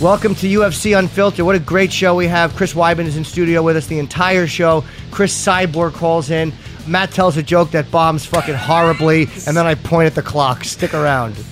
[0.00, 1.44] Welcome to UFC Unfiltered.
[1.44, 2.54] What a great show we have.
[2.54, 4.84] Chris Weidman is in studio with us the entire show.
[5.10, 6.52] Chris Cyborg calls in.
[6.86, 10.62] Matt tells a joke that bombs fucking horribly, and then I point at the clock.
[10.62, 11.34] Stick around.
[11.34, 11.50] He may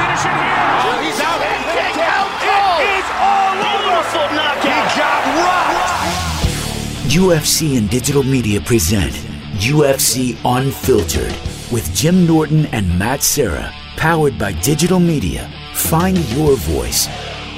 [0.00, 0.56] finish it here.
[0.80, 1.36] Oh, he's Now,
[1.76, 2.48] kick out it oh.
[2.48, 2.80] cold.
[2.96, 3.84] is all over.
[3.84, 4.64] Beautiful knockout.
[4.64, 7.12] He got rocked.
[7.12, 9.12] UFC and digital media present
[9.58, 11.34] UFC Unfiltered
[11.70, 15.50] with Jim Norton and Matt Serra, powered by digital media.
[15.74, 17.08] Find your voice.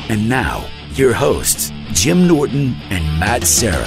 [0.08, 3.86] And now, your hosts, Jim Norton and Matt Serra.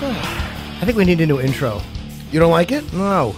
[0.00, 1.80] I think we need a new intro.
[2.30, 2.90] You don't like it?
[2.92, 3.34] No,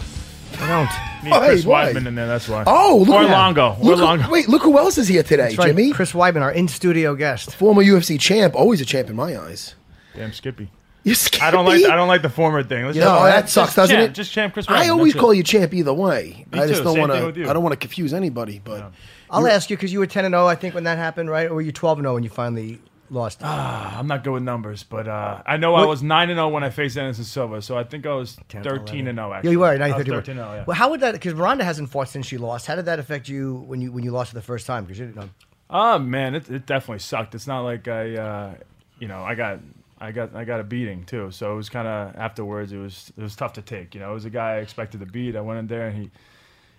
[0.60, 1.24] I don't.
[1.24, 1.92] Need Oh, hey, Chris why?
[1.92, 2.26] Weidman in there.
[2.26, 2.64] That's why.
[2.66, 3.76] Oh, look or at Longo.
[3.80, 4.30] Or Look who- Longo.
[4.30, 5.92] wait, look who else is here today, That's right, Jimmy.
[5.92, 7.54] Chris Weidman, our in studio guest.
[7.54, 9.74] Former UFC champ, always a champ in my eyes.
[10.16, 10.70] Damn Skippy.
[11.02, 11.84] You I don't like.
[11.84, 12.84] I don't like the former thing.
[12.84, 14.12] Let's No, just- that just sucks, doesn't champ, it?
[14.14, 14.66] Just champ Chris.
[14.68, 16.44] I always that's call you champ either way.
[16.52, 17.40] Me I just too, don't same want thing with to.
[17.42, 17.48] you.
[17.50, 18.60] I don't want to confuse anybody.
[18.62, 18.92] But
[19.30, 21.48] I'll ask you because you were 10 and 0, I think, when that happened, right?
[21.50, 23.42] Or were you 12 and 0 when you finally lost?
[23.42, 26.62] I'm not good with numbers, but uh, I know I was nine and zero when
[26.64, 29.32] I faced Anderson Silva, so I think I was thirteen and zero.
[29.32, 29.66] Actually, Yeah, you were.
[29.66, 30.04] I was you you were.
[30.20, 30.54] thirteen and zero.
[30.58, 30.64] Yeah.
[30.66, 31.12] Well, how would that?
[31.12, 32.66] Because Ronda hasn't fought since she lost.
[32.66, 34.84] How did that affect you when you when you lost for the first time?
[34.84, 35.30] Because you didn't know.
[35.70, 37.34] Oh man, it, it definitely sucked.
[37.34, 38.54] It's not like I, uh,
[38.98, 39.60] you know, I got,
[40.00, 41.30] I got, I got a beating too.
[41.30, 42.72] So it was kind of afterwards.
[42.72, 43.94] It was, it was tough to take.
[43.94, 45.36] You know, it was a guy I expected to beat.
[45.36, 46.10] I went in there and he,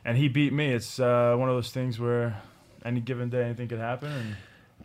[0.03, 0.73] and he beat me.
[0.73, 2.41] It's uh, one of those things where
[2.83, 4.11] any given day anything could happen.
[4.11, 4.35] And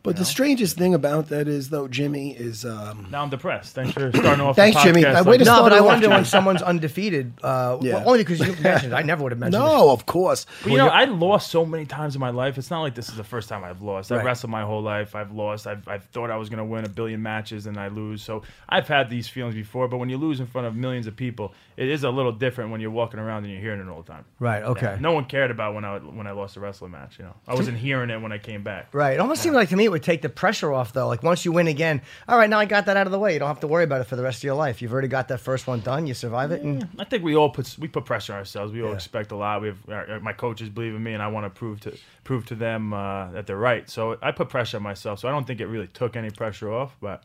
[0.06, 2.64] but the strangest thing about that is though, Jimmy is.
[2.64, 3.74] Um, now I'm depressed.
[3.74, 4.56] Thanks for starting off.
[4.64, 5.02] Thanks, the Jimmy.
[5.02, 5.46] podcast I like waited this.
[5.48, 7.32] No, but I it off, wonder when someone's undefeated.
[7.42, 7.94] Uh, Yeah.
[7.96, 8.92] well, only because you mentioned.
[8.92, 8.96] it.
[8.96, 9.62] I never would have mentioned.
[9.62, 9.66] it.
[9.66, 10.46] no, of course.
[10.62, 12.56] But, you know, I lost so many times in my life.
[12.58, 14.10] It's not like this is the first time I've lost.
[14.10, 14.26] I've Right.
[14.26, 15.14] wrestled my whole life.
[15.14, 15.66] I've lost.
[15.66, 18.22] I've, I've thought I was going to win a billion matches and I lose.
[18.22, 19.88] So I've had these feelings before.
[19.88, 22.70] But when you lose in front of millions of people, it is a little different
[22.70, 24.24] when you're walking around and you're hearing it all the time.
[24.38, 24.62] Right.
[24.62, 24.86] Okay.
[24.94, 27.18] Yeah, no one cared about when I when I lost a wrestling match.
[27.18, 28.88] You know, I wasn't hearing it when I came back.
[28.92, 29.14] Right.
[29.14, 31.08] It almost seemed like to me it would take the pressure off though.
[31.08, 33.32] Like once you win again, all right, now I got that out of the way.
[33.32, 34.82] You don't have to worry about it for the rest of your life.
[34.82, 36.06] You've already got that first one done.
[36.06, 38.72] You survive it, and I think we all put we put pressure on ourselves.
[38.72, 39.62] We all expect a lot.
[39.62, 42.44] We have our, my coaches believe in me, and I want to prove to prove
[42.46, 43.88] to them uh, that they're right.
[43.88, 45.20] So I put pressure on myself.
[45.20, 46.94] So I don't think it really took any pressure off.
[47.00, 47.22] But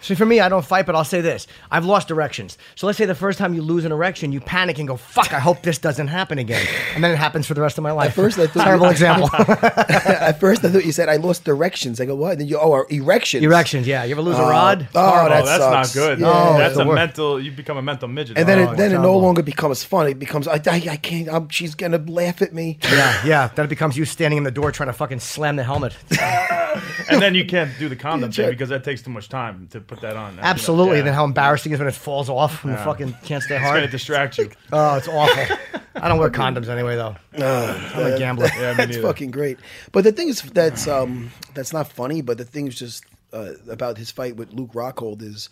[0.00, 2.58] See, for me, I don't fight, but I'll say this: I've lost erections.
[2.74, 5.32] So let's say the first time you lose an erection, you panic and go, "Fuck!
[5.32, 7.92] I hope this doesn't happen again," and then it happens for the rest of my
[7.92, 8.08] life.
[8.10, 9.30] At first, I thought terrible example.
[9.38, 12.00] At first, I thought you said I lost directions.
[12.00, 12.38] I go, what?
[12.38, 13.42] Then you, oh, erections.
[13.44, 14.04] erections, yeah.
[14.04, 14.88] You ever lose a Oh, rod?
[14.94, 15.28] oh, Horrible.
[15.30, 15.94] that oh, that's sucks.
[15.96, 16.18] not good.
[16.20, 16.26] Yeah.
[16.28, 16.94] Oh, that's a worst.
[16.94, 17.40] mental.
[17.40, 18.36] You become a mental midget.
[18.36, 20.08] And then, Oh, it, then it no longer becomes fun.
[20.08, 21.28] It becomes I, I, I can't.
[21.28, 22.78] I'm, she's gonna laugh at me.
[22.82, 23.48] Yeah, yeah.
[23.54, 25.96] Then it becomes you standing in the door trying to fucking slam the helmet.
[27.10, 28.44] and then you can't do the condom check.
[28.46, 30.38] thing because that takes too much time to put that on.
[30.40, 30.94] Absolutely.
[30.94, 30.98] Yeah.
[30.98, 32.84] And then how embarrassing it is when it falls off when you Yeah.
[32.84, 33.62] fucking can't stay hard.
[33.64, 33.90] it's gonna hard.
[33.90, 34.50] distract you.
[34.72, 35.56] Oh, it's awful.
[35.96, 37.14] I don't wear condoms anyway, though.
[37.34, 38.48] I'm a gambler.
[38.56, 39.58] Yeah, me That's fucking great.
[39.92, 42.20] But the thing is, that's um, that's not funny.
[42.20, 45.50] But the thing is just uh, about his fight with Luke Rockhold is,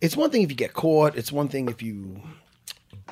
[0.00, 1.16] it's one thing if you get caught.
[1.16, 2.20] It's one thing if you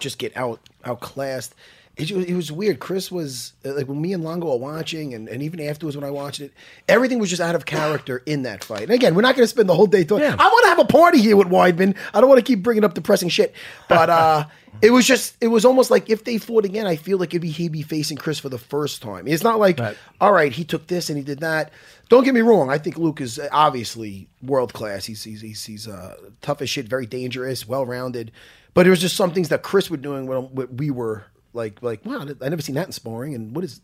[0.00, 1.55] just get out outclassed.
[1.94, 2.80] It, it was weird.
[2.80, 6.05] Chris was uh, like when me and Longo are watching, and, and even afterwards when
[6.05, 6.50] I watched it,
[6.88, 8.84] everything was just out of character in that fight.
[8.84, 10.25] And again, we're not going to spend the whole day talking.
[10.25, 10.37] Yeah.
[10.38, 11.94] I want to have a party here with Weidman.
[12.14, 13.55] I don't want to keep bringing up depressing shit,
[13.90, 14.46] but uh,
[14.82, 17.43] it was just it was almost like if they fought again, I feel like it'd
[17.43, 19.28] be he'd be facing Chris for the first time.
[19.28, 19.96] It's not like Right.
[20.19, 21.72] all right, he took this and he did that.
[22.08, 22.70] Don't get me wrong.
[22.70, 25.05] I think Luke is obviously world class.
[25.05, 28.32] He's he's he's, he's uh, tough as shit, very dangerous, well rounded.
[28.75, 31.82] But it was just some things that Chris was doing when, when we were like
[31.82, 33.34] like wow, I never seen that in sparring.
[33.34, 33.81] And what is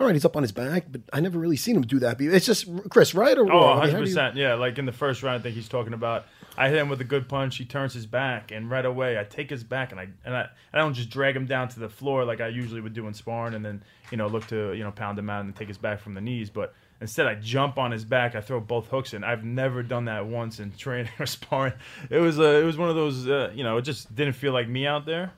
[0.00, 0.14] all right?
[0.14, 2.20] He's up on his back, but I never really seen him do that.
[2.20, 3.36] It's just Chris, right?
[3.38, 3.78] Or Oh, wrong?
[3.80, 4.36] I mean, 100 how you- percent.
[4.36, 6.24] Yeah, like in the first round, I think he's talking about
[6.56, 7.56] I hit him with a good punch.
[7.56, 10.48] He turns his back, and right away I take his back, and I and I,
[10.72, 13.14] I don't just drag him down to the floor like I usually would do in
[13.14, 15.78] sparring, and then you know look to you know pound him out and take his
[15.78, 16.50] back from the knees.
[16.50, 18.34] But instead, I jump on his back.
[18.34, 19.24] I throw both hooks in.
[19.24, 21.72] I've never done that once in training or sparring.
[22.10, 24.52] It was uh, it was one of those uh, you know it just didn't feel
[24.52, 25.32] like me out there.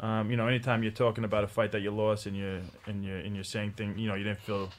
[0.00, 3.04] Um, you know, anytime you're talking about a fight that you lost and you're and
[3.04, 4.70] you're and you're saying thing, you know, you didn't feel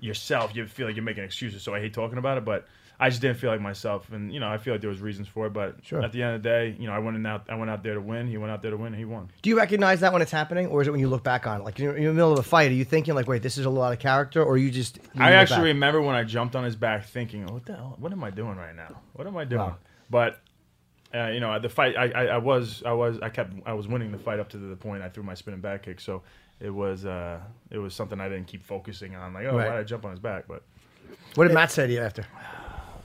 [0.00, 0.54] yourself.
[0.54, 1.62] You feel like you're making excuses.
[1.62, 2.66] So I hate talking about it, but
[3.00, 4.10] I just didn't feel like myself.
[4.12, 5.52] And you know, I feel like there was reasons for it.
[5.52, 6.00] But Sure.
[6.02, 7.46] at the end of the day, you know, I went in out.
[7.48, 8.28] I went out there to win.
[8.28, 8.88] He went out there to win.
[8.88, 9.28] and He won.
[9.42, 11.60] Do you recognize that when it's happening, or is it when you look back on
[11.60, 11.64] it?
[11.64, 13.66] Like you're in the middle of a fight, are you thinking like, "Wait, this is
[13.66, 14.98] a lot of character," or you just?
[15.14, 15.64] you I actually back?
[15.64, 17.96] remember when I jumped on his back, thinking, "What the hell?
[17.98, 19.00] What am I doing right now?
[19.14, 19.76] What am I doing?" Wow.
[20.10, 20.38] But
[21.14, 23.86] uh, you know, the fight, I, I, I was, I was, I kept, I was
[23.88, 26.00] winning the fight up to the point I threw my spinning back kick.
[26.00, 26.22] So
[26.60, 27.40] it was, uh,
[27.70, 29.32] it was something I didn't keep focusing on.
[29.34, 29.68] Like, oh, Right.
[29.68, 30.44] why did I jump on his back?
[30.48, 30.62] But
[31.36, 32.24] What did Matt say to you after?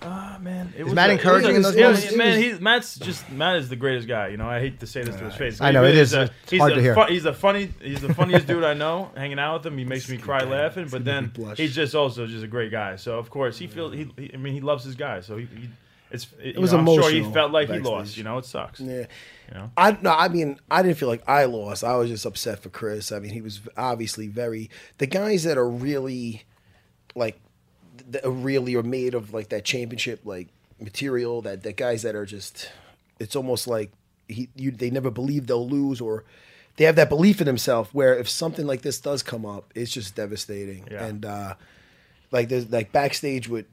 [0.01, 2.05] Ah, man, it Is was Matt a- encouraging it in those it moments?
[2.05, 4.29] was- Man, he's Matt's just Matt is the greatest guy.
[4.29, 5.59] You know, I hate to say this to his face.
[5.59, 6.95] I know, He it a- It's he's hard a to hear.
[6.95, 7.69] fu- he's the funny.
[7.81, 9.11] He's the funniest dude I know.
[9.17, 10.87] Hanging out with him, he makes me cry laughing.
[10.89, 12.95] But then he's just also just a great guy.
[12.95, 13.93] So of course he feels.
[13.93, 15.19] He, he I mean, he loves his guy.
[15.19, 15.47] So he.
[15.53, 15.69] he
[16.11, 18.17] it's, it, was you know, I'm sure he felt like he lost.
[18.17, 18.79] You know, it sucks.
[18.79, 19.05] Yeah.
[19.49, 19.71] You know?
[19.77, 21.83] I no, I mean, I didn't feel like I lost.
[21.83, 23.11] I was just upset for Chris.
[23.11, 26.43] I mean, he was obviously very the guys that are really
[27.15, 27.39] like
[28.09, 30.47] that are really are made of like that championship like
[30.79, 31.41] material.
[31.41, 32.71] That that guys that are just
[33.19, 33.91] it's almost like
[34.27, 36.23] he you they never believe they'll lose or
[36.77, 37.93] they have that belief in themselves.
[37.93, 40.87] Where if something like this does come up, it's just devastating.
[40.89, 41.05] Yeah.
[41.05, 41.53] And uh
[42.31, 43.65] like there's like backstage with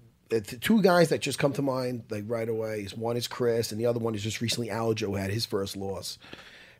[0.61, 3.81] two guys that just come to mind like right away is one is Chris and
[3.81, 6.19] the other one is just recently Aljo had his first loss.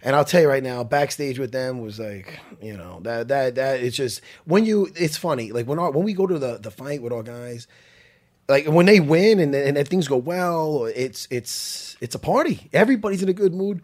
[0.03, 3.55] And I'll tell you right now, backstage with them was like, you know, that that
[3.55, 6.59] that it's just when you it's funny like when our, when we go to the
[6.59, 7.67] the fight with our guys,
[8.49, 12.69] like when they win and and things go well, it's it's it's a party.
[12.73, 13.81] Everybody's in a good mood.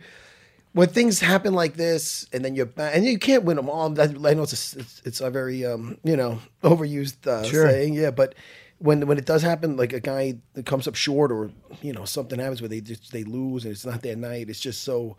[0.75, 3.91] When things happen like this, and then you're back, and you can't win them all.
[3.91, 7.69] that- I know it's a, it's, it's a very um, you know overused uh, Sure.
[7.69, 8.11] saying, yeah.
[8.11, 8.35] But
[8.83, 11.51] when when it does happen, like a guy that comes up short, or
[11.81, 14.61] you know something happens where they just they lose and it's not their night, it's
[14.61, 15.17] just so.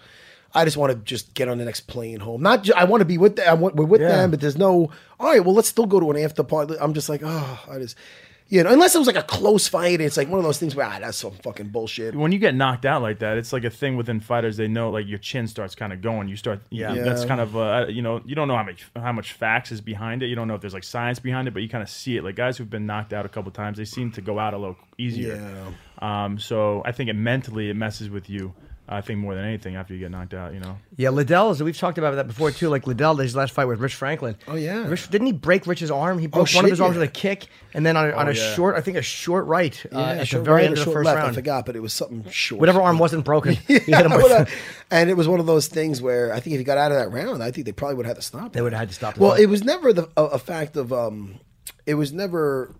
[0.55, 2.43] I just want to just get on the next plane home.
[2.43, 3.49] Not ju- I want to be with them.
[3.49, 4.09] I want, we're with Yeah.
[4.09, 4.91] them, but there's no.
[5.19, 6.75] All right, well, let's still go to an after party.
[6.79, 7.97] I'm just like, oh, I just.
[8.49, 10.75] You know, unless it was like a close fight, it's like one of those things
[10.75, 12.13] where ah, that's some fucking bullshit.
[12.13, 14.57] when you get knocked out like that, it's like a thing within fighters.
[14.57, 16.27] They know like your chin starts kind of going.
[16.27, 16.93] You start, yeah.
[16.93, 17.03] Yeah.
[17.03, 19.81] That's kind of uh, you know you don't know how much how much facts is
[19.81, 20.27] behind it.
[20.27, 22.23] You don't know if there's like science behind it, but you kind of see it.
[22.23, 24.57] Like guys who've been knocked out a couple times, they seem to go out a
[24.57, 25.35] little easier.
[25.99, 28.53] Um, so I think it mentally it messes with you.
[28.87, 30.53] I think more than anything after you get knocked out.
[30.53, 30.77] You know.
[30.97, 31.63] Yeah, Liddell is.
[31.63, 32.67] We've talked about that before too.
[32.67, 34.35] Like Liddell, his last fight with Rich Franklin.
[34.47, 34.85] Oh, yeah.
[34.87, 36.19] Rich didn't he break Rich's arm?
[36.19, 36.99] He broke one shit, of his arms yeah.
[37.01, 38.55] with a kick, and then on a, on a Oh, yeah.
[38.55, 41.05] short, I think a short right uh, at the very right end of the first
[41.05, 42.59] left, I forgot, but it was something short.
[42.59, 44.31] Whatever arm wasn't broken, he hit him Yeah, with.
[44.31, 44.45] uh,
[44.91, 46.97] and it was one of those things where I think if he got out of
[46.97, 48.51] that round, I think they probably would have had to stop.
[48.51, 50.91] They would have had to stop Well, it was never the a, a fact of
[50.91, 51.39] um,
[51.85, 52.75] it was never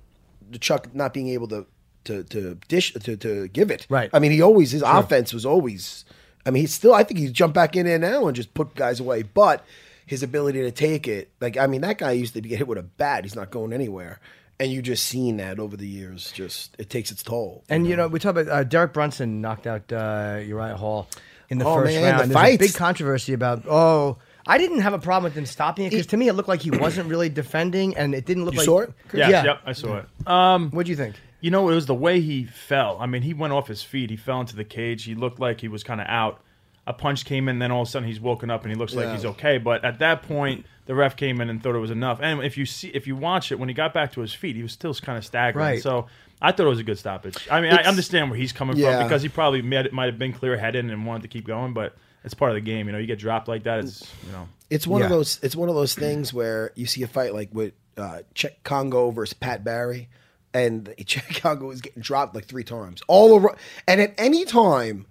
[0.49, 1.65] the Chuck not being able to
[2.05, 3.85] to to dish to to give it.
[3.89, 4.09] Right.
[4.13, 6.05] I mean, he always his offense was always.
[6.45, 6.93] I mean, he's still.
[6.93, 9.65] I think he's jumped back in there now and just put guys away, but.
[10.05, 12.77] His ability to take it, like I mean, that guy used to get hit with
[12.77, 13.23] a bat.
[13.23, 14.19] He's not going anywhere,
[14.59, 16.29] and you just seen that over the years.
[16.33, 17.63] Just it takes its toll.
[17.69, 21.07] And you know, we talk about uh, Derek Brunson knocked out uh, Uriah Hall
[21.49, 22.29] in the Oh, first man, round.
[22.31, 24.17] the There's a big controversy about oh.
[24.45, 26.61] I didn't have a problem with him stopping it because to me it looked like
[26.61, 28.65] he wasn't really defending, and it didn't look You like.
[28.65, 28.93] saw it?
[29.13, 29.29] Yeah.
[29.29, 29.43] Yeah.
[29.45, 29.59] Yep.
[29.65, 30.27] I saw it.
[30.27, 31.15] Um, what do you think?
[31.43, 32.97] You know, it was the way he fell.
[33.01, 34.09] I mean, he went off his feet.
[34.09, 35.03] He fell into the cage.
[35.03, 36.39] He looked like he was kind of out.
[36.87, 38.93] A punch came in, then all of a sudden he's woken up and he looks
[38.95, 39.15] like Yeah.
[39.15, 39.57] he's okay.
[39.57, 42.19] But at that point, the ref came in and thought it was enough.
[42.21, 44.55] And if you see, if you watch it, when he got back to his feet,
[44.55, 45.65] he was still kind of staggering.
[45.65, 45.81] Right.
[45.81, 46.07] So
[46.41, 47.45] I thought it was a good stoppage.
[47.51, 48.97] I mean, I It's- understand where he's coming Yeah.
[48.99, 51.73] from because he probably might, might have been clear headed and wanted to keep going,
[51.73, 52.87] but it's part of the game.
[52.87, 53.79] You know, you get dropped like that.
[53.79, 54.47] It's you know.
[54.69, 55.17] It's one of Yeah.
[55.17, 55.39] those.
[55.43, 59.11] It's one of those things where you see a fight like with uh, Cheick Kongo
[59.11, 60.09] versus Pat Barry,
[60.53, 60.93] and
[61.35, 63.55] Kongo is getting dropped like three times all over.
[63.87, 65.05] And at any time,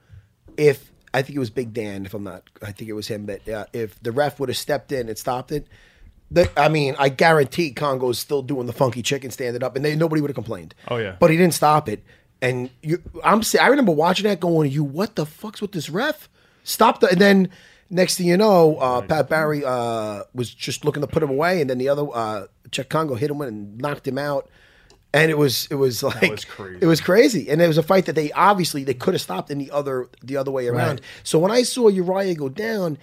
[0.57, 3.27] if I think it was Big Dan, if I'm not, I think it was him
[3.27, 5.67] that uh, if the ref would have stepped in and stopped it.
[6.31, 9.95] The, I mean, I guarantee Kongo's still doing the funky chicken standing up, and they
[9.95, 10.75] nobody would have complained.
[10.89, 11.17] Oh, yeah.
[11.21, 12.03] but he didn't stop it.
[12.41, 16.31] And you, I'm, I remember watching that, going, "You, what the fuck's with this ref?
[16.65, 17.51] Stop the!" And then
[17.91, 21.61] next thing you know, uh, Pat Barry uh, was just looking to put him away,
[21.61, 24.49] and then the other uh, Cheick Kongo hit him and knocked him out.
[25.15, 26.79] And it was it was like was crazy.
[26.81, 29.51] it was crazy, and it was a fight that they obviously they could have stopped
[29.51, 31.01] in the other the other way around.
[31.01, 31.01] Right.
[31.23, 32.97] So when I saw Uriah go down,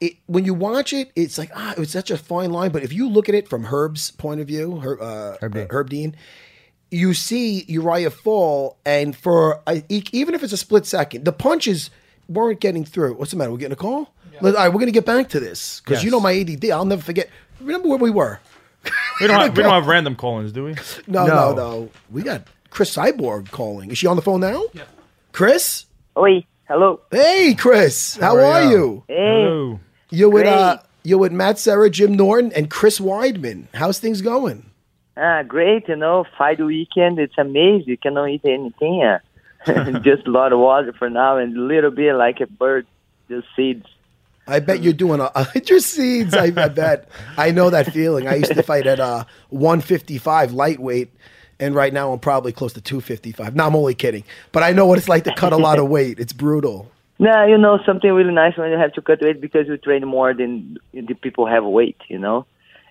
[0.00, 2.72] it when you watch it, it's like ah, it was such a fine line.
[2.72, 5.66] But if you look at it from Herb's point of view, Herb, uh, Herb Dean.
[5.70, 6.16] Herb Dean,
[6.90, 11.32] you see Uriah fall, and for a, e- even if it's a split second, the
[11.32, 11.90] punches
[12.28, 13.14] weren't getting through.
[13.14, 13.52] What's the matter?
[13.52, 14.12] We're getting a call.
[14.40, 16.70] Let- All right, we're gonna get back to this because you know my ADD.
[16.72, 17.28] I'll never forget.
[17.60, 18.40] Remember where we were?
[19.20, 20.74] We don't have, we don't have random call-ins, do we?
[21.06, 21.34] No, No.
[21.52, 21.90] no, no.
[22.10, 23.90] We got Chris Cyborg calling.
[23.90, 24.62] Is she on the phone now?
[24.72, 24.84] Yeah.
[25.32, 25.86] Chris.
[26.16, 27.00] Oi, hello.
[27.10, 28.16] Hey, Chris.
[28.16, 28.70] How, How are are you?
[28.70, 29.04] you?
[29.08, 29.80] Hey, Hello.
[30.10, 33.66] You're with uh, you're with Matt Serra, Jim Norton, and Chris Weidman.
[33.74, 34.64] How's things going?
[35.16, 35.88] ah, great.
[35.88, 37.18] You know, fight weekend.
[37.18, 37.88] It's amazing.
[37.88, 39.02] You cannot eat anything.
[39.02, 39.18] Uh,
[40.00, 42.86] just a lot of water for now and a little bit like a bird,
[43.28, 43.84] just seeds.
[44.48, 46.34] I bet you're doing a your seeds.
[46.34, 47.08] I, I bet.
[47.36, 48.26] I know that feeling.
[48.26, 51.12] I used to fight at uh 155 lightweight,
[51.60, 53.54] and right now I'm probably close to 255.
[53.54, 54.24] No, I'm only kidding.
[54.52, 56.18] But I know what it's like to cut a lot of weight.
[56.18, 56.90] It's brutal.
[57.20, 60.06] No, you know something really nice when you have to cut weight because you train
[60.06, 62.00] more than the people have weight.
[62.08, 62.46] You know,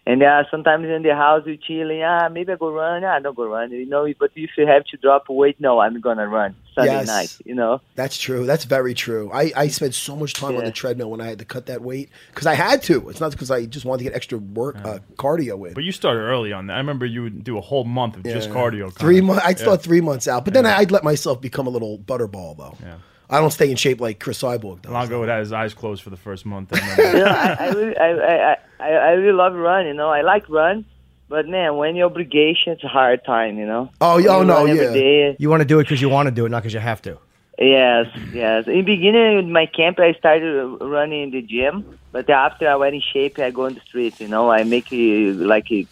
[0.08, 2.02] and uh, sometimes in the house you're chilling.
[2.02, 3.04] Ah, maybe I go run.
[3.04, 3.72] Ah, don't go run.
[3.72, 7.08] You know, but if you have to drop weight, no, I'm gonna run Sunday Yes.
[7.08, 7.36] night.
[7.46, 7.82] You know.
[7.96, 8.46] That's true.
[8.46, 9.30] That's very true.
[9.34, 11.82] I, I spent so much time on the treadmill when I had to cut that
[11.82, 13.10] weight because I had to.
[13.10, 15.74] It's not because I just wanted to get extra work uh, cardio in.
[15.74, 16.76] But you started early on that.
[16.76, 18.92] I remember you would do a whole month of just cardio.
[18.94, 19.44] Three months.
[19.46, 19.64] I'd Yeah.
[19.64, 22.78] start three months out, but then I'd let myself become a little butterball though.
[22.82, 22.96] Yeah.
[23.30, 24.92] I don't stay in shape like Chris Cyborg does.
[24.92, 26.70] Longo would have his eyes closed for the first month.
[26.74, 26.78] I
[27.14, 29.86] you know, I, I, really, I, I, I, I really love run.
[29.86, 30.86] You know, I like run,
[31.28, 33.58] but man, when your obligation, it's a hard time.
[33.58, 33.90] You know.
[34.00, 34.94] Oh, When yeah, oh, you no, yeah.
[34.94, 36.80] day, You want to do it because you want to do it, not because you
[36.80, 37.18] have to.
[37.60, 38.68] Yes, yes.
[38.68, 42.94] In beginning with my camp, I started running in the gym, but after I went
[42.94, 44.20] in shape, I go on the street.
[44.20, 45.88] You know, I make a, like a,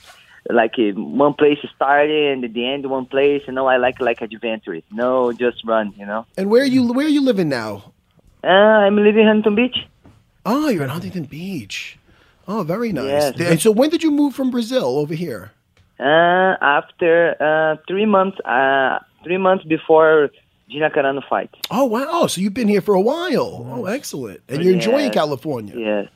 [0.49, 3.43] like one place started and at the end one place.
[3.47, 4.79] You know, I like like adventure.
[4.91, 5.93] No, just run.
[5.97, 6.25] You know.
[6.37, 6.93] And where are you?
[6.93, 7.91] Where are you living now?
[8.43, 9.87] Uh, I'm living in Huntington Beach.
[10.45, 11.97] Oh, you're in Huntington Beach.
[12.47, 13.33] Oh, very nice.
[13.37, 13.39] Yes.
[13.39, 15.51] And so, when did you move from Brazil over here?
[15.99, 20.29] Uh, after uh, three months, uh, three months before
[20.69, 21.49] Gina Carano fight.
[21.71, 22.27] Oh, wow.
[22.27, 23.65] So you've been here for a while.
[23.67, 24.41] Oh, excellent.
[24.47, 25.73] And you're enjoying California.
[25.75, 26.09] Yes.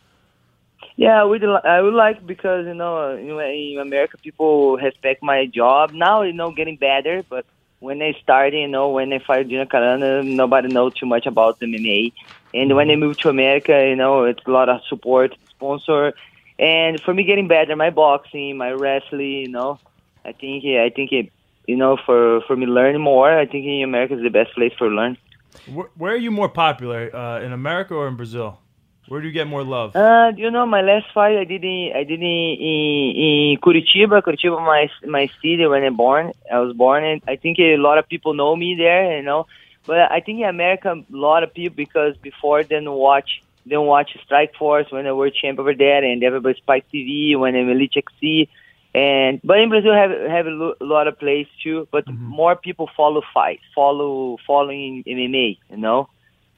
[1.00, 5.94] Yeah, I would, I would like because you know in, America people respect my job
[5.94, 6.24] now.
[6.24, 7.46] You know, getting better, but
[7.80, 11.58] when I started, you know, when I fired Gina Carano, nobody knows too much about
[11.62, 12.12] MMA.
[12.54, 16.12] And when I moved to America, you know, it's a lot of support, sponsor,
[16.60, 19.80] and for me getting better, my boxing, my wrestling, you know,
[20.26, 21.32] I think I think it,
[21.66, 24.74] you know, for for me learn more, I think in America is the best place
[24.78, 25.18] for learn.
[25.66, 28.60] where, where are you more popular, uh, in America or in Brazil?
[29.10, 29.96] Where do you get more love?
[29.96, 34.22] Uh, you know, my last fight I did in I did in, in, in Curitiba.
[34.22, 36.32] Curitiba, my my city when I born.
[36.52, 39.18] I was born, and I think a lot of people know me there.
[39.18, 39.48] You know,
[39.88, 43.72] but I think in America, a lot of people because before they didn't watch they
[43.72, 47.70] didn't watch Strikeforce when I were champ over there, and everybody Spike TV when I'm
[47.70, 48.48] Elite XC.
[48.94, 52.90] And but in Brazil have have a lo- lot of plays too, but more people
[52.96, 56.10] follow fight, follow following MMA, you know.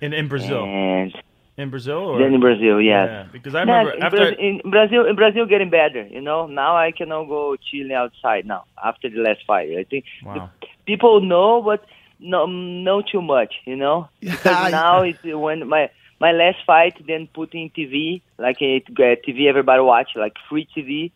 [0.02, 1.14] In in Brazil, And
[1.62, 3.10] in Brazil, or then in Brazil, yes.
[3.10, 4.10] Yeah, because I Yeah, remember in, after.
[4.10, 6.06] Bra- in Brazil, in Brazil, getting better.
[6.10, 9.70] You know, now I cannot go chilling outside now after the last fight.
[9.78, 10.50] I think Wow.
[10.86, 11.82] people know, but
[12.20, 13.54] no, know too much.
[13.66, 15.90] You know, because now it's when my
[16.20, 20.68] my last fight, then put in TV, like a uh, TV everybody watch, like free
[20.76, 21.14] TV,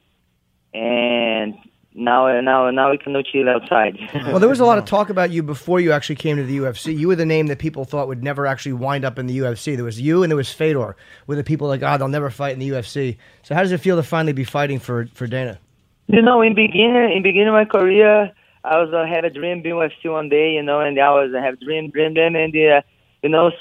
[0.74, 1.56] and
[1.96, 3.98] now now now we cannot chill outside.
[4.26, 6.58] Well, there was a lot of talk about you before you actually came to the
[6.58, 6.98] UFC.
[6.98, 9.76] You were the name that people thought would never actually wind up in the UFC.
[9.76, 12.54] There was you and there was Fedor, where the people like, ah, they'll never fight
[12.54, 13.18] in the UFC.
[13.44, 15.60] So how does it feel to finally be fighting for, for Dana?
[16.08, 18.32] You know, in beginning, in beginning of my career,
[18.64, 20.54] I was uh, had a dream being UFC one day.
[20.54, 22.82] You know, and I was I have dream, dream, dream, and uh,
[23.24, 23.52] you know,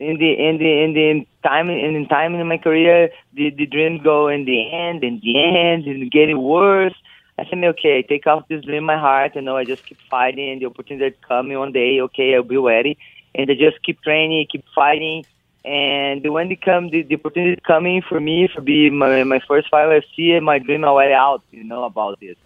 [0.00, 3.66] in the in the in the time in the time in my career, the the
[3.66, 6.94] dream go in the end, in the end, and getting worse.
[7.38, 9.34] I said, okay, take off this dream in my heart.
[9.34, 12.00] You know, I just keep fighting, and the opportunity coming one day.
[12.00, 12.96] Okay, I'll be ready,
[13.34, 15.26] and I just keep training, keep fighting.
[15.64, 19.68] And when it come, the, the opportunity coming for me for be my my first
[19.70, 22.36] fight UFC, my dream already out, you know, about this,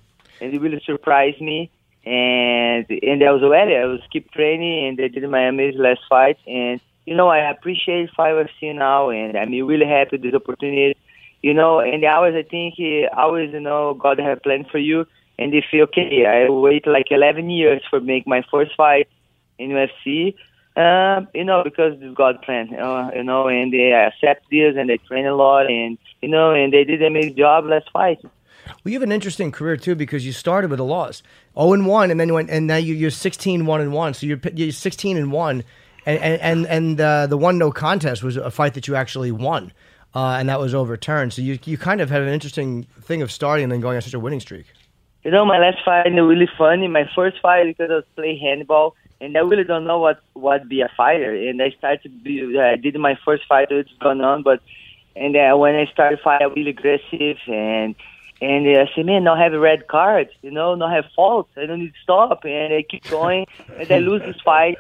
[0.40, 1.70] and it really surprised me.
[2.06, 3.76] And and I was ready.
[3.76, 6.38] I was keep training, and I did my amazing last fight.
[6.46, 10.96] And you know, I appreciate fight UFC now, and I'm really happy with this opportunity.
[11.42, 14.78] You know, and I always I think uh, always you know God have planned for
[14.78, 15.06] you,
[15.38, 19.08] and if okay, I wait like 11 years for make my first fight
[19.58, 20.34] in UFC.
[20.76, 24.96] Uh, you know, because God plan, uh, you know, and they accept this and they
[24.98, 28.20] train a lot, and you know, and they did a amazing job last fight.
[28.22, 31.22] Well, you have an interesting career too because you started with a loss,
[31.56, 34.14] zero and one, and then you went, and now you, you're 16 one and one.
[34.14, 35.64] So you're you're 16 and one,
[36.06, 39.32] and and and, and uh, the one no contest was a fight that you actually
[39.32, 39.72] won,
[40.14, 41.32] uh, and that was overturned.
[41.32, 44.02] So you you kind of had an interesting thing of starting and then going on
[44.02, 44.66] such a winning streak.
[45.24, 46.88] you know, my last fight was really funny.
[46.88, 50.68] My first fight because I was playing handball, and I really don't know what what
[50.68, 51.34] be a fighter.
[51.34, 54.60] And I started to be, I did my first fight, it's gone on, but
[55.16, 57.94] and uh, when I started fight, I was really aggressive and.
[58.40, 61.50] And uh, I said, man, not have a red card, you know, not have faults.
[61.56, 62.44] I don't need to stop.
[62.44, 63.46] And I keep going,
[63.76, 64.78] and I lose this fight.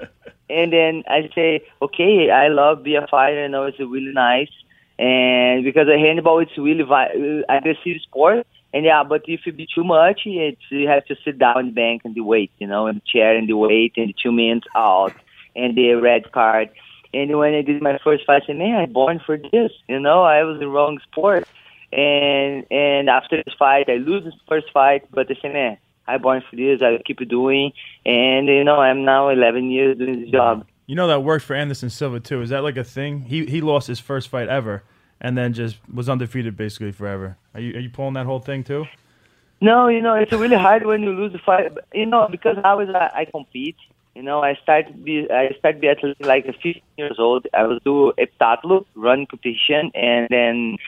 [0.48, 3.44] And then I say, okay, I love be a fighter.
[3.44, 4.52] And I it's really nice.
[4.98, 8.46] And because the handball, it's really vi- uh, aggressive sport.
[8.72, 11.74] And yeah, but if it be too much, it's you have to sit down and
[11.74, 14.66] bank and the weight, you know, and chair and the weight and the two minutes
[14.74, 15.14] out
[15.56, 16.70] and the red card.
[17.14, 19.72] And when I did my first fight, I said, man, I'm born for this.
[19.88, 21.48] You know, I was in wrong sport.
[21.90, 26.20] And and after this fight, I lose this first fight, but I said, man, I'm
[26.20, 26.82] born for this.
[26.82, 27.72] I keep doing.
[28.04, 30.66] And, you know, I'm now 11 years doing this job.
[30.88, 32.40] You know that worked for Anderson Silva too.
[32.40, 33.20] Is that like a thing?
[33.20, 34.82] He he lost his first fight ever,
[35.20, 37.36] and then just was undefeated basically forever.
[37.52, 38.86] Are you are you pulling that whole thing too?
[39.60, 41.72] No, you know, it's really hard when you lose a fight.
[41.92, 43.76] You know, because I was I, I compete.
[44.14, 47.46] You know, I started be I started be like 15 years old.
[47.52, 50.78] I was do heptathlon, run competition, and then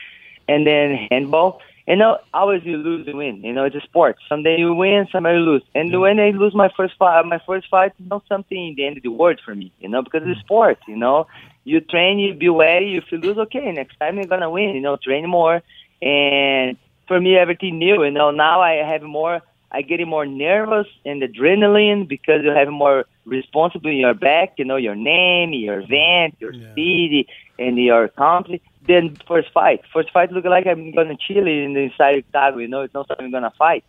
[0.47, 1.61] and then handball.
[1.91, 3.43] You know, always you lose and win.
[3.43, 4.15] You know, it's a sport.
[4.29, 5.63] Someday you win, someday you lose.
[5.75, 8.85] And when I lose my first fight, my first fight is not something in the
[8.87, 9.73] end of the world for me.
[9.79, 10.79] You know, because it's sport.
[10.87, 11.27] You know,
[11.65, 12.95] you train, you be ready.
[12.95, 14.73] If you lose, okay, next time you're gonna win.
[14.73, 15.61] You know, train more.
[16.01, 18.03] And for me, everything new.
[18.05, 19.41] You know, now I have more.
[19.73, 24.53] I get more nervous and adrenaline because you have more responsibility in your back.
[24.57, 27.27] You know, your name, your event, your city,
[27.59, 28.61] and your country.
[28.87, 29.81] Then first fight.
[29.93, 32.57] First fight look like I'm gonna chill in the inside of Chicago.
[32.57, 33.83] You know, it's not something I'm gonna fight.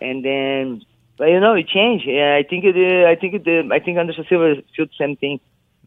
[0.00, 0.82] And then,
[1.18, 2.08] but you know, it changed.
[2.08, 2.76] And I think it.
[2.76, 3.46] Uh, I think it.
[3.46, 5.40] Uh, I think Anderson Silva felt the same thing.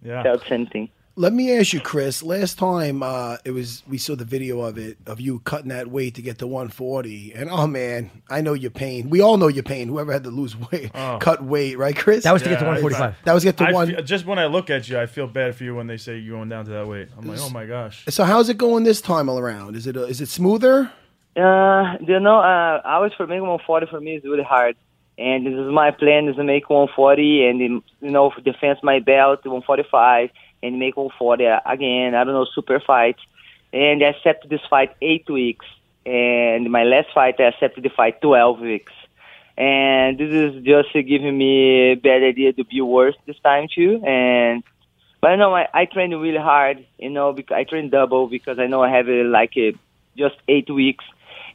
[0.03, 0.21] Yeah.
[0.21, 0.89] Felt the same thing.
[1.15, 2.23] Let me ask you, Chris.
[2.23, 5.87] Last time uh, it was, we saw the video of it of you cutting that
[5.89, 9.11] weight to get to 140, and oh man, I know your pain.
[9.11, 9.89] We all know your pain.
[9.89, 12.23] Whoever had to lose weight, cut weight, right, Chris?
[12.23, 13.15] That was to get to Yeah, I- 145.
[13.25, 13.87] that was to get to I one.
[13.89, 16.17] feel- just when I look at you, I feel bad for you when they say
[16.17, 17.09] you're going down to that weight.
[17.15, 18.05] I'm like, oh my gosh.
[18.09, 19.75] So how's it going this time all around?
[19.75, 20.91] Is it uh, is it smoother?
[21.35, 24.75] Uh, you know, uh, hours for making 140 for me is really hard.
[25.19, 29.43] And this is my plan is to make 140 and, you know, defense my belt
[29.43, 30.31] to 145
[30.63, 32.15] and make 140 again.
[32.15, 33.17] I don't know, super fight.
[33.71, 35.65] And I accepted this fight eight weeks.
[36.05, 38.93] And my last fight, I accepted the fight 12 weeks.
[39.57, 44.01] And this is just giving me a bad idea to be worse this time too.
[44.03, 44.63] And
[45.21, 48.59] but I know I, I train really hard, you know, because I train double because
[48.59, 49.73] I know I have like a,
[50.17, 51.05] just eight weeks,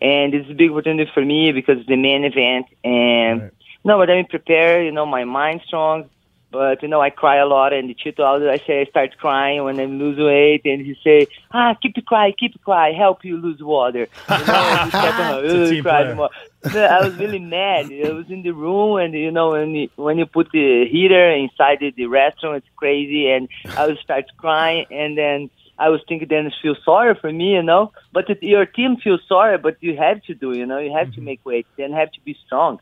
[0.00, 2.66] and it's a big opportunity for me because it's the main event.
[2.82, 3.52] And Right.
[3.84, 4.86] no, but I'm prepared.
[4.86, 6.08] You know, my mind strong.
[6.50, 9.64] But you know, I cry a lot, and the Chito, I say I start crying
[9.64, 13.62] when I lose weight, and he say, "Ah, keep crying, keep crying, help you lose
[13.62, 16.30] water." You know, kept on, It's a "Ugh," team cried more.
[16.72, 17.92] So I was really mad.
[17.92, 21.30] I was in the room, and you know, when you, when you put the heater
[21.30, 26.00] inside the, the restaurant, it's crazy, and I was start crying, and then I was
[26.08, 27.92] thinking, then feel sorry for me, you know.
[28.12, 31.12] But if your team feels sorry, but you have to do, you know, you have
[31.14, 32.80] to make weight, then have to be strong.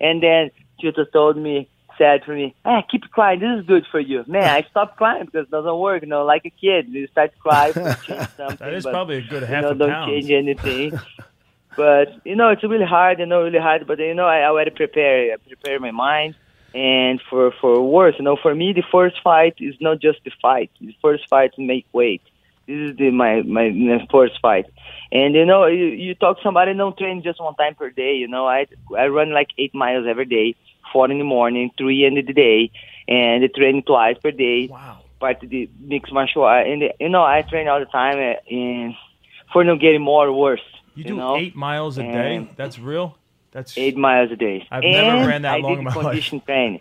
[0.00, 0.50] And then
[0.80, 3.40] Chito told me, said for me, ah, keep crying.
[3.40, 4.44] This is good for you, man.
[4.44, 6.88] I stopped crying because it doesn't work, you know, like a kid.
[6.88, 8.56] You start to cry, change something.
[8.58, 10.10] That is but probably a good you half know, a don't pound.
[10.10, 10.98] change anything.
[11.76, 13.18] but you know, it's really hard.
[13.18, 13.86] You know, really hard.
[13.86, 15.32] But you know, I already prepare.
[15.32, 16.34] I prepare my mind,
[16.74, 20.32] and for for worse, you know, for me, the first fight is not just the
[20.42, 20.70] fight.
[20.80, 22.22] The first fight to make weight.
[22.66, 24.66] This is the my my, my first fight.
[25.12, 28.14] And you know, you, you talk somebody don't train just one time per day.
[28.14, 30.56] You know, I I run like eight miles every day,
[30.92, 32.70] four in the morning, three in the day,
[33.08, 34.98] and I train twice per day Wow.
[35.20, 36.66] part of the mixed martial art.
[36.66, 38.94] And you know, I train all the time, uh, and
[39.52, 40.60] for not getting more worse.
[40.94, 41.36] You do know?
[41.36, 42.48] eight miles a day.
[42.56, 43.16] That's real.
[43.52, 44.66] That's eight miles a day.
[44.70, 46.02] I've and never ran that I long in my life.
[46.06, 46.80] condition training.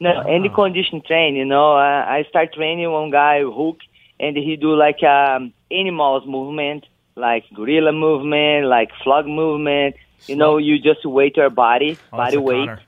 [0.00, 1.36] No, and the condition train.
[1.36, 3.78] You know, uh, I start training one guy Hook,
[4.18, 9.94] and he do like um, animals movement, like gorilla movement, like slug movement.
[10.26, 12.80] You know, you just weight your body, Oh, body weight Connor.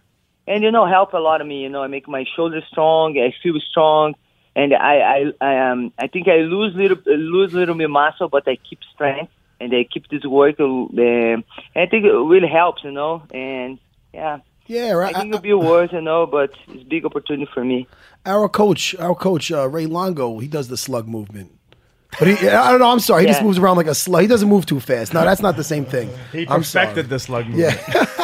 [0.47, 3.19] And you know help a lot of me you know i make my shoulders strong
[3.19, 4.15] i feel strong
[4.57, 8.47] and i i i um i think i lose little lose little bit muscle but
[8.47, 11.45] i keep strength and i keep this work uh, and
[11.77, 13.79] i think it really helps you know and
[14.13, 14.93] yeah Yeah, right.
[14.93, 15.15] i right.
[15.17, 17.87] think it'll be worse you know but it's a big opportunity for me
[18.27, 21.51] Our coach, our coach uh, Ray Longo, he does the slug movement.
[22.19, 22.91] But he, I don't know.
[22.95, 23.23] I'm sorry.
[23.25, 24.23] He just moves around like a slug.
[24.23, 25.13] He doesn't move too fast.
[25.13, 26.09] No, that's not the same thing.
[26.33, 26.87] He I'm sorry.
[26.87, 27.77] perfected the slug movement.
[27.77, 28.07] Yeah.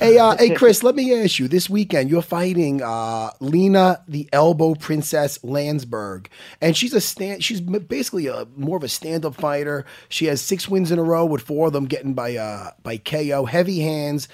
[0.00, 0.82] hey, uh, hey, Chris.
[0.82, 1.46] Let me ask you.
[1.48, 6.26] This weekend, you're fighting uh, Lina, the Elbow Princess Länsberg,
[6.60, 7.44] and she's a stand.
[7.44, 9.86] She's basically a more of a stand-up fighter.
[10.08, 12.96] She has six wins in a row, with four of them getting by uh, by
[12.96, 13.44] KO.
[13.44, 14.28] Heavy hands.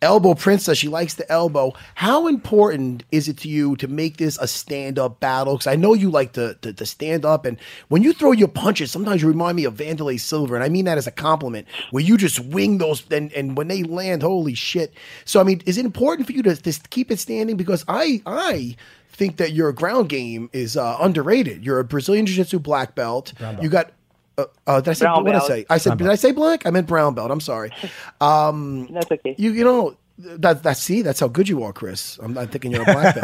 [0.00, 0.78] Elbow princess.
[0.78, 1.72] She likes the elbow.
[1.96, 5.54] How important is it to you to make this a stand up battle?
[5.54, 7.58] Because I know you like to, to to stand up, and
[7.88, 10.84] when you throw your punches, sometimes you remind me of Vanderlei Silva, and I mean
[10.84, 11.66] that as a compliment.
[11.90, 14.94] Where you just wing those, and and when they land, holy shit!
[15.24, 17.56] So I mean, is it important for you to, to keep it standing?
[17.56, 18.76] Because I I
[19.08, 21.64] think that your ground game is uh, underrated.
[21.64, 23.32] You're a Brazilian Jiu Jitsu black belt.
[23.62, 23.90] You got.
[24.38, 25.66] Uh, uh, did I say Brown what did I say?
[25.68, 26.64] I said did I say black?
[26.64, 27.30] I meant brown belt.
[27.30, 27.70] I'm sorry.
[28.20, 29.34] Um, That's okay.
[29.38, 32.18] you you know that that see that's how good you are, Chris.
[32.22, 33.14] I'm not thinking you're a black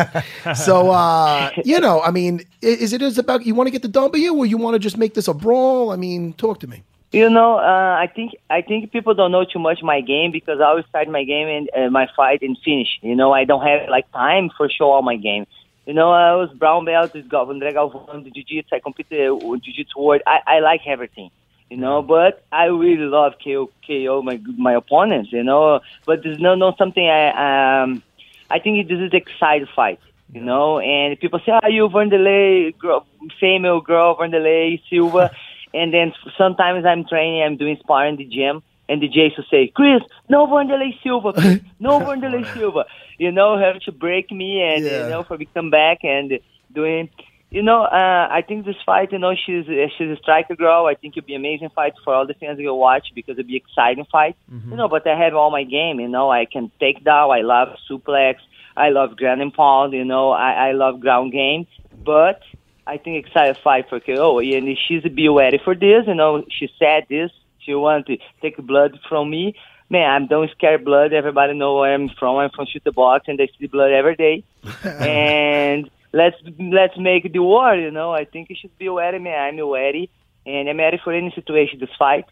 [0.44, 0.57] belt.
[0.57, 3.88] so uh, you know, I mean, is it is about you want to get the
[3.88, 5.90] W or you want to just make this a brawl?
[5.90, 6.85] I mean, talk to me.
[7.12, 10.61] You know, uh, I think I think people don't know too much my game because
[10.61, 12.98] I always start my game and uh, my fight and finish.
[13.03, 15.46] You know, I don't have like time for show all my game.
[15.87, 18.75] You know, I was brown belt with Gal- André Galvão, the jiu-jitsu.
[18.75, 20.23] I competed uh, with jiu-jitsu world.
[20.27, 21.31] I, I like everything.
[21.70, 22.07] You know, mm.
[22.07, 25.33] but I really love KO KO my my opponents.
[25.33, 28.03] You know, but there's no no something I um
[28.51, 30.01] I think this is exciting fight.
[30.33, 30.44] You mm.
[30.44, 33.07] know, and people say, "Are you Vanderlei, girl,
[33.40, 35.31] female girl Vanderlei Silva?"
[35.75, 39.44] and then sometimes I'm training, I'm doing sparring in the gym, and the Jace will
[39.51, 42.85] say, "Chris, no Vanderlei Silva, Chris, no Vanderlei Silva."
[43.18, 45.05] You know, have to break me and Yeah.
[45.05, 46.38] you know for me come back and
[46.73, 47.09] doing.
[47.51, 49.64] You know, uh, I think this fight, you know, she's
[49.97, 50.87] she's a striker girl.
[50.87, 53.47] I think it'll be an amazing fight for all the fans will watch because it'll
[53.47, 54.35] be exciting fight.
[54.70, 56.01] You know, but I have all my game.
[56.01, 57.31] You know, I can take down.
[57.31, 58.37] I love suplex.
[58.77, 59.92] I love ground and pound.
[59.92, 61.68] You know, I, I love ground game.
[62.05, 62.40] But
[62.88, 64.40] I think excited fight for KO.
[64.40, 66.09] And she's be ready for this.
[66.09, 67.31] You know, she said this.
[67.64, 69.55] She want to take blood from me.
[69.90, 71.12] Man, I'm don't scare blood.
[71.12, 72.37] Everybody know where I'm from.
[72.37, 74.44] I'm from Chute Boxe, and they see blood every day.
[74.85, 77.74] and let's let's make the war.
[77.74, 79.38] You know, I think you should be ready, man.
[79.38, 80.11] I'm ready,
[80.46, 81.81] and I'm ready for any situation.
[81.81, 82.27] This fight,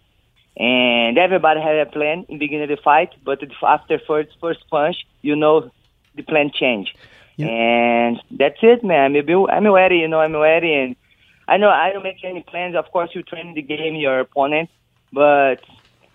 [0.57, 4.97] and everybody had a plan in beginning of the fight, but after first first punch,
[5.21, 5.71] you know,
[6.15, 6.95] the plan change.
[7.39, 9.17] And that's it, man.
[9.17, 9.97] I'm, I'm ready.
[9.97, 10.97] You know, I'm ready, and
[11.49, 12.77] I know I don't make any plans.
[12.77, 14.71] Of course, you train the game your opponent,
[15.13, 15.61] but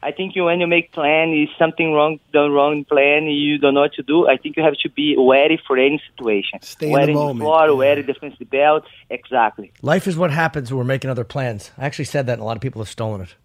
[0.01, 3.73] I think you when you make plan is something wrong, the wrong plan, you don't
[3.73, 4.27] know what to do.
[4.27, 6.59] I think you have to be ready for any situation.
[6.61, 7.39] Stay in the ready moment.
[7.39, 8.83] the floor, ready defense the belt.
[9.09, 9.71] Exactly.
[9.81, 11.71] Life is what happens when we're making other plans.
[11.77, 13.35] I actually said that, and a lot of people have stolen it.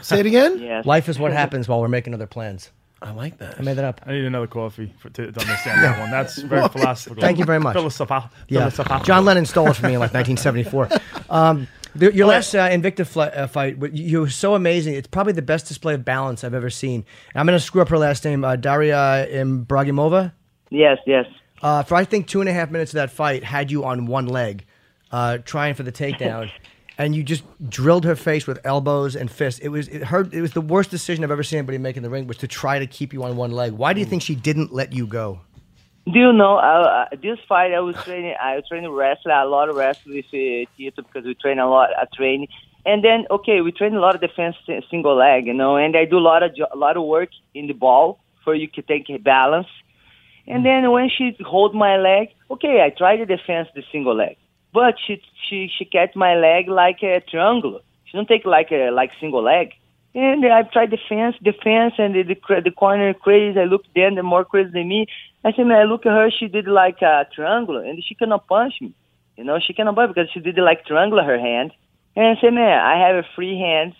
[0.02, 0.60] Say it again.
[0.60, 0.86] Yes.
[0.86, 2.70] Life is what happens while we're making other plans.
[3.02, 3.58] I like that.
[3.58, 4.00] I made that up.
[4.06, 6.10] I need another coffee for, to, to understand that one.
[6.10, 7.20] That's very philosophical.
[7.20, 7.74] Thank you very much.
[7.74, 8.30] Philosophical.
[8.48, 9.04] Yeah, philosophical.
[9.04, 10.88] John Lennon stole it from me in like 1974.
[11.28, 14.94] Um, the, your last uh, Invicta fl- uh, fight, you were so amazing.
[14.94, 17.04] It's probably the best display of balance I've ever seen.
[17.32, 20.32] And I'm going to screw up her last name, uh, Daria Ibragimova.
[20.70, 21.26] Yes, yes.
[21.62, 24.06] Uh, for I think two and a half minutes of that fight, had you on
[24.06, 24.64] one leg,
[25.12, 26.50] uh, trying for the takedown,
[26.98, 29.60] and you just drilled her face with elbows and fists.
[29.60, 30.34] It was it hurt.
[30.34, 32.48] It was the worst decision I've ever seen anybody make in the ring was to
[32.48, 33.72] try to keep you on one leg.
[33.72, 35.40] Why do you think she didn't let you go?
[36.10, 37.72] Do you know uh, uh, this fight?
[37.72, 38.34] I was training.
[38.40, 41.68] I was training wrestling a lot of wrestling with uh, Tito because we train a
[41.68, 42.48] lot at training.
[42.84, 44.56] And then okay, we train a lot of defense
[44.90, 45.76] single leg, you know.
[45.76, 48.54] And I do a lot of jo- a lot of work in the ball for
[48.54, 49.68] you to take a balance.
[50.46, 54.36] And then when she hold my leg, okay, I try to defense the single leg,
[54.74, 57.80] but she she she catch my leg like a triangle.
[58.04, 59.72] She don't take like a like single leg.
[60.14, 63.58] And I tried defense, defense, and the the, the corner crazy.
[63.58, 65.06] I look then, the more crazy than me.
[65.44, 66.30] I said, man, look at her.
[66.30, 68.94] She did like a triangle, and she cannot punch me.
[69.36, 71.72] You know, she cannot punch because she did like triangle her hand.
[72.16, 73.94] And I said, man, I have a free hand.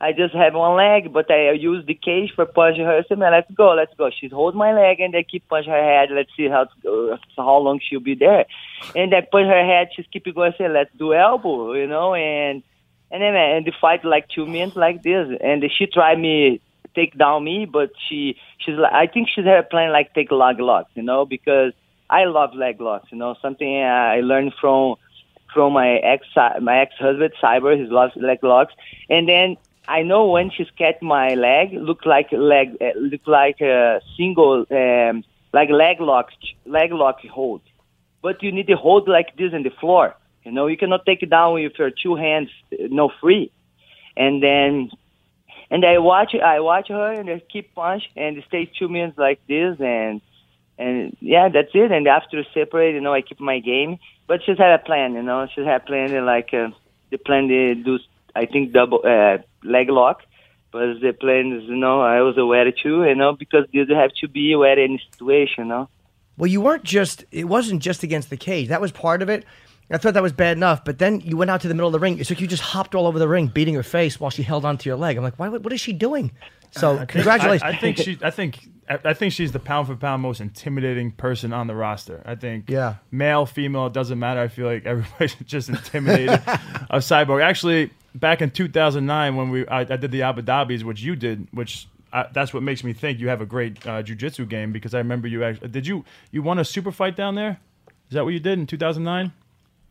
[0.00, 2.98] I just have one leg, but I use the cage for punching her.
[2.98, 4.10] I said, man, let's go, let's go.
[4.10, 6.10] She's hold my leg, and I keep punching her head.
[6.12, 8.46] Let's see how uh, how long she'll be there.
[8.94, 9.88] And I punch her head.
[9.94, 10.52] She's keep going.
[10.54, 12.62] I said, let's do elbow, you know, and
[13.10, 16.60] and then man, and the fight like two minutes like this, and she tried me
[16.98, 18.20] take down me, but she
[18.62, 21.72] she's like I think she's had a plan like take leg locks, you know, because
[22.10, 24.96] I love leg locks, you know, something I learned from
[25.54, 26.20] from my ex
[26.70, 28.74] my ex husband Cyborg, he loves leg locks,
[29.08, 29.56] and then
[29.88, 34.66] I know when she's catch my leg, look like leg uh, look like a single
[34.70, 36.26] um, like leg lock
[36.66, 37.62] leg lock hold,
[38.22, 40.14] but you need to hold like this in the floor.
[40.44, 43.50] You know, you cannot take it down with your two hands, uh, no free.
[44.16, 44.90] And then,
[45.70, 49.18] and I watch, I watch her, and I keep punch, and it stays two minutes
[49.18, 50.20] like this, and
[50.78, 51.90] and yeah, that's it.
[51.90, 53.98] And after separate, you know, I keep my game.
[54.28, 56.68] But she's had a plan, you know, she's had a plan uh, like uh,
[57.10, 57.98] the plan to do,
[58.36, 60.22] I think double uh, leg lock.
[60.70, 64.12] But the plan is, you know, I was aware too, you know, because you have
[64.20, 65.88] to be aware in situation, you know.
[66.36, 68.68] Well, you weren't just, it wasn't just against the cage.
[68.68, 69.44] That was part of it.
[69.90, 71.92] I thought that was bad enough, but then you went out to the middle of
[71.92, 72.18] the ring.
[72.18, 74.64] It's like you just hopped all over the ring, beating her face while she held
[74.64, 75.16] onto your leg.
[75.16, 76.30] I'm like, why, what is she doing?
[76.72, 77.62] So I think- congratulations.
[77.62, 78.18] I, I think she.
[78.22, 78.68] I think.
[78.90, 82.22] I I think she's the pound for pound most intimidating person on the roster.
[82.26, 82.68] I think.
[82.68, 82.96] Yeah.
[83.10, 84.40] Male, female, it doesn't matter.
[84.40, 86.30] I feel like everybody's just intimidated
[86.90, 87.42] of Cyborg.
[87.42, 91.48] Actually, back in 2009 when we I, I did the Abu Dhabis, which you did,
[91.52, 91.88] which.
[92.10, 94.98] I, that's what makes me think you have a great uh, jiu-jitsu game because I
[94.98, 97.60] remember you actually did you you won a super fight down there?
[98.08, 99.30] Is that what you did in 2009?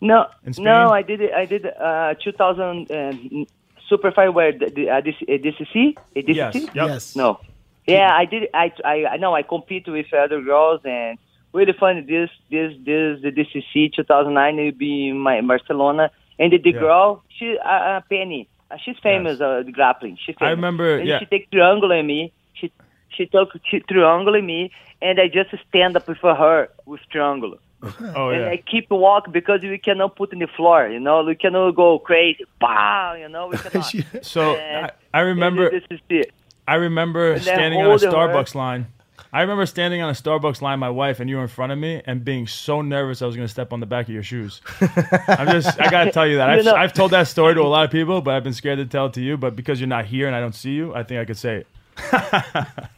[0.01, 0.65] No, In Spain?
[0.65, 1.33] no, I did it.
[1.33, 3.47] I did uh, 2000 um,
[3.89, 6.36] super fight where the, the uh, this, uh, DCC, uh, DCC.
[6.36, 6.55] Yes.
[6.55, 6.71] Yep.
[6.75, 7.15] Yes.
[7.15, 7.39] No.
[7.88, 8.49] Yeah, I did.
[8.53, 11.17] I I I know I compete with other girls and
[11.53, 12.05] really fun.
[12.05, 16.79] This this this the DCC 2009 will be in my Barcelona and the, the Yeah.
[16.79, 18.47] girl she uh, uh, Penny.
[18.69, 20.17] Uh, she's famous uh, the grappling.
[20.23, 20.47] She famous.
[20.47, 21.19] I remember, And yeah.
[21.19, 22.33] she take triangle in me.
[22.53, 22.71] She
[23.15, 27.57] she took she triangle in me and I just stand up before her with triangle.
[27.84, 28.50] Oh and yeah.
[28.50, 31.24] I keep walk because we cannot put in the floor, you know.
[31.24, 33.48] We cannot go crazy, pow, you know.
[33.48, 34.26] We cannot.
[34.26, 36.34] So I, I remember this is it.
[36.68, 38.10] I remember And standing on a hold her.
[38.10, 38.88] Starbucks line.
[39.32, 41.78] I remember standing on a Starbucks line, my wife, and you were in front of
[41.78, 44.24] me, and being so nervous I was going to step on the back of your
[44.24, 44.62] shoes.
[45.28, 46.50] I'm just, I got to tell you that.
[46.50, 48.80] I've, know- I've told that story to a lot of people, but I've been scared
[48.80, 49.38] to tell it to you.
[49.38, 51.63] But because you're not here and I don't see you, I think I could say
[51.63, 52.88] it.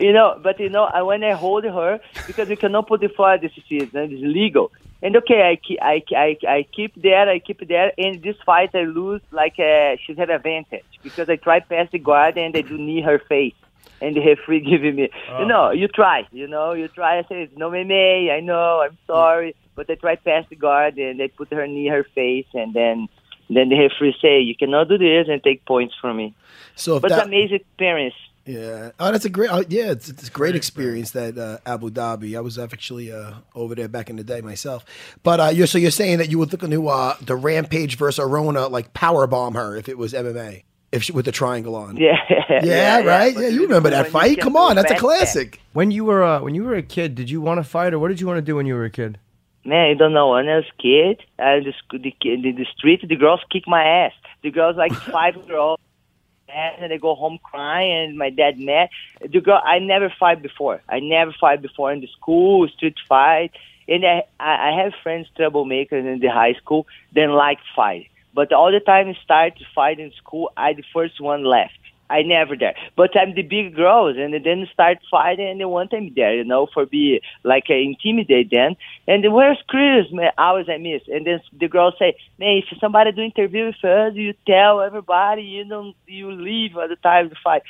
[0.00, 3.08] You know, but you know, I, when I hold her, because we cannot put the
[3.08, 4.72] floor, this is it, and it's legal.
[5.02, 8.74] And okay, I keep, I, I, I keep there, I keep there, and this fight
[8.74, 12.62] I lose like uh, she's had advantage because I try past the guard and I
[12.62, 13.54] do knee her face,
[14.00, 17.18] and the referee giving me, you know, you try, you know, you try.
[17.18, 20.96] I say it's no MMA, I know, I'm sorry, but I try past the guard
[20.98, 23.08] and they put her knee her face, and then
[23.50, 26.34] then the referee say you cannot do this and take points from me.
[26.74, 28.14] So if But it's that, amazing experience.
[28.46, 29.50] Yeah, oh, that's a great.
[29.50, 32.36] Oh, yeah, it's, it's a great experience that uh, Abu Dhabi.
[32.36, 34.84] I was actually uh, over there back in the day myself.
[35.22, 38.18] But uh, you're so you're saying that you would look into uh, the Rampage versus
[38.18, 41.96] Arona, like power bomb her if it was MMA, if she with the triangle on.
[41.96, 42.16] Yeah,
[42.62, 43.34] Yeah, right.
[43.34, 44.38] but Yeah, you remember that fight?
[44.40, 45.60] Come on, that's a back classic.
[45.72, 47.98] when you were uh, when you were a kid, did you want to fight or
[47.98, 49.18] what did you want to do when you were a kid?
[49.62, 50.30] Man, you don't know.
[50.30, 53.64] When I was a kid, I just sc- the, the, the street, the girls kick
[53.66, 54.12] my ass.
[54.42, 55.78] The girls, like five girls,
[56.54, 58.88] and they go home crying, and my dad mad.
[59.20, 60.80] The girl, I never fight before.
[60.88, 63.52] I never fight before in the school, street fight.
[63.88, 68.08] And I, I I have friends, troublemakers in the high school, then like fight.
[68.32, 71.74] But all the time I start to fight in school, I the first one left.
[72.10, 72.74] I never there.
[72.96, 76.34] But I'm the big girls, and they then start fighting, and they want me there,
[76.34, 78.74] you know, for be like uh, intimidate them.
[79.06, 80.06] And then, where's Chris?
[80.10, 81.02] Man, always I miss.
[81.08, 85.42] And then the girls say, man, if somebody do interview with us, you tell everybody,
[85.42, 87.62] you don't, you leave at the time to fight.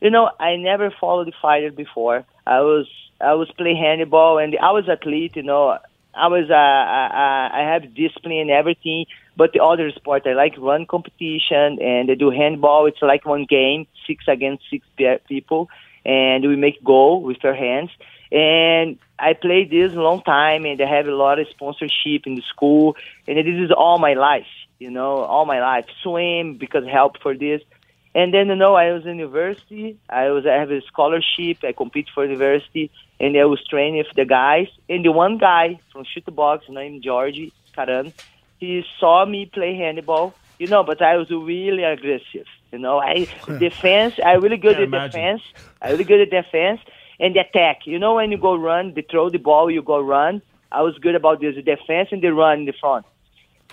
[0.00, 2.24] You know, I never followed the fighter before.
[2.46, 2.86] I was,
[3.20, 5.76] I was playing handball, and I was athlete, you know.
[6.14, 9.06] I was, uh, I, I I have discipline and everything.
[9.38, 12.86] But the other sport, I like run competition, and I do handball.
[12.86, 14.84] It's like one game, six against six
[15.28, 15.70] people,
[16.04, 17.90] and we make goal with our hands.
[18.32, 22.34] And I played this a long time, and I have a lot of sponsorship in
[22.34, 22.96] the school,
[23.28, 25.86] and this is all my life, you know, all my life.
[26.02, 27.62] Swim because help for this.
[28.16, 29.98] And then you know, I was in university.
[30.10, 31.58] I was I have a scholarship.
[31.62, 34.66] I compete for university, and I was training with the guys.
[34.88, 38.12] And the one guy from Chute Boxe named Georgie Caran,
[38.58, 40.34] he saw me play handball.
[40.58, 42.46] You know, but I was really aggressive.
[42.72, 44.14] You know, I defense.
[44.24, 45.10] I really good at imagine.
[45.20, 45.42] defense.
[45.80, 46.80] I really good at defense
[47.20, 47.86] and the attack.
[47.86, 50.42] You know, when you go run, they throw the ball, you go run.
[50.70, 53.06] I was good about this, the defense and the run in the front.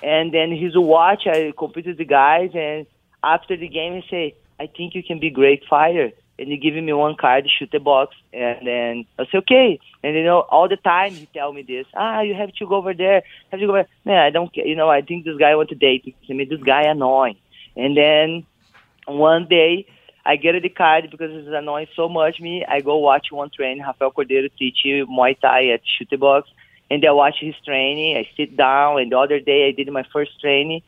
[0.03, 2.85] And then his watch, I competed the guys, and
[3.23, 6.85] after the game, he say, "I think you can be great fighter." And he giving
[6.85, 10.75] me one card, Chute Boxe, and then I say, "Okay." And you know, all the
[10.75, 13.71] time he tell me this, "Ah, you have to go over there, have to go
[13.71, 14.67] over." Man, I don't care.
[14.67, 16.45] You know, I think this guy want to date me.
[16.45, 17.37] This guy annoying.
[17.77, 18.45] And then
[19.05, 19.85] one day,
[20.25, 22.65] I get the card because it's annoying so much me.
[22.65, 26.49] I go watch one train, Rafael Cordeiro teach you Muay Thai at Chute Boxe,
[26.89, 28.17] and I watch his training.
[28.17, 30.81] I sit down, and the other day I did my first training,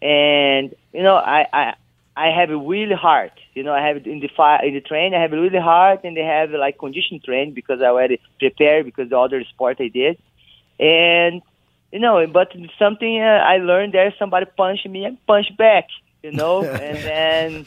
[0.00, 1.74] and you know I I
[2.16, 3.32] I have a really hard.
[3.54, 6.00] You know I have in the fi- in the train I have a really hard,
[6.04, 9.88] and they have like condition train because I already prepared because the other sport I
[9.88, 10.18] did,
[10.78, 11.42] and
[11.92, 15.86] you know but something uh, I learned there somebody punched me and punched back.
[16.22, 17.66] You know, and then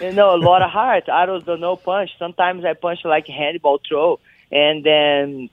[0.00, 1.04] you know, a lot of heart.
[1.08, 2.10] Arrows don't know punch.
[2.18, 4.18] Sometimes I punch like handball throw,
[4.50, 5.50] and then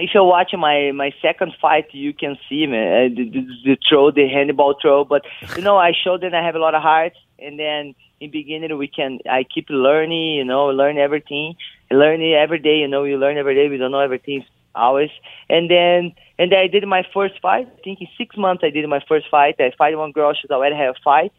[0.00, 3.76] if you watch my my second fight, you can see me uh, the, the, the
[3.88, 5.04] throw, the handball throw.
[5.04, 5.22] But
[5.56, 8.76] you know, I showed that I have a lot of heart, and then in beginning
[8.76, 11.56] we can I keep learning, you know, learn everything,
[11.90, 12.78] learning every day.
[12.78, 13.68] You know, you learn every day.
[13.68, 15.10] We don't know everything always,
[15.48, 17.68] and then and then I did my first fight.
[17.68, 19.56] I think in six months I did my first fight.
[19.60, 20.32] I fight one girl.
[20.34, 21.32] She's already have a fight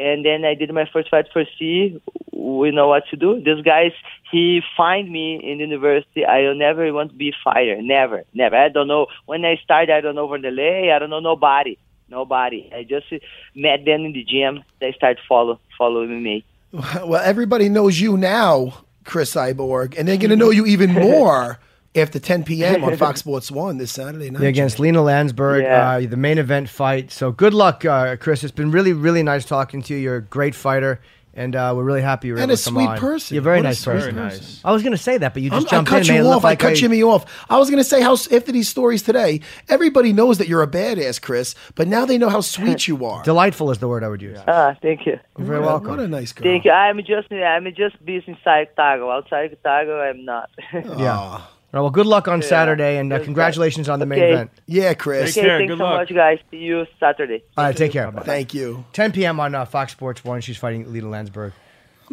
[0.00, 2.00] and then I did my first fight for C.
[2.32, 3.40] We know what to do.
[3.42, 3.92] This guys,
[4.30, 6.24] he find me in university.
[6.24, 7.80] I will never want to be fighter.
[7.82, 8.56] Never, never.
[8.56, 9.06] I don't know.
[9.26, 10.90] When I started, I don't know Vanderlei.
[10.90, 11.76] I don't know nobody.
[12.08, 12.70] Nobody.
[12.74, 13.12] I just
[13.54, 14.64] met them in the gym.
[14.80, 16.44] They start follow following me.
[16.72, 21.58] Well, everybody knows you now, Chris Cyborg, and they're going to know you even more
[21.94, 22.84] after 10 p.m.
[22.84, 24.42] on Fox Sports 1 this Saturday night.
[24.42, 25.90] Yeah, against Lina Länsberg, Yeah.
[25.90, 27.10] uh, the main event fight.
[27.10, 28.44] So good luck, uh, Chris.
[28.44, 30.00] It's been really, really nice talking to you.
[30.00, 31.00] You're a great fighter,
[31.34, 32.98] and uh, we're really happy you were And able a to come sweet on.
[32.98, 33.34] person.
[33.34, 34.14] You're a very What nice sweet person.
[34.14, 34.60] Very nice.
[34.64, 36.14] I was going to say that, but you I'm- just I cut in.
[36.14, 36.44] you made off.
[36.44, 37.26] I like cut Jimmy off.
[37.50, 40.68] I was going to say how after these stories today, everybody knows that you're a
[40.68, 41.56] badass, Chris.
[41.74, 43.24] But now they know how sweet you are.
[43.24, 44.38] Delightful is the word I would use.
[44.46, 45.18] Ah, thank you.
[45.38, 45.90] You're very What a- welcome.
[45.90, 46.44] What a nice girl.
[46.44, 46.70] Thank you.
[46.70, 49.12] I'm just I'm just busy inside Tago.
[49.12, 50.50] Outside Tago, I'm not.
[50.72, 51.40] Yeah.
[51.72, 54.50] All right, well, good luck on Saturday, and uh, congratulations on the main event.
[54.66, 55.36] Yeah, Chris.
[55.36, 55.58] okay, care.
[55.58, 56.00] thanks Good so luck.
[56.00, 56.38] much, guys.
[56.50, 57.44] See you Saturday.
[57.56, 58.10] All right, take care.
[58.10, 58.84] Thank you.
[58.92, 59.38] 10 p.m.
[59.38, 60.40] on uh, Fox Sports 1.
[60.40, 61.52] She's fighting Lina Länsberg.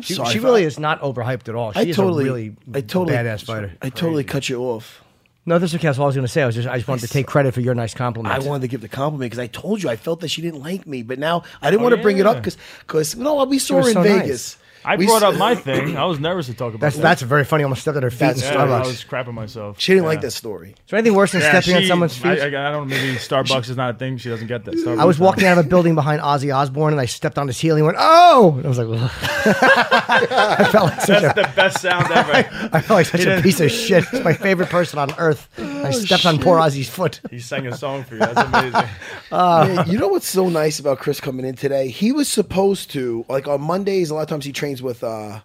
[0.01, 1.71] She, sorry she really I- is not overhyped at all.
[1.71, 3.73] She I is totally, a really I totally, badass fighter.
[3.81, 5.03] I totally cut you off.
[5.47, 5.87] No, this is okay.
[5.87, 6.43] That's all I was going to say.
[6.43, 8.35] I was just, I just wanted to take credit for your nice compliment.
[8.35, 10.59] I wanted to give the compliment because I told you I felt that she didn't
[10.59, 12.39] like me, but now I didn't want to bring it up yeah.
[12.41, 14.57] because, because no, we saw was her in so nice.
[14.87, 14.93] Vegas.
[14.93, 15.97] I We brought s- up my thing.
[15.97, 17.01] I was nervous to talk about That's that.
[17.01, 17.63] that's very funny.
[17.63, 18.85] I almost stepped at her feet in That's- yeah, I Starbucks.
[18.87, 19.79] was crapping myself.
[19.79, 20.09] She didn't Yeah.
[20.09, 20.69] like that story.
[20.69, 22.39] Is there anything worse than Yeah, stepping on someone's feet?
[22.39, 22.95] I, I, I don't know.
[22.95, 24.17] Maybe Starbucks is not a thing.
[24.17, 24.75] She doesn't get that.
[24.75, 27.47] Starbucks I was walking out of a building behind Ozzy Osbourne and I stepped on
[27.47, 28.53] his heel and he went, oh!
[28.57, 29.11] And I was like, "Ugh."
[29.59, 32.31] I felt like such That's a, the best sound ever.
[32.73, 34.03] I felt like such a piece of shit.
[34.11, 35.47] It's my favorite person on earth.
[35.57, 37.21] Oh, I stepped on poor Ozzy's foot.
[37.29, 38.19] he sang a song for you.
[38.19, 38.89] That's amazing.
[39.29, 41.89] Uh, Man, you know what's so nice about Chris coming in today?
[41.89, 44.09] He was supposed to like on Mondays.
[44.09, 45.41] A lot of times he trains with uh,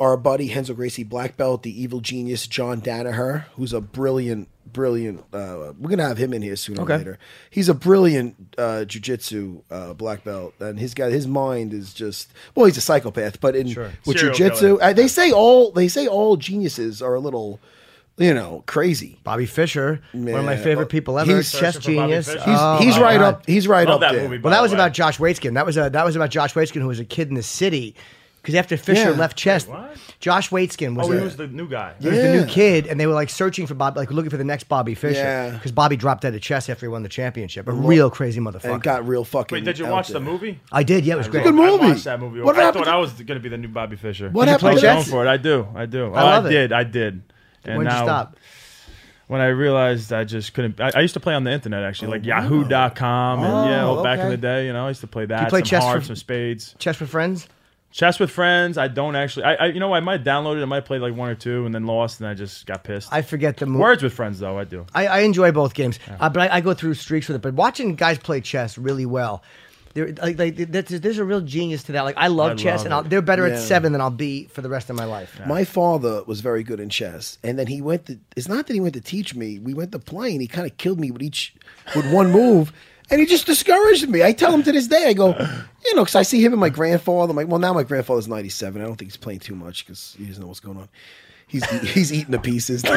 [0.00, 5.20] our buddy Renzo Gracie Black Belt, the evil genius John Danaher, who's a brilliant, brilliant.
[5.32, 6.94] Uh, we're gonna have him in here sooner Okay.
[6.94, 7.18] or later.
[7.50, 12.32] He's a brilliant uh, jujitsu uh, black belt, and his guy, his mind is just
[12.54, 13.40] well, he's a psychopath.
[13.40, 13.68] But in
[14.04, 17.60] with Serial jujitsu, uh, they say all they say all geniuses are a little,
[18.16, 19.20] you know, crazy.
[19.22, 22.32] Bobby Fischer, one of my favorite people ever, he's- chess Searching for Bobby genius.
[22.32, 23.34] He's, Oh, he's right God.
[23.34, 23.46] up.
[23.46, 24.28] He's right Love up that there.
[24.28, 24.42] movie.
[24.42, 24.76] Well, that the was way.
[24.78, 25.54] about Josh Waitzkin.
[25.54, 27.94] That was a, that was about Josh Waitzkin, who was a kid in the city.
[28.44, 29.16] Because after Fischer Yeah.
[29.16, 29.96] left chess, what?
[30.20, 31.94] Josh Waitzkin was, Oh, a- he was the new guy.
[31.98, 32.44] he was the new Yeah.
[32.46, 35.18] kid, and they were like searching for Bob, like looking for the next Bobby Fischer.
[35.18, 35.50] Yeah.
[35.52, 37.66] Because Bobby dropped out of chess after he won the championship.
[37.68, 38.74] A real crazy motherfucker.
[38.74, 39.56] and got real fucking.
[39.56, 40.20] Wait, did you out watch there.
[40.20, 40.60] the movie?
[40.70, 41.06] I did.
[41.06, 41.42] Yeah, it was great.
[41.44, 41.84] Good movie.
[41.84, 42.42] I watched that movie.
[42.42, 44.28] What I happened thought to- I was going to be the new Bobby Fischer.
[44.28, 44.94] What Did you happened play I was to chess?
[45.10, 45.30] going for it.
[45.30, 45.66] I do.
[45.74, 46.04] I do.
[46.04, 46.52] I Oh, love I it.
[46.52, 46.72] did.
[46.74, 47.22] I did.
[47.64, 48.36] And When'd you now, stop?
[49.26, 50.78] When I realized I just couldn't.
[50.82, 53.94] I, I used to play on the internet actually, like oh, Yahoo.com, and yeah, Oh,
[53.94, 54.36] well, back in oh, okay.
[54.36, 55.48] the day, you know, I used to play that.
[55.48, 56.74] play some chess for- hearts, some spades.
[56.78, 57.48] Chess with friends.
[57.94, 58.76] Chess with friends.
[58.76, 59.44] I don't actually.
[59.44, 60.62] I, I you know I might download it.
[60.62, 63.12] I might play like one or two, and then lost, and I just got pissed.
[63.12, 63.80] I forget the move.
[63.80, 64.84] Words with friends though, I do.
[64.92, 67.42] I, I enjoy both games, uh, but I, I go through streaks with it.
[67.42, 69.44] But watching guys play chess really well,
[69.92, 72.02] there like, like there's, there's a real genius to that.
[72.02, 73.54] Like I love I chess, love and I'll, they're better Yeah.
[73.54, 75.40] at seven than I'll be for the rest of my life.
[75.46, 78.18] My father was very good in chess, and then he went to.
[78.34, 79.60] It's not that he went to teach me.
[79.60, 81.54] We went to play, and he kind of killed me with each
[81.94, 82.72] with one move,
[83.10, 84.22] and he just discouraged me.
[84.22, 85.28] I tell him to this day, I go,
[85.84, 87.30] you know, because I see him and my grandfather.
[87.30, 88.80] I'm like, well, now my grandfather's 97.
[88.80, 90.88] I don't think he's playing too much because he doesn't know what's going on.
[91.46, 92.82] He's he's eating the pieces.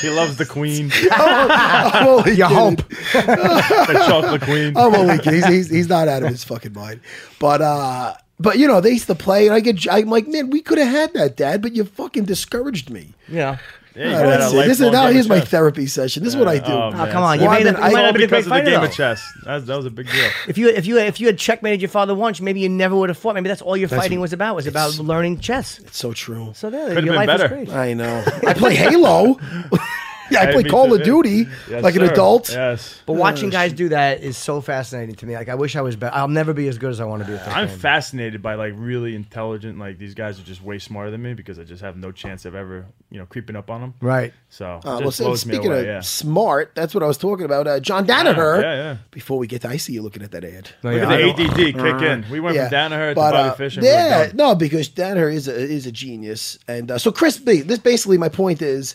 [0.00, 2.56] He loves the queen, I'm only You kidding.
[2.56, 2.88] hope.
[2.88, 4.76] the chocolate queen.
[4.76, 5.34] I'm only kidding.
[5.42, 7.00] He's, he's, he's not out of his fucking mind.
[7.38, 10.48] But uh but you know, they used to play and I get I'm like, man,
[10.50, 13.12] we could have had that, Dad, but you fucking discouraged me.
[13.28, 13.58] Yeah.
[13.96, 14.66] Yeah, you got that's it.
[14.68, 16.22] This is now here's my therapy session.
[16.22, 16.72] This is what I do.
[16.72, 18.14] Oh, Oh, come on, you Well, may I not, mean, you I- might not have
[18.14, 18.86] been a great because of the fighter game though.
[18.86, 19.32] of chess.
[19.44, 20.30] That, that was a big deal.
[20.48, 23.08] If you if you if you had checkmated your father once, maybe you never would
[23.08, 23.34] have fought.
[23.34, 25.78] Maybe that's all your fighting was about was about learning chess.
[25.80, 26.52] It's so true.
[26.54, 27.44] So there, Could've your been life better.
[27.56, 27.76] is great.
[27.76, 28.24] I know.
[28.46, 29.38] I play Halo.
[30.30, 31.02] yeah, I play Call of.
[31.02, 32.12] Duty Yes, like an sir.
[32.12, 32.50] adult.
[32.50, 33.02] Yes.
[33.06, 35.34] But watching guys do that is so fascinating to me.
[35.34, 36.14] Like I wish I was better.
[36.14, 37.34] I'll never be as good as I want to be.
[37.34, 37.78] At that I'm game.
[37.78, 39.78] fascinated by like really intelligent.
[39.78, 42.44] Like these guys are just way smarter than me because I just have no chance
[42.44, 43.94] of ever, you know, creeping up on them.
[44.00, 44.32] Right.
[44.48, 45.80] So it Uh, well, just so blows me speaking away.
[45.80, 46.00] of yeah.
[46.00, 47.66] smart, that's what I was talking about.
[47.66, 48.60] Uh, John Danaher.
[48.62, 48.96] Yeah, yeah.
[49.10, 50.70] Before we get to, I see you looking at that ad.
[50.82, 52.26] No, Look yeah, at the ADD kick in.
[52.30, 53.80] We went from Danaher to but, Bobby uh, Fischer.
[53.80, 57.10] and we were Yeah, no, because Danaher is a, is a genius, and uh, so
[57.12, 57.60] Chris B.
[57.62, 58.94] This basically my point is,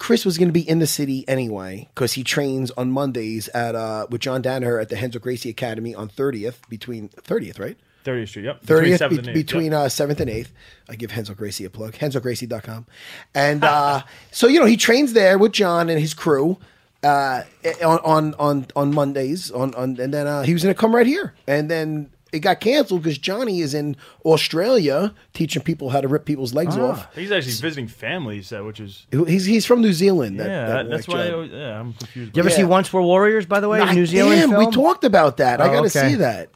[0.00, 3.76] Chris was going to be in the city anyway because he trains on Mondays at
[3.76, 7.78] uh, with John Danaher at the Renzo Gracie Academy on thirtieth between thirtieth, right?
[8.02, 8.44] 30th Street.
[8.46, 8.60] Yep.
[8.62, 9.34] Between Thirtieth 7th and 8th.
[9.34, 9.80] between yep.
[9.80, 10.52] uh, seventh and eighth.
[10.88, 11.92] I give Renzo Gracie a plug.
[11.92, 12.86] RenzoGracie.com.
[13.34, 16.58] And uh, so you know he trains there with John and his crew
[17.02, 17.42] uh,
[17.84, 19.50] on on on on Mondays.
[19.50, 22.40] On, on and then uh, he was going to come right here, and then it
[22.40, 27.12] got canceled because Johnny is in Australia teaching people how to rip people's legs off.
[27.14, 29.06] He's actually visiting family, he said, which is.
[29.10, 30.38] He's he's from New Zealand.
[30.40, 32.36] That, yeah, that that's why I always, yeah, I'm confused.
[32.36, 32.56] You ever Yeah.
[32.56, 33.46] see Once Were Warriors?
[33.46, 34.66] By the way, Ah, New Zealand damn, film.
[34.66, 35.60] we talked about that.
[35.60, 36.10] I Oh, got to okay.
[36.10, 36.50] see that.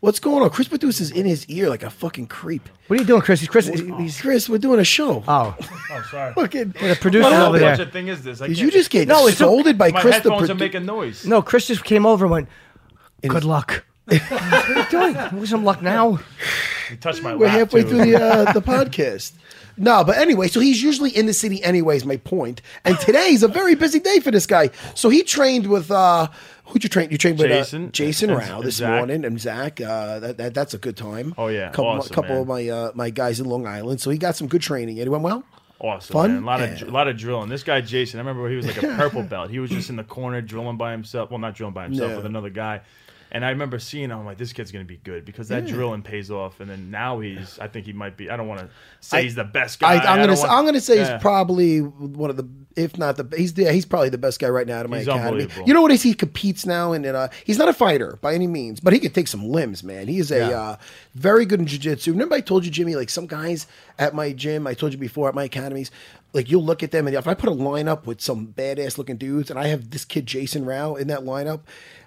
[0.00, 0.50] What's going on?
[0.50, 2.68] Chris Produce is in his ear like a fucking creep.
[2.86, 3.40] What are you doing, Chris?
[3.40, 3.66] He's Chris.
[3.66, 5.24] He's Chris, we're doing a show.
[5.26, 5.56] oh,
[5.90, 6.34] Oh, sorry.
[6.34, 7.74] Fucking, the producer What over there.
[7.76, 8.40] Such a thing is this?
[8.42, 10.54] I Did you just get No, it's a- scolded by My Chris the headphones are
[10.54, 11.26] produ- making noise.
[11.26, 12.48] No, Chris just came over and went.
[13.26, 13.84] Good luck.
[14.06, 15.40] What are you doing?
[15.40, 16.20] Wish him luck now.
[16.90, 17.88] You touched my We're lap, halfway too.
[17.88, 19.32] through the uh, the podcast.
[19.78, 22.62] No, but anyway, so he's usually in the city anyways, my point.
[22.84, 24.70] And today's a very busy day for this guy.
[24.94, 26.28] So he trained with uh
[26.66, 27.10] who'd you train?
[27.10, 28.90] You trained with Jason uh, Jason and- Rao this Zach.
[28.98, 29.80] morning and Zach.
[29.80, 31.34] Uh that, that that's a good time.
[31.36, 31.68] Oh, yeah.
[31.70, 32.40] couple, Awesome, couple man.
[32.42, 34.00] of my uh, my guys in Long Island.
[34.00, 34.98] So he got some good training.
[34.98, 35.44] And it went well?
[35.78, 36.32] Awesome, Fun?
[36.32, 36.42] man.
[36.42, 36.66] A lot Yeah.
[36.82, 37.50] of a lot of drilling.
[37.50, 39.50] This guy Jason, I remember he was like a purple belt.
[39.50, 41.30] He was just in the corner drilling by himself.
[41.30, 42.16] Well, not drilling by himself Yeah.
[42.16, 42.80] with another guy.
[43.36, 46.00] And I remember seeing, him, I'm like, this kid's gonna be good because that drilling
[46.00, 46.60] pays off.
[46.60, 48.30] And then now he's, I think he might be.
[48.30, 48.68] I don't want to
[49.00, 49.98] say I- he's the best guy.
[49.98, 51.12] I'm gonna say, want- I'm gonna say Yeah.
[51.12, 54.48] he's probably one of the if not the he's yeah, he's probably the best guy
[54.48, 55.48] right now out of my He's academy.
[55.66, 58.46] You know what is he competes now and uh, he's not a fighter by any
[58.46, 60.08] means, but he can take some limbs, man.
[60.08, 60.60] He is a Yeah.
[60.60, 60.76] uh,
[61.14, 62.12] very good in jiu-jitsu.
[62.12, 63.66] Remember I told you Jimmy like some guys
[63.98, 65.90] at my gym, I told you before at my academies,
[66.32, 69.16] like you'll look at them and if I put a lineup with some badass looking
[69.16, 71.60] dudes and I have this kid Jason Rao in that lineup,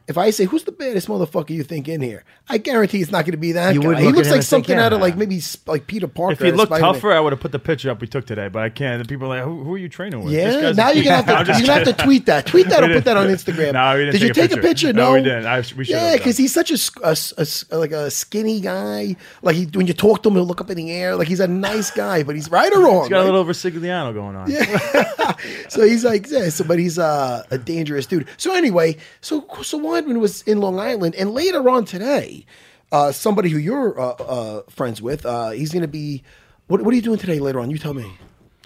[0.10, 3.24] if I say who's the baddest motherfucker you think in here, I guarantee it's not
[3.26, 3.88] going to be that You guy.
[4.00, 6.08] He look at looks him like and think, something out of like maybe like Peter
[6.08, 6.34] Parker.
[6.34, 6.94] If he looked Spider-Man.
[6.96, 8.48] tougher, I would have put the picture up we took today.
[8.50, 9.08] But I can't.
[9.08, 10.34] People are like, who, who are you training with?
[10.34, 12.06] This Yeah, guy's now you're gonna have to just you're gonna have to kidding.
[12.06, 12.46] tweet that.
[12.48, 13.74] Tweet that We or put that on didn't- Instagram.
[13.74, 14.92] No, we didn't Did you take a picture.
[14.92, 15.46] No, No, we didn't.
[15.46, 17.92] I- we should Yeah, have because he's such a, s- a s- a s- like
[17.92, 19.16] a skinny guy.
[19.44, 21.16] Like he, when you talk to him, he'll look up in the air.
[21.16, 23.02] Like he's a nice guy, but he's right or wrong.
[23.04, 23.26] He's got a right?
[23.26, 24.50] little Versigliano going on.
[25.70, 28.28] so he's like, yeah, so, but he's uh, a dangerous dude.
[28.38, 32.46] So anyway, so so Weidman was in Long Island, and later on today,
[32.92, 36.24] uh, somebody who you're uh, uh, friends with, uh, he's going to be.
[36.68, 37.40] What, what are you doing today?
[37.40, 38.12] Later on, you tell me.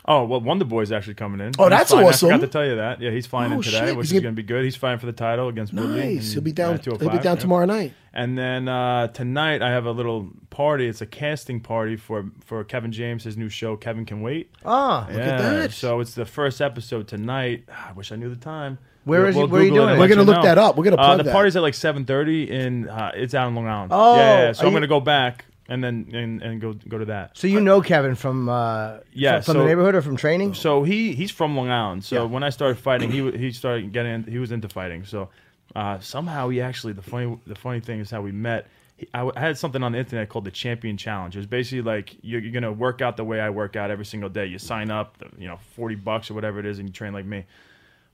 [0.06, 1.54] Oh well, Wonder Boy's actually coming in.
[1.58, 2.28] Oh, He's that's flying- awesome.
[2.28, 3.00] I forgot to tell you that.
[3.00, 3.96] Yeah, he's flying Oh, in today, shit.
[3.96, 4.66] which He's is gonna- be good.
[4.66, 6.16] He's fighting for the title against Woodley.
[6.16, 6.34] Nice.
[6.34, 6.78] He'll be down.
[6.80, 7.36] He'll be down yeah.
[7.36, 7.94] tomorrow night.
[8.14, 10.88] And then uh, tonight I have a little party.
[10.88, 13.78] It's a casting party for for Kevin James, his new show.
[13.78, 14.52] Kevin can wait.
[14.66, 15.16] Ah, yeah.
[15.20, 15.72] at that.
[15.72, 17.64] So it's the first episode tonight.
[17.70, 18.80] I wish I knew the time.
[19.06, 19.94] Where is it- where are you Google it doing and it?
[19.94, 20.44] We're let gonna you look know.
[20.44, 20.78] that up.
[20.78, 21.34] We're gonna Uh, plug the that.
[21.34, 23.92] party's at like seven thirty, and uh, it's out in Long Island.
[23.94, 24.40] Oh, yeah.
[24.46, 24.52] yeah.
[24.54, 27.38] So are I'm you- gonna go back and then and, and go go to that.
[27.38, 30.54] so you know Kevin from uh, Yeah, from, from the so- neighborhood or from training?
[30.54, 32.04] So he he's from Long Island.
[32.06, 32.24] So Yeah.
[32.24, 35.06] when I started fighting, he wa- he started getting he was into fighting.
[35.06, 35.30] So
[35.76, 38.68] uh, somehow he actually the funny the funny thing is how we met.
[38.96, 41.36] He, I, w- I had something on the internet called the Champion Challenge.
[41.36, 44.06] It was basically like you're, you're gonna work out the way I work out every
[44.06, 44.46] single day.
[44.46, 47.26] You sign up, you know, forty bucks or whatever it is, and you train like
[47.26, 47.46] me.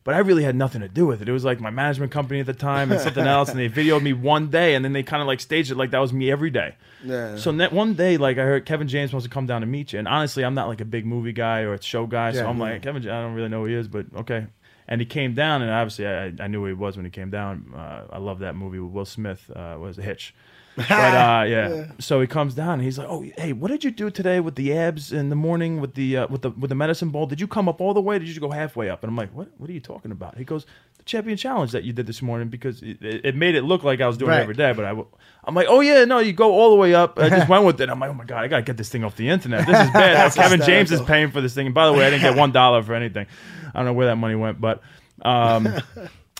[0.05, 1.29] But I really had nothing to do with it.
[1.29, 4.01] It was like my management company at the time and something else, and they videoed
[4.01, 6.31] me one day, and then they kind of like staged it like that was me
[6.31, 6.75] every day.
[7.03, 7.35] Yeah.
[7.35, 9.93] So net one day, like I heard Kevin James wants to come down to meet
[9.93, 12.39] you, and honestly, I'm not like a big movie guy or a show guy, so
[12.43, 12.47] Yeah.
[12.49, 13.07] I'm like Kevin.
[13.09, 14.47] I don't really know who he is, but okay.
[14.87, 17.29] And he came down, and obviously I, I knew who he was when he came
[17.29, 17.71] down.
[17.75, 19.51] Uh, I love that movie with Will Smith.
[19.55, 20.33] Uh, was a Hitch.
[20.88, 21.86] But uh, yeah.
[21.99, 24.55] so he comes down and he's like, "Oh, hey, what did you do today with
[24.55, 27.26] the abs in the morning with the uh, with the with the medicine ball?
[27.26, 28.17] Did you come up all the way?
[28.17, 29.49] Did you go halfway up?" And I'm like, "What?
[29.57, 30.65] What are you talking about?" He goes,
[30.97, 33.99] "The champion challenge that you did this morning because it, it made it look like
[33.99, 34.39] I was doing Right.
[34.39, 35.07] it every day, but I." w-
[35.45, 37.17] I'm like, oh yeah, no, you go all the way up.
[37.17, 37.89] I just went with it.
[37.89, 39.65] I'm like, oh my god, I gotta get this thing off the internet.
[39.65, 40.32] This is bad.
[40.36, 41.65] Kevin James is paying for this thing.
[41.65, 43.26] And by the way, I didn't get one dollar for anything.
[43.74, 44.82] I don't know where that money went, but
[45.24, 45.67] um,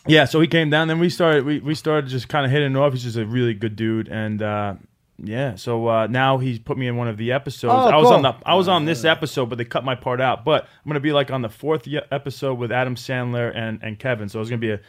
[0.08, 0.26] yeah.
[0.26, 0.88] So he came down.
[0.88, 1.46] Then we started.
[1.46, 2.94] We, we started just kind of hitting it off.
[2.94, 4.76] He's just a really good dude, and uh,
[5.18, 5.56] yeah.
[5.56, 7.74] So uh, now he's put me in one of the episodes.
[7.74, 8.14] Oh, I was cool.
[8.14, 10.46] on the I was on this episode, but they cut my part out.
[10.46, 14.30] But I'm gonna be like on the fourth episode with Adam Sandler and and Kevin.
[14.30, 14.80] So it's gonna be a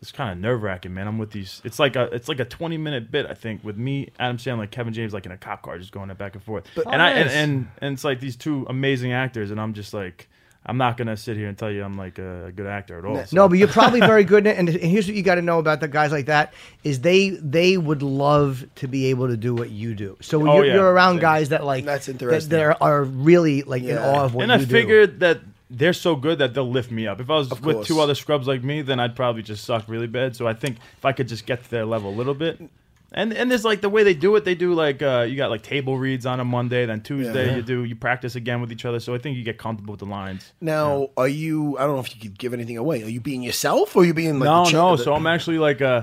[0.00, 1.08] it's kind of nerve wracking, man.
[1.08, 1.60] I'm with these.
[1.64, 4.70] It's like a it's like a 20 minute bit, I think, with me, Adam Sandler,
[4.70, 6.66] Kevin James, like in a cop car, just going back and forth.
[6.86, 10.28] and I and, and and it's like these two amazing actors, and I'm just like.
[10.66, 13.04] I'm not gonna sit here and tell you I'm like a, a good actor at
[13.06, 13.24] all.
[13.24, 14.46] so- No, but you're probably very good.
[14.46, 14.56] at.
[14.56, 16.52] And, and here's what you got to know about the guys like that
[16.84, 20.18] is they they would love to be able to do what you do.
[20.20, 20.74] So when Oh, you're, yeah.
[20.74, 21.20] you're around Yeah.
[21.22, 22.50] guys that like That's interesting.
[22.50, 24.52] they're- are really like in awe of what you do.
[24.52, 24.72] and you I do.
[24.72, 25.40] figured that
[25.70, 27.20] they're so good that they'll lift me up.
[27.20, 30.08] If I was with two other scrubs like me, then I'd probably just suck really
[30.08, 30.34] bad.
[30.36, 32.60] So I think if I could just get to their level a little bit.
[33.12, 35.50] And and there's like the way they do it, they do like uh, you got
[35.50, 37.56] like table reads on a Monday, then Tuesday Yeah.
[37.56, 39.00] you do you practice again with each other.
[39.00, 40.52] So I think you get comfortable with the lines.
[40.60, 41.76] Now, are you?
[41.76, 43.02] I don't know if you could give anything away.
[43.02, 44.96] Are you being yourself, or are you being like no, the cha- no.
[44.96, 46.02] the- So I'm actually like uh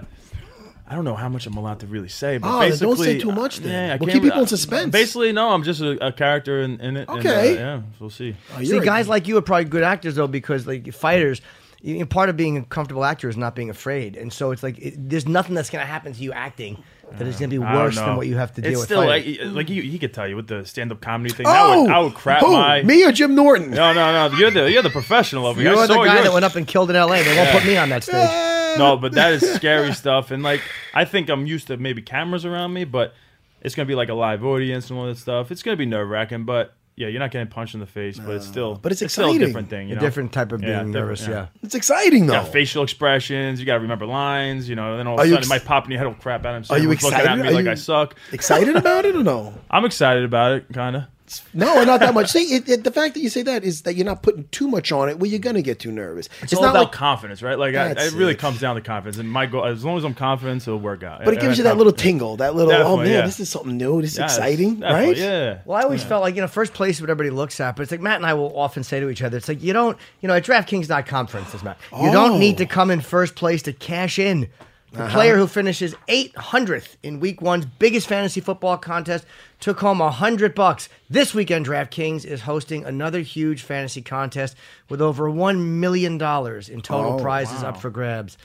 [0.89, 2.97] I don't know how much I'm allowed to really say, but Oh, then basically, don't
[3.05, 3.72] say too much then.
[3.89, 4.91] Yeah, I We'll can't keep re- people in suspense.
[4.91, 7.10] Basically, no, I'm just a, a character in, in it.
[7.10, 7.55] and, uh, Okay.
[7.55, 8.36] yeah, we'll see.
[8.53, 11.41] Oh, See, you're guys like you are probably good actors though because like fighters.
[11.80, 14.64] You know, part of being a comfortable actor is not being afraid, and so it's
[14.64, 16.84] like it, there's nothing that's going to happen to you acting
[17.14, 18.88] that is going to be worse than what you have to deal it's with.
[18.88, 19.39] Still, fighting.
[19.39, 21.47] like, like he, he could tell you with the stand-up comedy thing.
[21.47, 22.51] Oh, I would, I would crap who?
[22.51, 23.72] my me or Jim Norton?
[23.72, 24.38] No, no, no.
[24.38, 25.72] You're the you're the professional over here.
[25.72, 26.24] You're I the guy yours.
[26.26, 27.24] that went up and killed in L.A.
[27.24, 28.30] They won't put me on that stage.
[28.78, 30.32] No, but that is scary stuff.
[30.32, 30.62] And like,
[30.93, 33.14] I think I'm used to maybe cameras around me, but
[33.62, 35.51] it's gonna be like a live audience and all that stuff.
[35.51, 38.36] It's gonna be nerve wracking, but yeah, you're not getting punched in the face, but
[38.36, 39.48] it's still, but it's still a exciting.
[39.48, 39.88] different thing.
[39.88, 40.02] You A know?
[40.02, 41.28] different type of being different, nervous.
[41.28, 41.48] Yeah.
[41.64, 42.41] It's exciting You though.
[42.41, 43.60] got facial expressions.
[43.60, 44.68] You got to remember lines.
[44.68, 46.00] You know, and then all of Are a you sudden it might pop in your
[46.00, 46.08] head.
[46.08, 46.45] Oh crap!
[46.45, 47.28] Adam Are you Sandler's looking excited?
[47.30, 48.16] at me Are like you- I suck.
[48.34, 49.54] Excited about it or no?
[49.72, 51.04] I'm excited about it, kind of.
[51.53, 52.30] No, not that much.
[52.30, 54.67] See, it, it, the fact that you say that is that you're not putting too
[54.67, 56.30] much on it Well, you're gonna get too nervous.
[56.41, 57.57] It's, all about confidence, right?
[57.57, 58.39] Like I, it really it.
[58.39, 59.17] comes down to confidence.
[59.17, 61.25] And my goal, as long as I'm confident, it'll work out.
[61.25, 63.21] but it gives you that little tingle, that little oh man, yeah.
[63.21, 65.15] this is something new, this is Yes, exciting, right?
[65.15, 65.59] Yeah.
[65.65, 67.84] Well, I always felt like, you know, first place is what everybody looks at, but
[67.84, 69.97] it's like Matt and I will often say to each other, it's like, you don't,
[70.21, 72.59] you know, at DraftKings.com, for instance, Matt, you don't need oh.
[72.59, 74.49] to come in first place to cash in.
[74.94, 79.26] The player who finishes 800th in week one's biggest fantasy football contest
[79.60, 80.88] took home 100 bucks.
[81.10, 84.56] This weekend, DraftKings is hosting another huge fantasy contest
[84.90, 88.38] with over $1 million in total prizes up for grabs.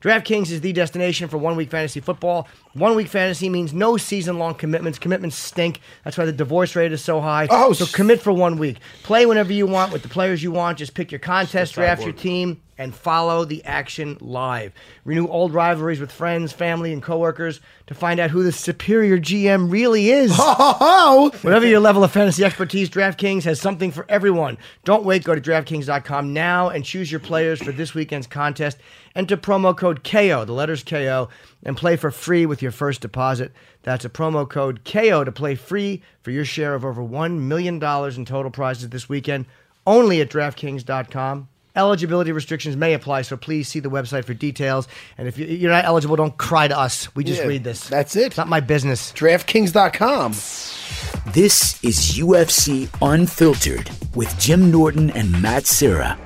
[0.00, 2.48] DraftKings is the destination for one week fantasy football.
[2.72, 4.98] One week fantasy means no season long commitments.
[4.98, 5.80] Commitments stink.
[6.04, 7.48] That's why the divorce rate is so high.
[7.50, 8.78] Oh, so commit for one week.
[9.02, 10.78] Play whenever you want with the players you want.
[10.78, 14.72] Just pick your contest, draft your team, and follow the action live.
[15.04, 19.70] Renew old rivalries with friends, family, and coworkers to find out who the superior GM
[19.70, 20.34] really is.
[21.42, 24.56] Whatever your level of fantasy expertise, DraftKings has something for everyone.
[24.84, 25.24] Don't wait.
[25.24, 28.78] Go to DraftKings.com now and choose your players for this weekend's contest.
[29.14, 31.28] Enter promo code KO, the letters KO,
[31.62, 33.52] and play for free with your first deposit.
[33.82, 37.74] That's a promo code KO to play free for your share of over $1 million
[37.74, 39.44] in total prizes this weekend,
[39.86, 41.49] only at DraftKings.com.
[41.76, 44.88] Eligibility restrictions may apply, so please see the website for details.
[45.16, 47.08] And if you- you're not eligible, don't cry to us.
[47.14, 47.88] We just Yeah, read this.
[47.88, 48.26] that's it.
[48.26, 49.12] It's not my business.
[49.14, 50.32] DraftKings.com.
[51.32, 56.18] This is UFC Unfiltered with Jim Norton and Matt Serra.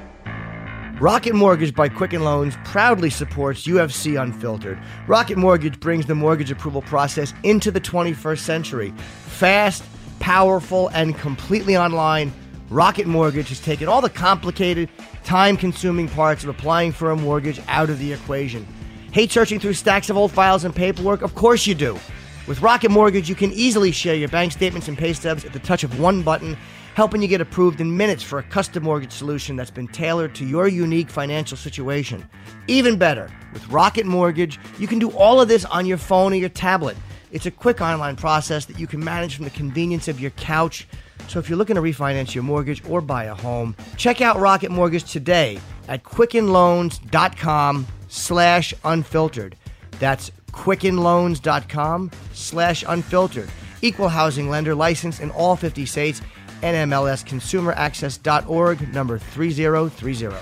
[1.01, 4.79] Rocket Mortgage by Quicken Loans proudly supports UFC Unfiltered.
[5.09, 8.95] Rocket Mortgage brings the mortgage approval process into the 21st century.
[9.27, 9.83] Fast,
[10.21, 12.33] powerful, and completely online,
[12.71, 14.89] Rocket Mortgage has taken all the complicated,
[15.25, 18.67] time consuming parts of applying for a mortgage out of the equation.
[19.13, 21.23] Hate searching through stacks of old files and paperwork?
[21.23, 21.99] Of course you do.
[22.47, 25.59] With Rocket Mortgage, you can easily share your bank statements and pay stubs at the
[25.61, 26.59] touch of one button,
[26.95, 30.45] helping you get approved in minutes for a custom mortgage solution that's been tailored to
[30.45, 32.29] your unique financial situation.
[32.67, 36.37] Even better, with Rocket Mortgage, you can do all of this on your phone or
[36.37, 36.97] your tablet.
[37.33, 40.87] It's a quick online process that you can manage from the convenience of your couch.
[41.29, 44.71] So if you're looking to refinance your mortgage or buy a home, check out Rocket
[44.71, 45.59] Mortgage today
[45.89, 49.57] at quickenloans.com slash unfiltered.
[49.99, 53.49] That's quickenloans.com slash unfiltered.
[53.83, 56.23] Equal housing lender licensed in all 50 states.
[56.63, 60.37] NMLSconsumeraccess.org number 3030.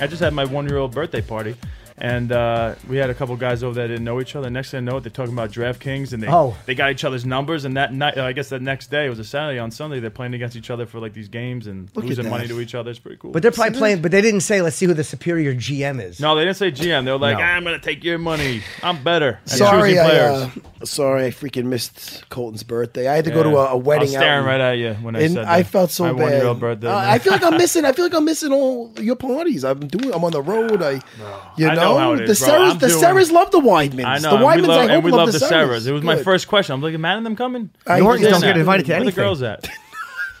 [0.00, 1.56] I just had my one year old birthday party.
[2.00, 4.48] And uh, we had a couple guys over there that didn't know each other.
[4.48, 6.56] Next thing I know, it, they're talking about DraftKings, and they Oh.
[6.64, 7.66] they got each other's numbers.
[7.66, 9.58] And that night, uh, I guess the next day, it was a Saturday.
[9.58, 12.48] On Sunday, they're playing against each other for like these games and Look losing money
[12.48, 12.90] to each other.
[12.90, 13.32] It's pretty cool.
[13.32, 16.20] But they're probably playing, but they didn't say, let's see who the superior GM is.
[16.20, 17.04] no, they didn't say GM.
[17.04, 17.44] They were like, No.
[17.44, 18.62] I'm gonna take your money.
[18.82, 19.40] I'm better.
[19.42, 20.50] at Sorry, choosing I, uh,
[20.84, 23.08] sorry, I freaking missed Colton's birthday.
[23.08, 23.50] I had to go Yeah.
[23.50, 24.00] to a wedding.
[24.00, 25.50] I was staring out right at you when I and said that.
[25.52, 26.20] I felt so my bad.
[26.22, 26.88] one-year-old birthday.
[26.88, 27.84] Uh, I feel like I'm missing.
[27.84, 29.64] I feel like I'm missing all your parties.
[29.64, 30.14] I'm doing.
[30.14, 30.82] I'm on the road.
[30.82, 31.00] I,
[31.56, 32.40] you I know, know how it the is.
[32.40, 32.78] Serras.
[32.80, 34.04] The doing- Serras love the Weidmans.
[34.04, 34.30] I know.
[34.30, 34.68] The and Weidmans.
[34.68, 35.50] love, I hope and we love the Serras.
[35.80, 35.86] Serras.
[35.86, 36.74] It was my first question.
[36.74, 37.70] I'm like, Matt and them coming?
[37.86, 38.30] I- Nortons yeah.
[38.30, 39.14] don't get invited to Where anything.
[39.14, 39.68] the girls at?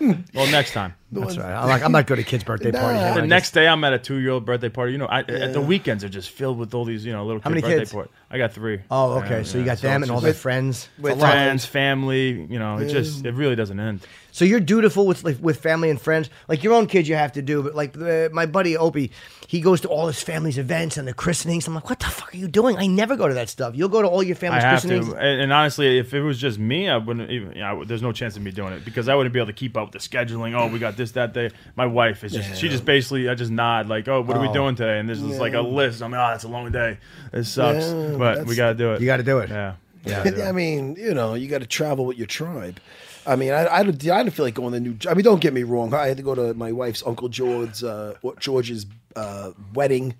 [0.00, 0.94] well, next time.
[1.12, 1.52] That's right.
[1.52, 2.80] I'm, like, I'm not good at kids' birthday Nah.
[2.80, 3.20] parties.
[3.20, 4.92] The next day, I'm at a two-year-old birthday party.
[4.92, 7.42] You know, I, at the weekends are just filled with all these, you know, little
[7.42, 7.92] How kid many birthday kids?
[7.92, 8.12] parties.
[8.30, 8.80] I got three.
[8.90, 9.38] Oh, okay.
[9.38, 9.74] Yeah, so you yeah.
[9.74, 10.88] got them and all their friends.
[10.98, 12.46] with friends, family.
[12.48, 14.00] You know, it just it really doesn't end.
[14.32, 17.08] So you're dutiful with like, with family and friends, like your own kids.
[17.08, 19.10] You have to do, but like uh, my buddy Opie,
[19.46, 21.66] he goes to all his family's events and the christenings.
[21.66, 22.76] I'm like, what the fuck are you doing?
[22.76, 23.74] I never go to that stuff.
[23.74, 25.08] You'll go to all your I family's have christenings.
[25.08, 27.52] to, and, and honestly, if it was just me, I wouldn't even.
[27.52, 29.52] You know, there's no chance of me doing it because I wouldn't be able to
[29.52, 30.54] keep up with the scheduling.
[30.54, 31.50] Oh, we got this that day.
[31.76, 34.52] My wife is just she just basically I just nod like, oh, what are we
[34.52, 34.98] doing today?
[34.98, 36.02] And there's just like a list.
[36.02, 36.98] I'm like, oh, it's a long day.
[37.32, 39.00] It sucks, Yeah, but we gotta do it.
[39.00, 39.50] You got to do it.
[39.50, 39.74] yeah.
[40.04, 40.44] Yeah.
[40.48, 42.80] I mean, you know, you got to travel with your tribe.
[43.26, 44.96] I mean, I, I, don't, I didn't feel like going to New.
[45.08, 45.92] I mean, don't get me wrong.
[45.92, 50.14] I had to go to my wife's uncle George's uh, George's uh, wedding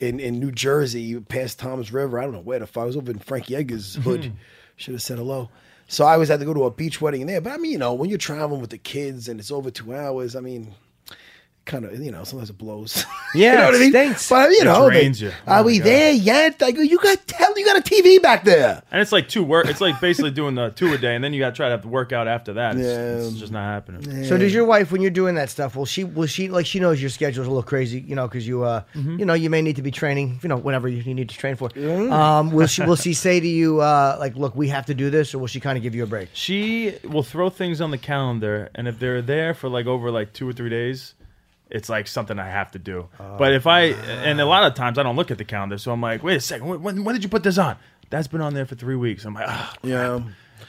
[0.00, 2.18] in, in New Jersey, past Tom's River.
[2.18, 2.82] I don't know where the fuck.
[2.82, 4.32] I was over in Frankie Edgar's hood.
[4.76, 5.48] Should have said hello.
[5.88, 7.40] So I always had to go to a beach wedding there.
[7.40, 9.94] But I mean, you know, when you're traveling with the kids and it's over two
[9.94, 10.74] hours, I mean,
[11.66, 13.04] kind of, you know, sometimes it blows.
[13.34, 13.90] Yeah, you know what I mean?
[13.90, 14.28] stinks.
[14.30, 15.32] But you It know, drains they- you.
[15.46, 15.86] Are Oh, we God.
[15.86, 16.62] there yet?
[16.62, 18.82] I go, you got tell, you got got a TV back there.
[18.90, 19.66] And it's like two work.
[19.66, 21.72] It's like basically doing the two a day, and then you got to try to
[21.72, 22.76] have to work out after that.
[22.76, 23.26] It's, Yeah.
[23.28, 24.24] it's just not happening.
[24.24, 25.76] So does your wife when you're doing that stuff?
[25.76, 26.04] Will she?
[26.04, 28.82] Will she like she knows your schedule's a little crazy, you know, because you, uh,
[28.94, 29.18] Mm-hmm.
[29.18, 31.36] you know, you may need to be training, you know, whenever you, you need to
[31.36, 31.68] train for.
[32.10, 32.82] Um, will she?
[32.84, 35.46] Will she say to you, uh, like, look, we have to do this, or will
[35.48, 36.30] she kind of give you a break?
[36.32, 40.32] She will throw things on the calendar, and if they're there for like over like
[40.32, 41.12] two or three days,
[41.70, 43.08] it's like something I have to do.
[43.18, 45.92] but if I and a lot of times I don't look at the calendar, so
[45.92, 47.76] I'm like, wait a second, when, when, did you put this on?
[48.10, 49.24] That's been on there for three weeks.
[49.24, 50.20] I'm like, ah, Yeah.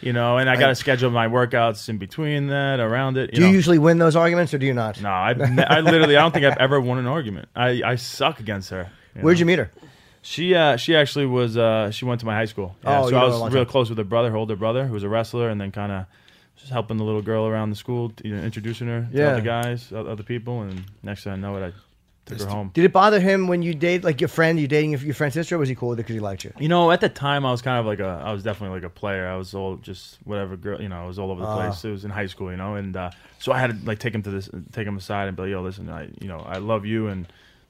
[0.01, 3.29] you know, and I got to schedule my workouts in between that, around it.
[3.31, 3.47] You Do know.
[3.49, 4.99] you usually win those arguments, or do you not?
[5.01, 7.49] No, I, I literally, I don't think I've ever won an argument.
[7.55, 8.89] I, I suck against her.
[9.21, 9.71] Where'd you meet her?
[10.23, 12.75] She uh, she actually was uh, she went to my high school.
[12.83, 13.71] Yeah, Oh, so I know her a long was real time.
[13.71, 16.05] close with her brother, her older brother, who was a wrestler, and then kind of
[16.57, 19.27] just helping the little girl around the school, you know, introducing her to Yeah.
[19.29, 21.71] other guys, o- other people, and next thing I know it, I
[22.25, 22.71] took her home.
[22.73, 24.59] Did it bother him when you date like your friend?
[24.59, 25.55] You dating your, your friend's sister?
[25.55, 26.51] Or was he cool with it because he liked you?
[26.59, 28.83] You know, at the time, I was kind of like a, I was definitely like
[28.85, 29.27] a player.
[29.27, 31.55] I was all just whatever girl, you know, I was all over the Ah.
[31.55, 31.85] place.
[31.85, 34.13] It was in high school, you know, and uh, so I had to like take
[34.13, 36.57] him to this, take him aside and be like, yo, listen, I, you know, I
[36.57, 37.27] love you and.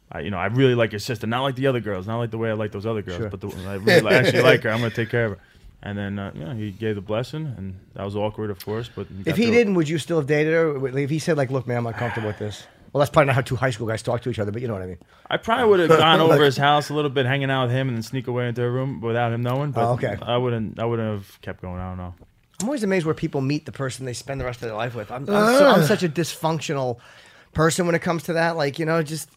[0.09, 2.31] I, you know, I really like your sister, not like the other girls, not like
[2.31, 4.69] the way I like those other girls, but the, I really li- actually like her.
[4.69, 5.37] I'm gonna take care of her.
[5.83, 8.89] And then, uh, yeah, he gave the blessing, and that was awkward, of course.
[8.93, 10.87] But we If he through didn't, would you still have dated her?
[10.97, 12.65] If he said like, look, man, I'm not comfortable with this.
[12.93, 14.67] Well, that's probably not how two high school guys talk to each other, but you
[14.67, 14.97] know what I mean.
[15.29, 17.89] I probably would have gone over his house a little bit, hanging out with him,
[17.89, 19.71] and then sneak away into a room without him knowing.
[19.71, 20.17] But Oh, okay.
[20.21, 20.79] I wouldn't.
[20.79, 21.79] I wouldn't have kept going.
[21.79, 22.15] I don't know.
[22.61, 24.95] I'm always amazed where people meet the person they spend the rest of their life
[24.95, 25.11] with.
[25.11, 26.97] I'm, I'm, so, I'm such a dysfunctional
[27.53, 28.57] person when it comes to that.
[28.57, 29.29] Like, you know, just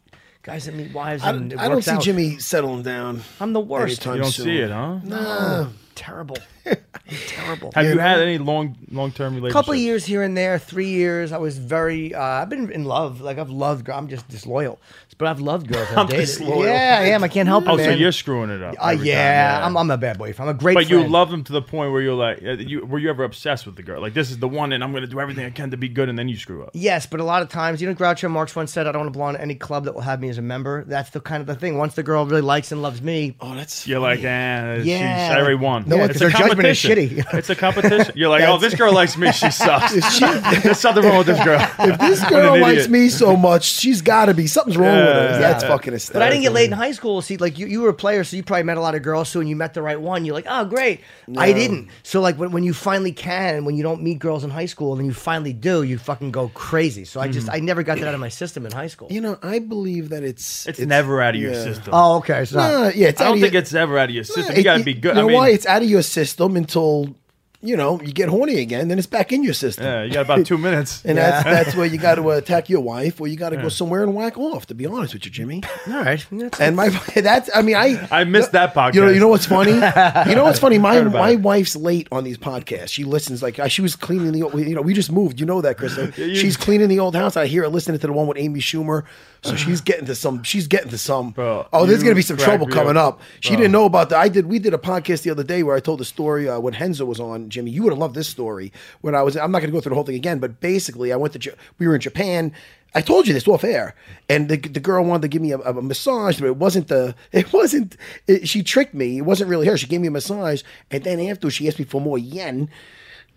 [0.42, 2.02] guys that meet wives I, and it I don't see out.
[2.02, 3.20] Jimmy settling down.
[3.40, 4.06] I'm the worst.
[4.06, 4.44] anytime You don't soon.
[4.46, 5.00] see it, huh?
[5.04, 5.68] No,
[6.00, 6.36] terrible.
[6.66, 6.76] I'm
[7.26, 7.72] terrible.
[7.74, 9.54] Have you had any long, long-term relationships?
[9.54, 11.32] A couple of years here and there, three years.
[11.32, 12.14] I was very.
[12.14, 13.20] Uh, I've been in love.
[13.20, 13.84] Like I've loved.
[13.86, 14.78] gir- I'm just disloyal,
[15.18, 15.88] but I've loved girls.
[15.90, 16.26] I've I'm dated.
[16.26, 16.64] disloyal.
[16.64, 17.22] Yeah, I am.
[17.24, 17.86] I can't help it, Oh, man.
[17.86, 18.76] so you're screwing it up.
[18.80, 20.50] Uh, every yeah, time, I'm, I'm a bad boyfriend.
[20.50, 20.74] I'm a great.
[20.74, 21.12] But you friend.
[21.12, 23.76] love them to the point where you're like, uh, you, were you ever obsessed with
[23.76, 24.00] the girl?
[24.00, 25.88] Like, this is the one, and I'm going to do everything I can to be
[25.88, 26.70] good, and then you screw up.
[26.74, 29.12] Yes, but a lot of times, you know, Groucho Marx once said, "I don't want
[29.12, 31.40] to belong to any club that will have me as a member." That's the kind
[31.40, 31.76] of the thing.
[31.78, 35.34] Once the girl really likes and loves me, Oh, that's You're like, eh, she's, Yeah.
[35.36, 35.84] I already won.
[35.90, 37.18] No, it's their a judgment is competition.
[37.18, 37.34] shitty.
[37.38, 38.12] it's a competition.
[38.16, 39.30] You're like, oh, this girl likes me.
[39.32, 39.92] She sucks.
[40.62, 41.60] There's something wrong with this girl.
[41.80, 42.90] if this girl likes idiot.
[42.90, 45.28] me so much, she's got to be something's wrong with her.
[45.32, 45.38] Yeah.
[45.38, 46.20] That's fucking hysterical.
[46.20, 47.20] But I didn't get laid in high school.
[47.22, 49.28] See, like you, you were a player, so you probably met a lot of girls.
[49.28, 51.00] So when you met the right one, you're like, oh, great.
[51.36, 51.88] I didn't.
[52.02, 54.92] So like when, when you finally can, when you don't meet girls in high school,
[54.92, 57.04] and then you finally do, you fucking go crazy.
[57.04, 57.56] So I just, Mm-hmm.
[57.56, 59.08] I never got that out of my system in high school.
[59.10, 61.62] You know, I believe that it's It's, never out of your yeah.
[61.64, 61.90] system.
[61.94, 62.44] Oh, okay.
[62.44, 64.44] So Uh, yeah, it's I don't think your- it's ever out of your system.
[64.52, 65.16] Yeah, You got to be good.
[65.16, 65.48] You know I mean, why?
[65.50, 67.14] It's out of your system until
[67.62, 68.88] you know you get horny again.
[68.88, 69.84] Then it's back in your system.
[69.84, 71.02] yeah, you got about two minutes.
[71.04, 71.30] And Yeah.
[71.30, 74.02] that's that's where you got to attack your wife, or you got to go somewhere
[74.02, 74.64] and whack off.
[74.68, 75.62] To be honest with you, Jimmy.
[75.88, 76.24] all right.
[76.32, 78.94] That's- And my that's I mean I I missed that podcast.
[78.94, 79.72] You know, you know what's funny?
[79.72, 80.78] you know what's funny?
[80.78, 81.40] My my it.
[81.40, 82.88] wife's late on these podcasts.
[82.88, 84.38] She listens like uh, she was cleaning the.
[84.38, 85.38] You know, we just moved.
[85.38, 85.94] You know that, Chris.
[85.96, 87.36] So you- she's cleaning the old house.
[87.36, 89.04] I hear her listening to the one with Amy Schumer.
[89.42, 90.42] So she's getting to some.
[90.42, 91.30] She's getting to some.
[91.30, 93.14] Bro, oh, there's gonna be some trouble coming up.
[93.14, 93.20] up.
[93.40, 94.18] She didn't know about that.
[94.18, 94.46] I did.
[94.46, 97.06] We did a podcast the other day where I told the story uh, when Renzo
[97.06, 97.48] was on.
[97.48, 98.72] Jimmy, you would have loved this story.
[99.00, 101.16] When I was, I'm not gonna go through the whole thing again, but basically, I
[101.16, 101.56] went to.
[101.78, 102.52] We were in Japan.
[102.94, 103.94] I told you this off air,
[104.28, 107.14] and the, the girl wanted to give me a, a massage, but it wasn't the.
[107.32, 107.96] It wasn't.
[108.26, 109.18] It, she tricked me.
[109.18, 109.76] It wasn't really her.
[109.76, 112.68] She gave me a massage, and then after she asked me for more yen.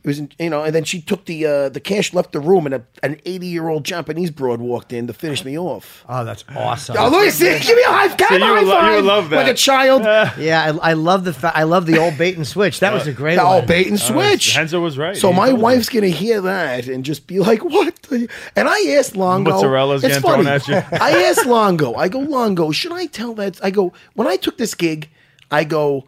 [0.04, 2.66] It was, you know, and then she took the uh, the cash, left the room,
[2.66, 6.04] and a, an eighty year old Japanese broad walked in to finish me off.
[6.10, 6.98] oh, that's awesome.
[7.00, 8.74] Oh, look, see, give me a high, give So me a you high would lo-
[8.76, 10.02] you five, would love like a child.
[10.38, 12.82] Yeah, I, I love the fa- I love the old bait and switch.
[12.82, 13.56] That was a great The one.
[13.56, 14.58] old bait and switch.
[14.58, 15.16] Renzo was right.
[15.16, 15.64] So He my told you.
[15.64, 18.28] wife's gonna hear that and just be like, "What?" the-"
[18.58, 19.52] And I asked Longo.
[19.52, 20.50] Mozzarella's it's getting thrown funny.
[20.50, 20.98] at you.
[21.00, 21.94] I asked Longo.
[21.96, 23.64] I go, Longo, should I tell that?
[23.64, 25.10] I go when I took this gig.
[25.50, 26.04] I go.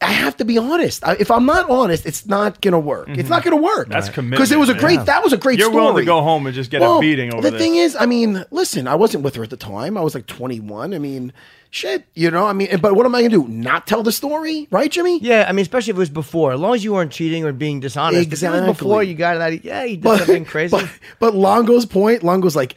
[0.00, 1.02] I have to be honest.
[1.06, 3.08] I, if I'm not honest, it's not gonna work.
[3.08, 3.88] It's not gonna work.
[3.88, 3.92] Mm-hmm.
[3.92, 4.96] That's because it was a great.
[4.96, 5.04] yeah.
[5.04, 5.82] That was a great You're story.
[5.84, 7.60] willing to go home and just get a beating over the this.
[7.60, 9.96] thing is, I mean, listen, I wasn't with her at the time.
[9.96, 10.92] I was like 21.
[10.92, 11.32] I mean,
[11.70, 12.44] shit, you know.
[12.46, 13.48] I mean, but what am I gonna do?
[13.48, 15.18] Not tell the story, right, Jimmy?
[15.20, 16.52] Yeah, I mean, especially if it was before.
[16.52, 18.20] As long as you weren't cheating or being dishonest.
[18.20, 18.72] If it was Exactly.
[18.74, 20.76] before you got that, yeah, you did something crazy.
[20.76, 20.90] But,
[21.20, 22.74] but Longo's point, Longo's like,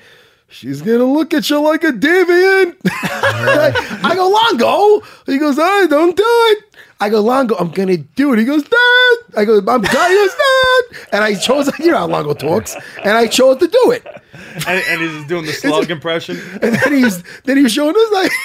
[0.47, 2.77] she's gonna look at you like a deviant.
[2.85, 5.05] I go, Longo.
[5.25, 6.63] He goes, hey, don't do it.
[7.01, 8.39] I go, Longo, I'm gonna do it.
[8.39, 9.17] He goes, Dad.
[9.37, 10.09] I go, I'm Dad.
[10.09, 11.07] He goes, Dad.
[11.13, 14.05] And I chose, you know how Longo talks, and I chose to do it.
[14.67, 16.37] and, and he's doing the slug impression.
[16.61, 18.31] And then he's then he was showing us like.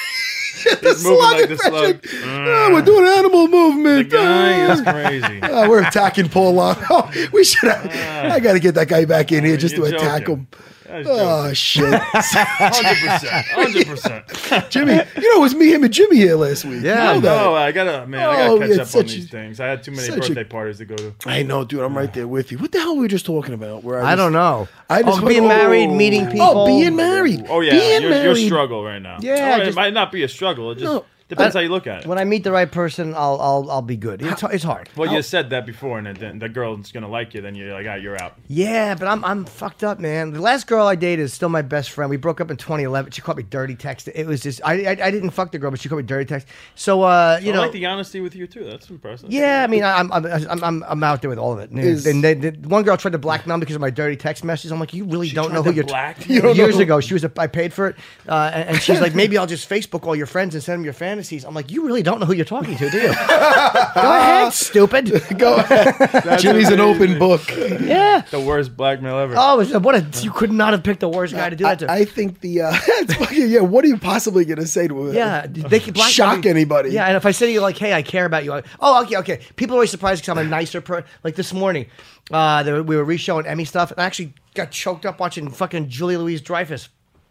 [0.65, 2.01] the He's moving like the impression.
[2.03, 2.23] slug.
[2.25, 4.09] Oh, we're doing animal movement.
[4.09, 5.41] The guy is crazy.
[5.43, 6.81] Oh, we're attacking Paul Longo.
[6.89, 7.91] Oh, we should have.
[7.93, 8.33] Ah.
[8.35, 10.47] I got to get that guy back in here just to you're attack him.
[10.89, 14.71] Oh shit, Hundred percent, hundred percent.
[14.71, 14.93] Jimmy!
[14.93, 16.83] You know, it was me, him, and Jimmy here last week.
[16.83, 17.37] Yeah, You know that.
[17.43, 19.61] No, I gotta man, I Oh, gotta catch it's up on such these a- things.
[19.61, 21.15] I had too many such a- birthday parties to go to.
[21.27, 21.81] I know, dude.
[21.81, 22.59] I'm right there with you.
[22.59, 23.83] What the hell were we just talking about?
[23.85, 24.69] Where I, I was- don't know.
[24.91, 25.95] I just oh, being went, married, oh.
[25.95, 26.43] meeting people.
[26.43, 27.47] Oh, being married.
[27.49, 28.25] Oh yeah, being your, married.
[28.39, 29.19] your struggle right now.
[29.21, 30.71] Yeah, Oh, it just- might not be a struggle.
[30.73, 31.05] It just No.
[31.37, 32.07] Depends how you look at it.
[32.07, 34.23] When I meet the right person, I'll I'll I'll be good.
[34.23, 34.89] It's, it's hard.
[34.97, 37.41] Well, you said that before, and then the girl's gonna like you.
[37.41, 38.35] Then you're like, ah, you're out.
[38.49, 40.33] Yeah, but I'm I'm fucked up, man.
[40.33, 42.11] The last girl I dated is still my best friend.
[42.11, 43.13] We broke up in 2011.
[43.13, 44.09] She called me dirty text.
[44.15, 46.25] It was just I I, I didn't fuck the girl, but she called me dirty
[46.27, 46.49] text.
[46.75, 47.61] So uh, you I know.
[47.63, 48.65] like the honesty with you too.
[48.65, 49.31] That's impressive.
[49.33, 51.71] yeah, I mean, I'm I'm I'm I'm, I'm out there with all of it.
[51.71, 54.17] And, Is- and they, they- one girl tried to blackmail me because of my dirty
[54.17, 54.73] text messages.
[54.73, 55.85] I'm like, you really don't know who you're.
[55.85, 56.41] blackmail You you?
[56.43, 57.97] don't Years ago, she was a, I paid for it,
[58.29, 60.85] uh, and, and she's like, maybe I'll just Facebook all your friends and send them
[60.85, 60.93] your
[61.25, 61.45] fantasies.
[61.45, 63.09] I'm like, you really don't know who you're talking to, do you?
[63.09, 65.23] Go ahead, stupid.
[65.39, 66.39] Go ahead.
[66.41, 67.43] Jimmy's an open book.
[67.57, 68.23] Yeah.
[68.31, 69.35] The worst blackmail ever.
[69.37, 71.79] Oh, it's- what a you could not have picked the worst guy to do that
[71.81, 71.91] to.
[71.91, 73.61] I think the uh, it's fucking, yeah.
[73.61, 75.15] What are you possibly gonna say to him?
[75.15, 76.51] Yeah, they can blackmail shock me.
[76.51, 76.91] anybody?
[76.91, 79.03] Yeah, and if I say to you like, "Hey, I care about you," I, oh,
[79.05, 79.41] okay, okay.
[79.57, 81.05] People are always surprised because I'm a nicer person.
[81.23, 81.87] Like this morning,
[82.31, 85.51] uh, they were- we were re-showing Emmy stuff, and I actually got choked up watching
[85.51, 86.89] fucking Julia Louis-Dreyfus.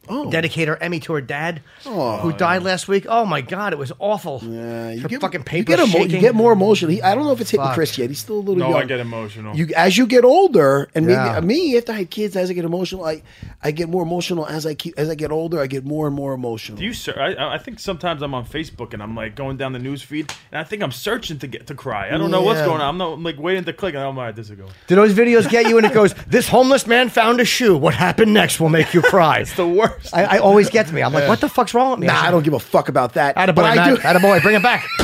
[0.10, 0.30] Oh.
[0.30, 2.32] Dedicate her Emmy to her dad, who oh.
[2.38, 3.06] died last week.
[3.08, 4.42] Oh my god, it was awful.
[4.44, 6.92] Yeah, you Her get fucking you paper get, emo- you get more emotional.
[6.92, 7.76] He, I don't know if it's hitting Fuck.
[7.76, 8.10] Chris yet.
[8.10, 8.82] He's still a little no, young.
[8.82, 9.56] I get emotional.
[9.56, 12.66] You as you get older, and maybe me after I had kids, as I get
[12.66, 13.24] emotional, I
[13.62, 15.62] I get more emotional as I keep as I get older.
[15.62, 16.78] I get more and more emotional.
[16.78, 16.94] Do you?
[16.94, 17.14] sir?
[17.18, 20.34] I, I think sometimes I'm on Facebook and I'm like going down the news feed,
[20.52, 22.14] and I think I'm searching to get to cry.
[22.14, 22.90] I don't know what's going on.
[22.90, 24.68] I'm, not, I'm like waiting to click, and I'm like, oh, this is go.
[24.88, 25.78] Do those videos get you?
[25.78, 27.78] And it goes, "This homeless man found a shoe.
[27.78, 29.93] What happened next will make you cry." It's the worst.
[30.14, 31.02] I, I always get to me.
[31.04, 33.14] I'm like, "What the fuck's wrong with me?" nah, I don't give a fuck about
[33.14, 33.36] that.
[33.36, 33.90] Attaboy, but I Matt.
[33.96, 34.02] do.
[34.02, 34.86] Attaboy, bring it back.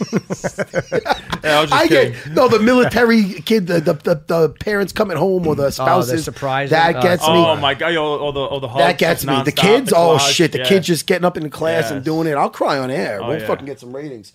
[0.00, 4.92] Yeah, I was just I get no the military kid, the, the the the parents
[4.92, 6.24] coming home or the spouses.
[6.24, 6.70] surprising.
[6.70, 7.32] That Oh, gets me.
[7.34, 7.88] Oh my god!
[7.94, 9.42] Yo, all the all the That gets me.
[9.42, 10.64] The kids, the oh collage, shit, the yeah.
[10.68, 12.34] kids just getting up in the class and doing it.
[12.34, 13.20] I'll cry on air.
[13.22, 13.46] Oh, we'll yeah.
[13.46, 14.32] fucking get some ratings.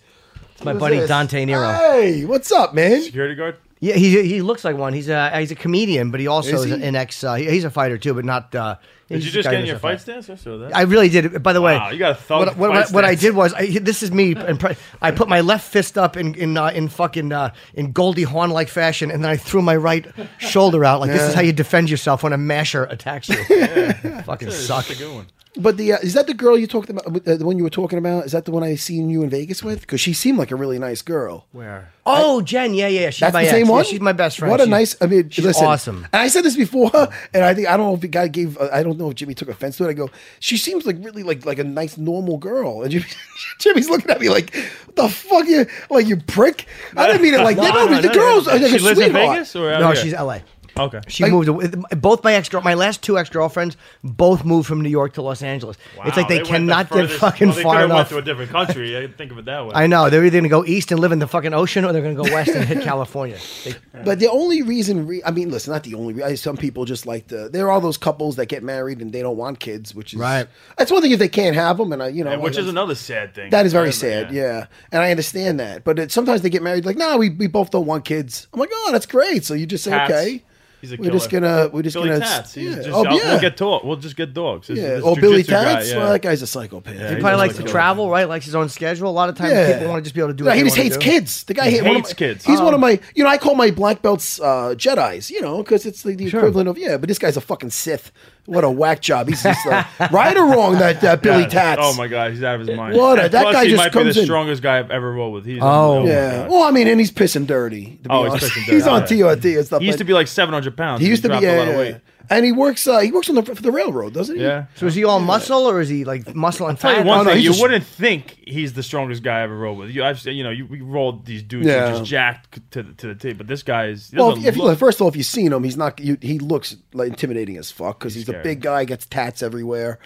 [0.54, 1.08] It's my buddy this?
[1.08, 1.72] Dante Nero.
[1.72, 3.02] Hey, what's up, man?
[3.02, 3.56] security guard.
[3.80, 4.92] Yeah, he he looks like one.
[4.94, 6.82] He's a he's a comedian, but he also Is is, he?
[6.86, 7.22] an ex.
[7.22, 8.54] Uh, he- he's a fighter too, but not.
[8.54, 8.76] Uh,
[9.08, 10.22] Did you just guy get in your fight fighter.
[10.22, 10.30] stance?
[10.30, 10.74] I saw that.
[10.76, 11.42] I really did.
[11.42, 13.54] By the way, Wow, you got a thug what, what, fight what I did was
[13.54, 14.34] I, this is me.
[14.34, 18.24] And I put my left fist up in in uh, in fucking uh, in Goldie
[18.24, 20.06] Hawn like fashion, and then I threw my right
[20.38, 21.00] shoulder out.
[21.00, 23.36] Like this is how you defend yourself when a masher attacks you.
[24.24, 24.90] fucking suck.
[24.90, 25.26] A good one.
[25.58, 27.06] But the uh, is that the girl you talked about?
[27.06, 28.26] Uh, the one you were talking about?
[28.26, 29.80] Is that the one I seen you in Vegas with?
[29.80, 31.46] Because she seemed like a really nice girl.
[31.52, 31.90] Where?
[32.04, 33.56] Oh, Jen, yeah, yeah, she's That's my the ex.
[33.56, 33.84] same Yeah, one.
[33.84, 34.50] she's my best friend.
[34.50, 34.96] What a She's- nice.
[35.00, 36.06] I mean, she's listen, awesome.
[36.12, 36.90] And I said this before,
[37.34, 38.58] and I think I don't know if the guy gave.
[38.58, 39.88] Uh, I don't know if Jimmy took offense to it.
[39.88, 43.06] I go, she seems like really like like a nice normal girl, and Jimmy,
[43.58, 44.54] Jimmy's looking at me like,
[44.84, 46.66] what the fuck you like you prick.
[46.96, 47.74] I didn't mean it like No, that.
[47.74, 48.52] No, no, but the no, girl's no.
[48.52, 49.36] like She lives in sweetheart.
[49.36, 49.96] Vegas or out No, here?
[49.96, 50.42] she's L.A.
[50.78, 51.00] Okay.
[51.08, 51.48] She moved.
[51.48, 55.22] away- Both my ex, my last two ex girlfriends, both moved from New York to
[55.22, 55.76] Los Angeles.
[56.04, 57.98] it's like Wow, they, went the cannot get furthest- fucking well, they far could've enough.
[57.98, 58.96] Went to a different country.
[58.96, 59.72] I didn't think of it that way.
[59.74, 61.92] I know they're either going to go east and live in the fucking ocean, or
[61.92, 63.38] they're going to go west and hit California.
[63.64, 63.74] They,
[64.04, 66.12] But the only reason, re- I mean, listen, not the only.
[66.14, 66.36] reason.
[66.36, 67.48] Some people just like to.
[67.48, 70.20] There are all those couples that get married and they don't want kids, which is
[70.20, 70.46] Right.
[70.76, 72.60] That's one thing if they can't have them, and I, you know, And which I-
[72.60, 73.50] is another sad thing.
[73.50, 74.66] That is very sad, yeah.
[74.92, 75.84] And I understand that.
[75.84, 78.46] But it, sometimes they get married like, no, we, we both don't want kids.
[78.52, 79.44] I'm like, oh, that's great.
[79.44, 80.12] So you just say, Tats.
[80.12, 80.42] okay.
[80.82, 82.52] He's a We're just gonna, we're just Billy gonna, Tats.
[82.54, 82.82] He's yeah.
[82.82, 83.30] just, oh, I'll- yeah.
[83.32, 83.84] We'll get dog.
[83.84, 84.66] We'll just get dogs.
[84.68, 84.88] This- yeah.
[84.96, 85.90] this Oh, Billy jujitsu guy, Tats?
[85.90, 85.96] yeah.
[85.96, 86.94] Well, that guy's a psychopath.
[86.94, 88.28] Yeah, he he probably likes to a- travel, right?
[88.28, 89.08] Likes his own schedule.
[89.08, 89.72] A lot of times Yeah.
[89.72, 90.44] people want to just be able to do.
[90.44, 91.02] No, what he just hates do.
[91.02, 91.44] kids.
[91.44, 92.44] The guy He hate, one of hates my- kids.
[92.44, 95.58] He's one of my, you know, I call my black belts uh, Jedi's, you know,
[95.62, 96.40] because it's like the Sure.
[96.40, 96.98] equivalent of yeah.
[96.98, 98.12] But this guy's a fucking Sith.
[98.46, 99.28] What a whack job.
[99.28, 99.82] He's just uh,
[100.12, 101.48] right or wrong that uh, Billy Yeah.
[101.48, 101.80] Tats.
[101.84, 102.96] Oh my god, he's out of his mind.
[102.96, 104.26] What a- that plus, guy he just might be comes the in.
[104.26, 105.44] strongest guy I've ever rolled with.
[105.46, 106.02] He's Oh.
[106.04, 106.46] my Yeah.
[106.48, 107.98] Well, I mean, and he's pissing dirty.
[108.04, 108.46] To be Oh, he's honest.
[108.52, 109.02] pissing He's on.
[109.02, 109.80] TRT and stuff.
[109.80, 111.02] He used but to be like 700 pounds.
[111.02, 111.98] He used to be dropped yeah, a lot of yeah.
[112.30, 112.36] Weight.
[112.36, 112.86] And he works.
[112.86, 114.42] Uh, he works on the for the railroad, doesn't he?
[114.42, 114.66] Yeah.
[114.74, 117.06] So is he all muscle or is he like muscle and Tell you fat?
[117.06, 119.56] one Oh, no, thing, he's you just- wouldn't think he's the strongest guy I ever
[119.56, 119.90] rolled with.
[119.90, 121.90] You, I've, you know, you we rolled these dudes who Yeah.
[121.92, 124.10] just jacked to the, to the tape, but this guy is.
[124.10, 125.76] he Well, doesn't if, if you, look- first of all, if you've seen him, he's
[125.76, 125.98] not.
[126.00, 128.42] You, he looks like intimidating as fuck because he's, a scary.
[128.42, 129.98] big guy, gets tats everywhere,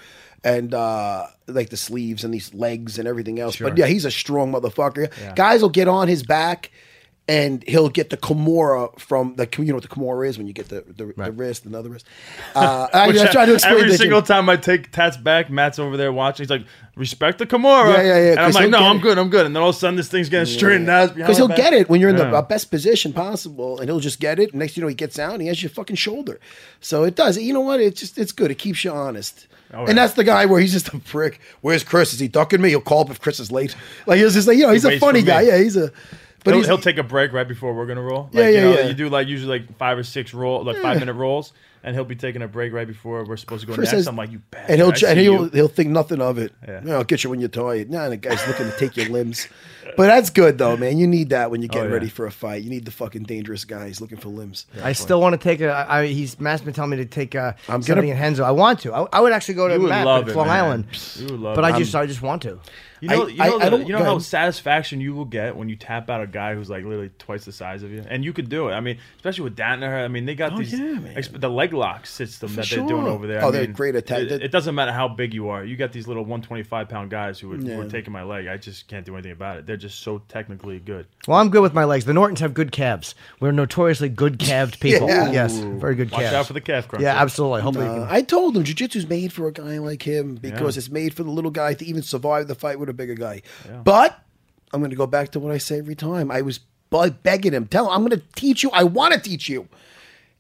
[0.45, 3.57] and uh like the sleeves and these legs and everything else.
[3.57, 5.11] But yeah, he's a strong motherfucker.
[5.35, 6.71] Guys will get on his back.
[7.29, 10.53] And he'll get the Kimura from the you know what the Kimura is when you
[10.53, 12.05] get the the, the wrist and the other wrist.
[12.57, 15.97] Uh, I, I try to explain every single time I take tats back, Matt's over
[15.97, 16.43] there watching.
[16.43, 16.65] He's like,
[16.97, 19.03] "Respect the Kimura." Yeah, yeah, yeah, And I'm like, "No, I'm it.
[19.03, 21.37] good, I'm good." And then all of a sudden, this thing's getting straightened out because
[21.37, 22.39] he'll get it when you're in the Yeah.
[22.39, 24.53] uh, best position possible, and he'll just get it.
[24.53, 26.41] Next, you know, he gets out and he has your fucking shoulder.
[26.81, 27.39] So it does.
[27.39, 27.79] You know what?
[27.81, 28.51] It's just it's good.
[28.51, 29.47] It keeps you honest.
[29.73, 29.95] Oh, And yeah.
[29.95, 31.41] that's the guy where he's just a prick.
[31.61, 32.13] Where's Chris?
[32.13, 32.71] Is he ducking me?
[32.71, 33.77] He'll call up if Chris is late.
[34.07, 35.43] Like he's just like you know he's a funny guy.
[35.43, 35.49] me.
[35.49, 35.93] Yeah, he's a.
[36.45, 38.25] But he'll, he'll take a break right before we're gonna roll.
[38.33, 38.87] Like, Yeah, you know, yeah.
[38.87, 42.05] You do like usually like five or six roll, like five minute rolls, and he'll
[42.05, 43.99] be taking a break right before we're supposed to go Chris next.
[43.99, 44.71] says- I'm like, you bastard.
[44.71, 46.53] and he'll ch- and he'll you." he'll think nothing of it.
[46.67, 46.81] Yeah.
[46.81, 47.91] You know, I'll get you when you're tired.
[47.91, 49.49] Nah, the guy's looking to take your limbs.
[49.97, 50.99] But that's good though, man.
[50.99, 51.95] You need that when you're oh, getting Oh, yeah.
[51.95, 52.63] ready for a fight.
[52.63, 53.89] You need the fucking dangerous guy.
[53.89, 54.67] He's looking for limbs.
[54.83, 55.71] I still want to take a.
[55.71, 57.39] I, I- he's Matt's been telling me to take a.
[57.69, 58.45] I'm I'm gonna- something in Renzo.
[58.45, 58.95] I want to.
[58.95, 60.57] I, I would actually go to You Matt, love but it, Long man.
[60.65, 60.85] Island.
[61.17, 61.75] You would love But it.
[61.75, 62.59] I just, I just want to.
[63.01, 64.23] You know, I- you know, I- I the- don't- you know how ahead.
[64.23, 67.53] satisfaction you will get when you tap out a guy who's like literally twice the
[67.53, 68.73] size of you, and you could do it.
[68.73, 70.05] I mean, especially with Danaher.
[70.05, 73.07] I mean, they got Oh, these yeah, exp- the leg lock system that they're doing
[73.07, 73.43] over there.
[73.45, 74.23] Oh, I they're mean, great at that.
[74.23, 75.65] It, it doesn't matter how big you are.
[75.65, 78.47] You got these little 125 pound guys who would, who are taking my leg.
[78.47, 79.67] I just can't do anything about it.
[79.67, 81.07] They're just so technically good.
[81.27, 82.05] Well, I'm good with my legs.
[82.05, 83.15] The Nortons have good calves.
[83.41, 85.09] We're notoriously good calved people.
[85.09, 85.31] Yeah.
[85.31, 86.35] Yes, very good Watch calves.
[86.35, 87.03] out for the calf crunch.
[87.03, 87.63] Yeah, absolutely.
[87.63, 90.91] Hopefully, Uh, can- I told him jiu-jitsu's made for a guy like him because it's
[90.91, 93.43] made for the little guy to even survive the fight with a bigger guy.
[93.85, 94.19] But
[94.73, 96.31] I'm going to go back to what I say every time.
[96.31, 96.61] I was
[97.23, 98.71] begging him, tell him, I'm going to teach you.
[98.73, 99.69] I want to teach you.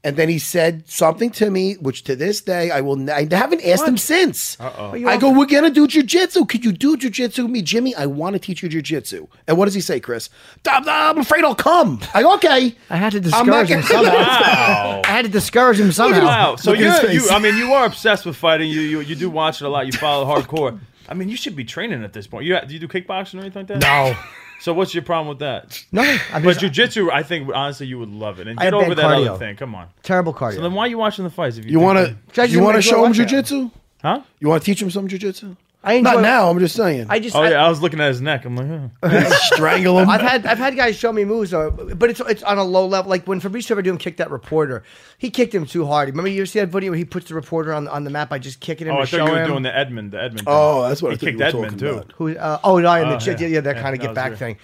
[0.03, 2.99] And then he said something to me, which to this day I will.
[2.99, 4.59] n- I haven't asked him since.
[4.59, 6.49] I go, we're gonna do jujitsu.
[6.49, 7.95] Could you do jujitsu with me, Jimmy?
[7.95, 9.29] I want to teach you jujitsu.
[9.47, 10.31] And what does he say, Chris?
[10.67, 12.01] "I'm- I'm afraid I'll come.
[12.15, 12.75] I go, okay.
[12.89, 14.11] I had to discourage him somehow.
[14.15, 15.03] Wow.
[15.05, 16.25] I had to discourage him somehow.
[16.25, 16.57] Wow.
[16.57, 17.37] So Look at his you're, you.
[17.37, 18.71] I mean, you are obsessed with fighting.
[18.71, 19.85] You, you you do watch it a lot.
[19.85, 20.81] You follow hardcore.
[21.11, 22.47] I mean, you should be training at this point.
[22.47, 23.83] You do you do kickboxing or anything like that?
[23.83, 24.15] No,
[24.61, 25.83] So what's your problem with that?
[25.91, 26.03] no.
[26.33, 28.47] I'm But just, jujitsu, I think honestly, you would love it.
[28.47, 29.29] And I get have over bad that cardio.
[29.31, 29.57] other thing.
[29.57, 29.89] Come on.
[30.03, 30.57] terrible cardio.
[30.57, 31.57] So then, why are you watching the fights?
[31.57, 32.43] If you, You want to?
[32.47, 33.71] You you want to show him go watch jujitsu?
[34.03, 34.23] Huh?
[34.39, 35.57] You want to teach him some jujitsu?
[35.83, 36.51] I enjoy, Not now.
[36.51, 37.07] I'm just saying.
[37.09, 37.35] I just.
[37.35, 38.45] Oh I, yeah, I was looking at his neck.
[38.45, 39.31] I'm like, huh.
[39.55, 40.11] strangle him.
[40.11, 42.87] I've had I've had guys show me moves, though, but it's it's on a low
[42.87, 43.09] level.
[43.09, 44.83] Like when Fabrice Werdum kicked that reporter,
[45.17, 46.11] he kicked him too hard.
[46.11, 48.39] Remember you see that video where he puts the reporter on on the map by
[48.39, 49.49] just kicking him Oh, I to thought show you were him.
[49.49, 50.43] doing the Edmund, the Edmund.
[50.47, 51.89] Oh, that's what he thought kicked you were Edmund too.
[51.91, 52.13] about.
[52.17, 52.37] Who?
[52.37, 53.37] Uh, oh no, and the Oh, yeah.
[53.41, 54.59] yeah, yeah, that Yeah, kind of get back was thing.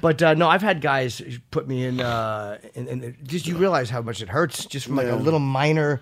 [0.00, 1.20] But uh, no, I've had guys
[1.50, 4.96] put me in, uh, and, and just you realize how much it hurts just from
[4.96, 5.14] like Yeah.
[5.14, 6.00] a little minor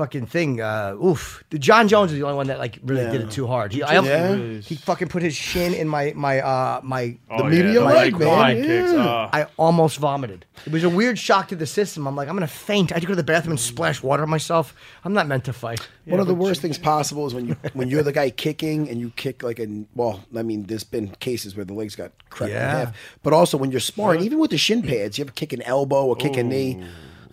[0.00, 0.60] fucking thing.
[0.60, 1.44] Uh, oof.
[1.50, 3.10] The Jon Jones is the only one that like really Yeah.
[3.12, 3.72] Did it too hard.
[3.72, 4.60] He, I, Yeah.
[4.60, 7.18] he fucking put his shin in my my uh my.
[7.30, 8.92] Oh, medial yeah, leg, like man, kicks.
[8.92, 10.44] Uh, I almost vomited.
[10.66, 12.06] It was a weird shock to the system.
[12.08, 12.92] I'm like, I'm gonna faint.
[12.92, 14.74] I had to go to the bathroom and splash water on myself.
[15.04, 15.80] I'm not meant to fight.
[16.06, 19.00] One of the worst things possible is when you when you're the guy kicking and
[19.00, 22.52] you kick like a well, I mean, there's been cases where the legs got cracked
[22.52, 22.70] Yeah.
[22.80, 22.96] in half.
[23.22, 25.62] But also when you're sparring, even with the shin pads, you have ever kick an
[25.62, 26.82] elbow or kick a knee.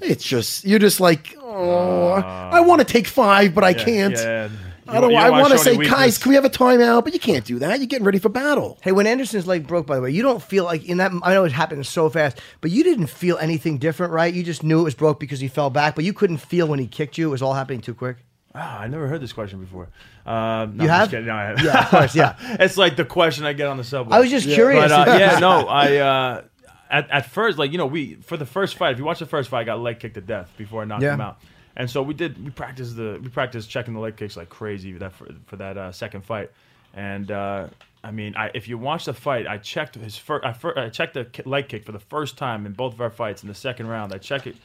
[0.01, 4.13] It's just you're just like, oh, I want to take five, but I yeah, can't.
[4.13, 4.49] yeah.
[4.89, 5.11] I You- don't.
[5.11, 7.03] you I wanna want to show say, any guys, can we have a timeout?
[7.03, 7.79] But you can't do that.
[7.79, 8.77] You're getting ready for battle.
[8.81, 11.11] Hey, when Anderson's leg broke, by the way, you don't feel like in that.
[11.23, 14.33] I know it happened so fast, but you didn't feel anything different, right?
[14.33, 16.79] You just knew it was broke because he fell back, but you couldn't feel when
[16.79, 17.27] he kicked you.
[17.27, 18.17] It was all happening too quick.
[18.55, 19.89] Ah, I never heard this question before.
[20.25, 20.99] Uh, no, You I'm have?
[20.99, 21.25] Just kidding.
[21.27, 21.61] No, I have.
[21.61, 22.35] Yeah, of course, yeah.
[22.59, 24.15] it's like the question I get on the subway.
[24.15, 24.89] I was just curious.
[24.89, 26.41] But uh, yeah, no, I uh,
[26.89, 28.91] at at first, like you know, we for the first fight.
[28.93, 31.03] If you watch the first fight, I got leg kicked to death before I knocked
[31.03, 31.13] Yeah.
[31.15, 31.39] him out.
[31.75, 32.43] And so we did.
[32.43, 35.77] We practiced the we practiced checking the leg kicks like crazy that for, for that
[35.77, 36.49] uh, second fight.
[36.93, 37.67] And uh,
[38.03, 40.43] I mean, I, if you watch the fight, I checked his first.
[40.45, 43.01] I, fir- I checked the ki- leg kick for the first time in both of
[43.01, 44.11] our fights in the second round.
[44.13, 44.55] I checked it,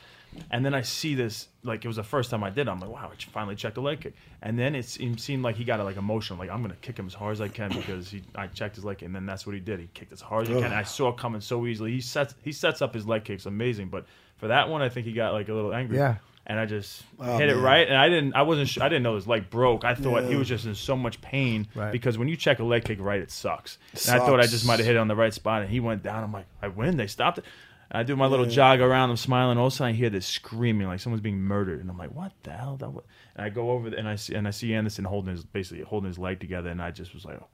[0.50, 2.66] and then I see this like it was the first time I did.
[2.66, 2.70] it.
[2.70, 4.14] I'm like, wow, I finally checked the leg kick.
[4.42, 6.38] And then it seemed, seemed like he got like emotional.
[6.38, 8.84] Like I'm gonna kick him as hard as I can because he I checked his
[8.84, 9.80] leg kick, and then that's what he did.
[9.80, 10.72] He kicked as hard as he can.
[10.72, 11.92] I saw it coming so easily.
[11.92, 14.06] He sets he sets up his leg kicks amazing, but
[14.38, 15.96] for that one, I think he got like a little angry.
[15.98, 16.16] Yeah.
[16.44, 18.34] And I just Oh, hit it right, and I didn't.
[18.34, 18.68] I wasn't.
[18.68, 19.84] Sh- I didn't know his leg broke.
[19.84, 21.92] I thought he was just in so much pain Right.
[21.92, 23.78] because when you check a leg kick right, it sucks.
[24.08, 25.78] And I thought I just might have hit it on the right spot, and he
[25.78, 26.24] went down.
[26.24, 26.96] I'm like, I win.
[26.96, 27.44] They stopped it.
[27.93, 29.11] And I do my little jog around.
[29.11, 29.59] I'm smiling.
[29.59, 32.12] All of a sudden, I hear this screaming like someone's being murdered, and I'm like,
[32.12, 32.78] what the hell?
[32.78, 33.03] That wa-"
[33.36, 35.84] And I go over there, and I see and I see Anderson holding his basically
[35.84, 37.38] holding his leg together, and I just was like.
[37.40, 37.47] oh.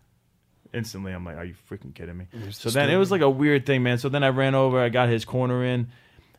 [0.75, 3.65] Instantly, I'm like, "Are you freaking kidding me?" So then it was like a weird
[3.65, 3.97] thing, man.
[3.97, 5.89] So then I ran over, I got his corner in,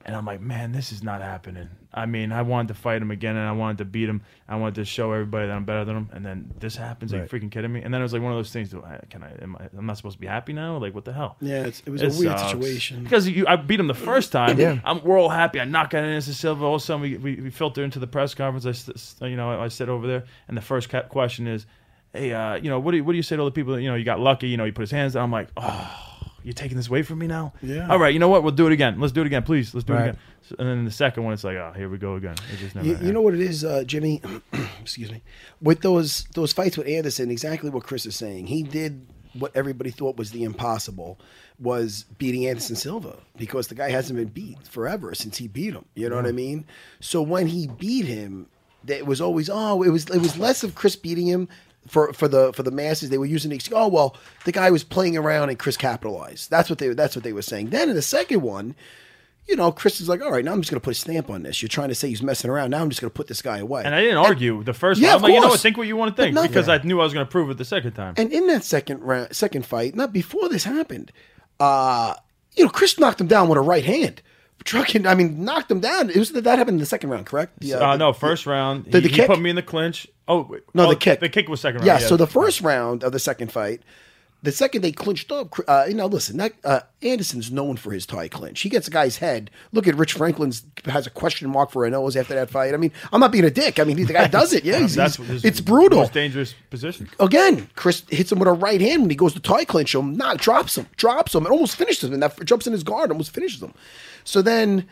[0.10, 3.10] and I'm like, "Man, this is not happening." I mean, I wanted to fight him
[3.12, 4.22] again, and I wanted to beat him.
[4.47, 7.14] I wanted to show everybody that I'm better than him, and then this happens.
[7.14, 7.82] Are you freaking kidding me?
[7.82, 8.70] And then it was like one of those things.
[8.70, 9.32] Do I, can I?
[9.41, 9.70] Am I?
[9.78, 10.78] I'm not supposed to be happy now?
[10.78, 11.38] Like, what the hell?
[11.41, 12.51] Yeah, it's, it was It a weird sucks.
[12.51, 13.03] situation.
[13.03, 14.60] because you, I beat him the first time.
[14.60, 14.80] Yeah.
[14.84, 15.60] I'm, we're all happy.
[15.60, 16.66] I knock out Anderson Silva.
[16.66, 18.66] All of a sudden, we, we, we filter into the press conference.
[18.66, 21.66] I, s- you know, I sit over there, and the first question is,
[22.14, 23.74] "Hey, uh, you know, what do you, what do you say to all the people?
[23.74, 24.47] That, you know, you got lucky.
[24.47, 25.24] You know, you put his hands down.
[25.24, 26.09] I'm like, oh,
[26.43, 27.53] you're taking this away from me now.
[27.61, 27.87] Yeah.
[27.89, 28.13] All right.
[28.13, 28.43] You know what?
[28.43, 28.99] We'll do it again.
[28.99, 29.73] Let's do it again, please.
[29.73, 29.99] Let's do Right.
[29.99, 30.17] it again.
[30.41, 32.35] So, and then the second one, it's like, oh, here we go again.
[32.53, 32.87] It just never.
[32.87, 34.21] You, you know what it is, uh, Jimmy?
[34.81, 35.21] excuse me.
[35.61, 38.47] With those those fights with Anderson, exactly what Chris is saying.
[38.47, 41.19] He did what everybody thought was the impossible,
[41.59, 45.85] was beating Anderson Silva because the guy hasn't been beat forever since he beat him.
[45.93, 46.65] You know what I mean?
[46.99, 48.47] So when he beat him,
[48.85, 51.47] that it was always oh, it was it was less of Chris beating him.
[51.88, 53.59] For, for the for the masses, they were using the.
[53.73, 54.15] Oh well,
[54.45, 56.49] the guy was playing around and Chris capitalized.
[56.51, 57.69] That's what they that's what they were saying.
[57.71, 58.75] Then in the second one,
[59.47, 61.30] you know, Chris is like, all right, now I'm just going to put a stamp
[61.32, 61.61] on this.
[61.63, 62.69] You're trying to say he's messing around.
[62.69, 63.84] Now I'm just going to put this guy away.
[63.84, 65.59] And I didn't argue the first Yeah, of I'm like, you know what?
[65.59, 67.57] Think what you want to think because I knew I was going to prove it
[67.57, 68.13] the second time.
[68.17, 71.11] And in that second round, second fight, not before this happened,
[71.59, 72.13] uh,
[72.55, 74.21] you know, Chris knocked him down with a right hand.
[74.65, 76.09] Trucking, I mean, knocked him down.
[76.09, 77.53] It was that happened in the second round, correct?
[77.61, 78.86] Yeah, uh, the- no, first round.
[78.86, 80.05] the- he, the he put me in the clinch.
[80.30, 80.61] Oh wait.
[80.73, 81.19] No, oh, the kick.
[81.19, 81.88] The kick was second round.
[81.88, 83.82] Yeah, so the first round of the second fight,
[84.43, 88.05] the second they clinched up, uh, you know, listen, that, uh, Anderson's known for his
[88.05, 88.61] Thai clinch.
[88.61, 89.49] He gets a guy's head.
[89.73, 92.73] Look at Rich Franklin's has a question mark for a nose after that fight.
[92.73, 93.80] I mean, I'm not being a dick.
[93.82, 94.63] I mean, the guy does it.
[94.63, 95.99] Yeah, he's, that's he's- it's brutal.
[95.99, 97.09] Most dangerous position.
[97.19, 100.15] Again, Chris hits him with a right hand when he goes to Thai clinch him.
[100.15, 102.13] Not drops him, drops him, and almost finishes him.
[102.13, 103.73] And that jumps in his guard, almost finishes him.
[104.23, 104.88] So then,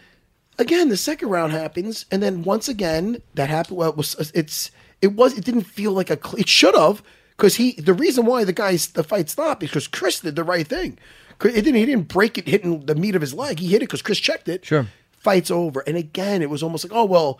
[0.59, 3.77] again, the second round happens, and then once again, that happened.
[3.77, 4.71] Well, it was it's
[5.01, 8.43] it was it didn't feel like a it should have because he the reason why
[8.43, 10.97] the guys the fight stopped is because Chris did the right thing.
[11.43, 13.59] It didn't he didn't break it hitting the meat of his leg.
[13.59, 14.65] He hit it because Chris checked it.
[14.65, 14.87] Sure.
[15.11, 17.39] Fight's over, and again, it was almost like oh well.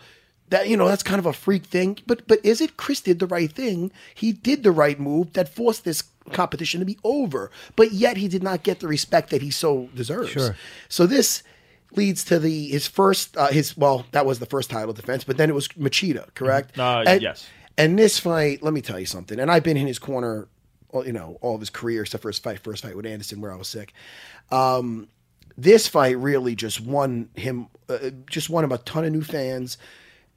[0.50, 2.78] That you know, that's kind of a freak thing, but but is it?
[2.78, 3.92] Chris did the right thing.
[4.14, 8.28] He did the right move that forced this competition to be over, but yet he
[8.28, 10.30] did not get the respect that he so deserves.
[10.30, 10.56] Sure.
[10.88, 11.42] So this
[11.96, 15.36] leads to the his first uh, his well that was the first title defense, but
[15.36, 16.78] then it was Machida, correct?
[16.78, 17.46] Uh, And- yes.
[17.76, 19.38] And this fight, let me tell you something.
[19.38, 20.48] And I've been in his corner,
[20.92, 23.52] you know, all of his career except for his fight, first fight with Anderson, where
[23.52, 23.92] I was sick.
[24.50, 25.06] Um,
[25.56, 29.78] this fight really just won him, uh, just won him a ton of new fans.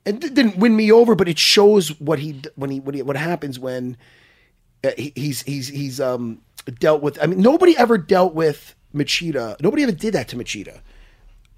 [0.05, 3.01] And it didn't win me over, but it shows what he when he when he,
[3.01, 3.97] what happens when
[4.83, 6.41] uh, he's he's he's um
[6.79, 7.17] dealt with.
[7.21, 9.59] I mean, nobody ever dealt with Machida.
[9.61, 10.81] Nobody ever did that to Machida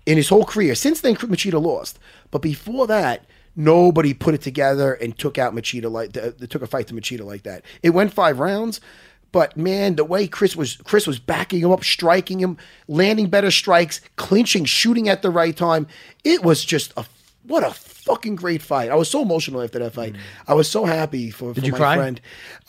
[0.06, 0.76] in his whole career.
[0.76, 2.00] Since then, Machida lost,
[2.32, 3.26] but before that,
[3.56, 7.26] nobody put it together and took out Machida like uh, took a fight to Machida
[7.26, 7.64] like that.
[7.82, 8.82] It went five rounds.
[9.32, 12.56] But man, the way Chris was Chris was backing him up, striking him,
[12.88, 15.88] landing better strikes, clinching, shooting at the right time.
[16.24, 17.04] It was just a
[17.46, 18.90] what a fucking great fight.
[18.90, 20.16] I was so emotional after that fight.
[20.48, 21.66] I was so happy for, for Mm.
[21.66, 21.96] you my cry?
[21.98, 22.22] friend.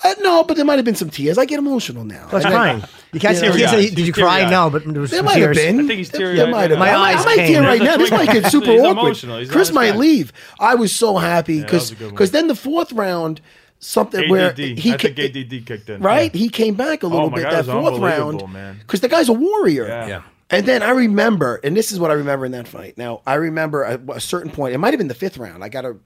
[0.02, 1.38] Uh, no, but there might have been some tears.
[1.38, 2.28] I get emotional now.
[2.30, 2.84] I was I crying.
[3.12, 3.52] You can't say, Yeah.
[3.52, 3.94] you can't say Teary-eyed.
[3.96, 4.50] did you cry?
[4.50, 5.56] No, but there was There some might have tears.
[5.56, 5.80] been.
[5.80, 6.84] I think he's There- teary-eyed there might have now.
[6.86, 6.92] been.
[6.94, 7.52] My I, eyes I might came.
[7.52, 7.96] tear right now.
[7.96, 8.90] This might get super He's awkward.
[9.00, 9.38] emotional.
[9.38, 9.98] He's Chris on his might back.
[10.00, 10.32] leave.
[10.58, 12.30] I was so happy that was because a good one.
[12.32, 13.40] then the fourth round,
[13.80, 16.00] something where he I think ADD kicked in.
[16.00, 16.34] right?
[16.34, 16.38] Yeah.
[16.38, 18.52] He came back a little Oh my bit God, that it was fourth unbelievable, round
[18.52, 18.78] man.
[18.80, 19.86] because the guy's a warrior.
[19.86, 20.06] Yeah.
[20.08, 20.22] Yeah.
[20.50, 22.98] And then I remember, and this is what I remember in that fight.
[22.98, 25.64] Now I remember at a certain point, it might have been the fifth round.
[25.64, 25.96] I got a,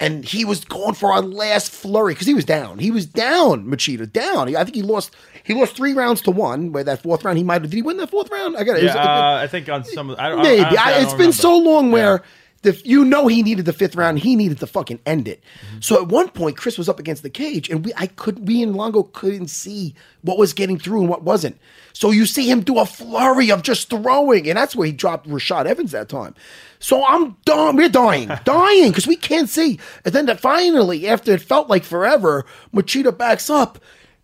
[0.00, 2.78] and he was going for our last flurry because he was down.
[2.80, 4.54] He was down, Machida down.
[4.54, 5.14] I think he lost.
[5.44, 6.72] He lost three rounds to one.
[6.72, 7.70] Where that fourth round, he might have.
[7.70, 8.56] Did he win that fourth round?
[8.56, 8.82] I got it.
[8.82, 10.14] Yeah, uh, I think on some.
[10.18, 10.60] I, don't- Maybe.
[10.64, 11.32] I, I it's don't been remember.
[11.32, 12.18] so long where Yeah.
[12.62, 14.18] The you know he needed the fifth round.
[14.18, 15.42] He needed to fucking end it.
[15.42, 15.80] Mm-hmm.
[15.80, 18.62] So at one point, Chris was up against the cage, and we I could we
[18.62, 21.58] and Longo couldn't see what was getting through and what wasn't.
[21.92, 25.28] So you see him do a flurry of just throwing, and that's where he dropped
[25.28, 26.34] Rashad Evans that time.
[26.80, 27.76] So I'm dying.
[27.76, 29.78] We're dying, dying because we can't see.
[30.04, 32.44] And then that finally, after it felt like forever,
[32.74, 33.78] Machida backs up.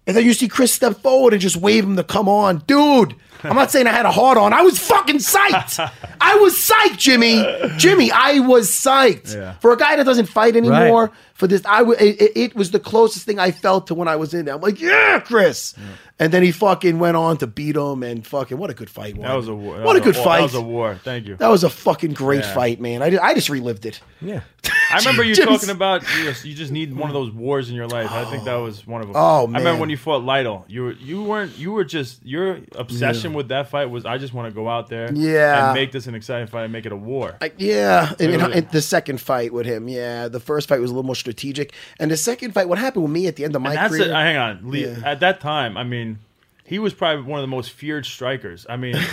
[0.06, 2.58] And then you see Chris step forward and just wave him to come on.
[2.66, 3.14] Dude,
[3.44, 4.52] I'm not saying I had a hard on.
[4.52, 5.78] I was fucking psyched.
[6.20, 7.44] I was psyched, Jimmy.
[7.76, 9.34] Jimmy, I was psyched.
[9.34, 9.54] Yeah.
[9.60, 11.10] For a guy that doesn't fight anymore, Right.
[11.34, 14.16] for this, I w- it, it- was the closest thing I felt to when I
[14.16, 14.54] was in there.
[14.54, 15.74] I'm like, yeah, Chris.
[16.18, 19.20] And then he fucking went on to beat him and fucking, what a good fight.
[19.20, 19.80] That was a war.
[19.82, 20.36] What a good fight.
[20.38, 20.94] That was a war.
[21.02, 21.36] Thank you.
[21.36, 22.54] That was a fucking great Yeah.
[22.54, 23.02] fight, man.
[23.02, 24.00] I, I just relived it.
[24.20, 24.40] Yeah.
[24.94, 27.68] I remember you Jimmy's- talking about you, just- you just need one of those wars
[27.68, 28.10] in your life.
[28.12, 29.16] I think that was one of them.
[29.18, 30.64] Oh, I remember when you fought Lytle.
[30.68, 34.32] You were you weren't you were just your obsession with that fight was I just
[34.34, 35.66] want to go out there Yeah.
[35.66, 37.36] and make this an exciting fight and make it a war.
[37.40, 40.90] I, yeah, and, and- and the second fight with him, yeah, the first fight was
[40.90, 43.56] a little more strategic, and the second fight, what happened with me at the end
[43.56, 44.08] of my And that's career?
[44.08, 44.12] it.
[44.12, 44.70] Hang on.
[44.70, 44.84] Lee.
[44.86, 46.18] At that time, I mean,
[46.66, 48.64] he was probably one of the most feared strikers.
[48.70, 48.94] I mean,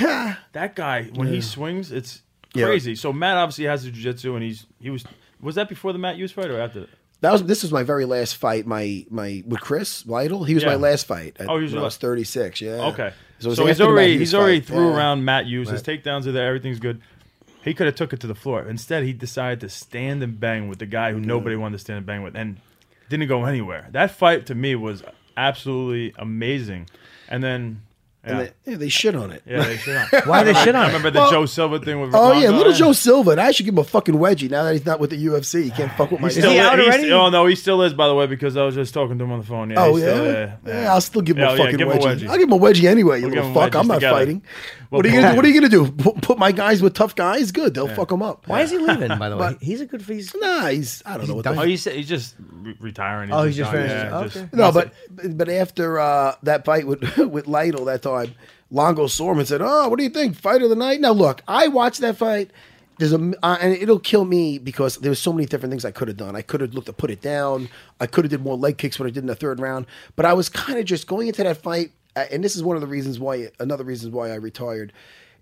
[0.53, 2.21] that guy when he swings, it's
[2.53, 2.65] Yeah.
[2.65, 2.95] crazy.
[2.95, 5.03] So Matt obviously has the jiu-jitsu and he's he was
[5.41, 6.87] was that before the Matt Hughes fight or after?
[7.21, 8.65] That was this was my very last fight.
[8.65, 10.43] My my with Chris Lytle.
[10.43, 11.37] He was my last fight.
[11.39, 12.61] At, Oh, he was when I was through six.
[12.61, 12.87] Yeah.
[12.87, 13.13] Okay.
[13.39, 14.67] So, So, he's after the Matt already he's already fight.
[14.67, 14.97] threw Yeah.
[14.97, 15.69] around Matt Hughes.
[15.69, 16.47] His takedowns are there.
[16.47, 17.01] Everything's good.
[17.63, 18.67] He could have took it to the floor.
[18.67, 21.25] Instead, he decided to stand and bang with the guy who mm.
[21.25, 22.59] nobody wanted to stand and bang with, and
[23.07, 23.87] didn't go anywhere.
[23.91, 25.03] That fight to me was
[25.37, 26.89] absolutely amazing.
[27.29, 27.83] And then,
[28.23, 29.41] yeah, And they, yeah, they shit on it.
[29.47, 30.21] yeah, they shit on.
[30.27, 30.87] Why they shit I on it?
[30.89, 32.11] remember the Well- Joe Silva thing with.
[32.13, 32.57] Oh yeah, Ronaldo.
[32.57, 33.31] little Joe Silva.
[33.31, 35.63] And I should give him a fucking wedgie now that he's not with the UFC.
[35.63, 36.27] He can't fuck with my.
[36.27, 37.11] Is Still he out he's- already?
[37.11, 37.93] Oh no, he still is.
[37.95, 39.71] By the way, because I was just talking to him on the phone.
[39.71, 40.13] Yeah, Oh he's yeah?
[40.13, 42.19] still, yeah, I'll still give him Yeah, a yeah, fucking give him a wedgie.
[42.19, 42.27] wedgie.
[42.29, 43.19] I'll give him a wedgie anyway.
[43.21, 43.75] You We'll give little him fuck.
[43.75, 44.15] I'm not together.
[44.17, 44.43] fighting.
[44.91, 45.35] We'll what are you gonna do?
[45.37, 45.91] What are you gonna do?
[46.03, 47.51] Put, put my guys with tough guys?
[47.51, 47.73] Good.
[47.73, 48.47] They'll fuck them up.
[48.47, 49.17] Why is he leaving?
[49.17, 50.01] By the way, But- he's a good.
[50.01, 51.01] He's Nah, he's.
[51.05, 51.59] I don't know what the done.
[51.59, 53.31] Oh, he's he's just re- retiring.
[53.31, 53.81] Oh, he's just done.
[53.87, 54.05] finished.
[54.05, 54.27] Yeah, Okay.
[54.41, 58.35] just- No, that's but but after uh, that fight with with Lytle that time,
[58.69, 60.35] Longo saw him and said, "Oh, what do you think?
[60.35, 62.51] Fight of the night." Now, look, I watched that fight.
[62.99, 65.91] There's a uh, and it'll kill me because there was so many different things I
[65.91, 66.35] could have done.
[66.35, 67.67] I could have looked to put it down.
[67.99, 69.87] I could have did more leg kicks what I did in the third round.
[70.15, 72.75] But I was kind of just going into that fight, uh, and this is one
[72.77, 74.93] of the reasons why another reason why I retired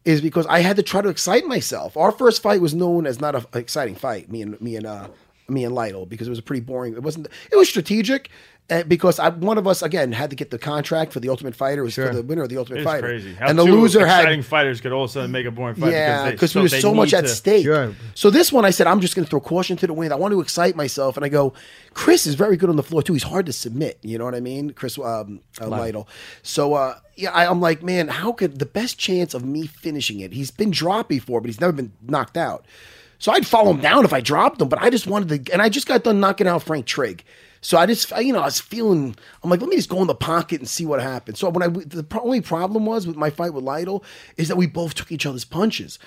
[0.05, 1.97] is because I had to try to excite myself.
[1.97, 4.31] Our first fight was known as not an exciting fight.
[4.31, 5.09] Me and me and uh,
[5.49, 6.93] me and Lytle because it was a pretty boring.
[6.93, 7.27] It wasn't.
[7.51, 8.29] It was strategic.
[8.71, 11.55] Uh, because I, one of us again had to get the contract for the Ultimate
[11.55, 11.81] Fighter.
[11.83, 13.33] Was for the winner of the Ultimate Fighter, crazy.
[13.33, 15.73] How and the loser exciting had fighters could all of a sudden make a boring
[15.73, 15.91] fight.
[15.91, 17.63] yeah, because we was so much need at stake.
[17.63, 17.95] Sure.
[18.13, 20.13] So this one, I said, I'm just going to throw caution to the wind.
[20.13, 21.53] I want to excite myself, and I go,
[21.95, 23.13] Chris is very good on the floor too.
[23.13, 23.97] He's hard to submit.
[24.03, 26.07] You know what I mean, Chris um, uh, Lytle.
[26.43, 30.19] So uh, yeah, I, I'm like, man, how could the best chance of me finishing
[30.19, 30.31] it?
[30.31, 32.65] He's been dropped before, but he's never been knocked out.
[33.19, 35.61] So I'd follow him down if I dropped him, but I just wanted to, and
[35.61, 37.23] I just got done knocking out Frank Trigg.
[37.61, 40.07] So I just, you know, I was feeling, I'm like, let me just go in
[40.07, 41.39] the pocket and see what happens.
[41.39, 44.03] So when I, the only problem was with my fight with Lytle
[44.37, 45.99] is that we both took each other's punches.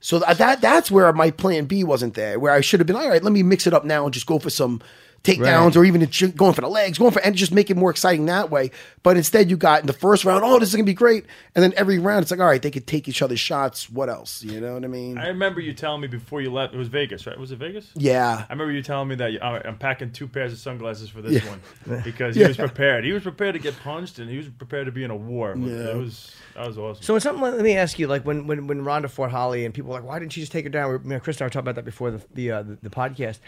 [0.00, 2.96] So that, that that's where my plan B wasn't there, where I should have been,
[2.96, 4.82] all right, let me mix it up now and just go for some
[5.24, 7.90] takedowns or even j- going for the legs, going for, and just make it more
[7.90, 8.70] exciting that way.
[9.02, 11.24] But instead, you got in the first round, oh, this is going to be great.
[11.54, 13.90] And then every round, it's like, all right, they could take each other's shots.
[13.90, 14.42] What else?
[14.42, 15.18] You know what I mean?
[15.18, 16.74] I remember you telling me before you left.
[16.74, 17.38] It was Vegas, right?
[17.38, 17.90] Was it Vegas?
[17.94, 18.44] yeah.
[18.48, 21.08] I remember you telling me that you, all right, I'm packing two pairs of sunglasses
[21.10, 21.50] for this Yeah.
[21.50, 22.44] one because Yeah.
[22.44, 23.04] he was prepared.
[23.04, 25.54] He was prepared to get punched and he was prepared to be in a war.
[25.58, 25.90] Yeah.
[25.90, 27.02] It was that was awesome.
[27.02, 29.72] So in something, let me ask you, like when when when Ronda fought Holly, and
[29.72, 30.90] people were like, why didn't she just take her down?
[30.90, 32.78] We- You know, Chris and I were talking about that before the the, uh, the
[32.82, 33.38] the podcast.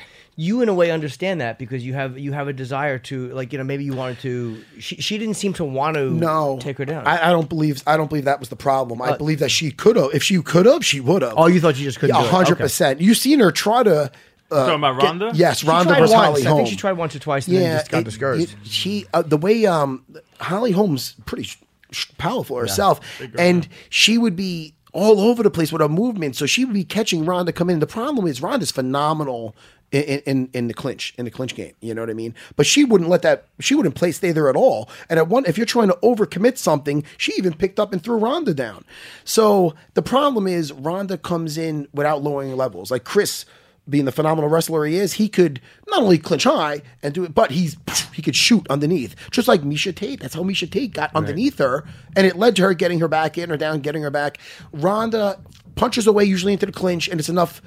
[0.46, 3.52] You in a way understand that because you have you have a desire to like
[3.52, 4.62] you know maybe you wanted to.
[4.78, 7.06] She she didn't seem to want to No, take her down.
[7.06, 7.82] I, I don't believe.
[7.86, 9.02] I don't believe that was the problem.
[9.02, 10.10] I Uh, believe that she could have.
[10.14, 11.34] If she could have, she would have.
[11.36, 12.30] oh, you thought you just couldn't Yeah, do it?
[12.30, 12.62] hundred Okay.
[12.64, 13.00] percent.
[13.00, 14.10] You seen her try to.
[14.52, 16.26] Uh, talking about get- yes, She Ronda tried versus once.
[16.26, 18.52] Holly I think she tried once or twice and then just got it- discouraged.
[18.52, 20.04] it- she uh, the way um
[20.40, 21.58] Holly Holmes pretty sh-
[21.92, 23.00] sh- powerful herself,
[23.38, 26.34] and she would be all over the place with her movement.
[26.34, 27.78] So she would be catching Ronda come in.
[27.78, 29.54] The problem is Ronda's phenomenal.
[29.92, 32.32] In, in in the clinch in the clinch game, you know what I mean.
[32.54, 33.46] But she wouldn't let that.
[33.58, 34.88] She wouldn't play stay there at all.
[35.08, 38.16] And at one, if you're trying to overcommit something, she even picked up and threw
[38.16, 38.84] Ronda down.
[39.24, 42.92] So the problem is Ronda comes in without lowering levels.
[42.92, 43.46] Like Chris,
[43.88, 47.34] being the phenomenal wrestler he is, he could not only clinch high and do it,
[47.34, 47.76] but he's
[48.12, 50.20] he could shoot underneath, just like Misha Tate.
[50.20, 51.84] That's how Misha Tate got underneath her,
[52.16, 54.38] and it led to her getting her back, in or down, getting her back.
[54.72, 55.40] Ronda
[55.74, 57.60] punches away usually into the clinch, and it's enough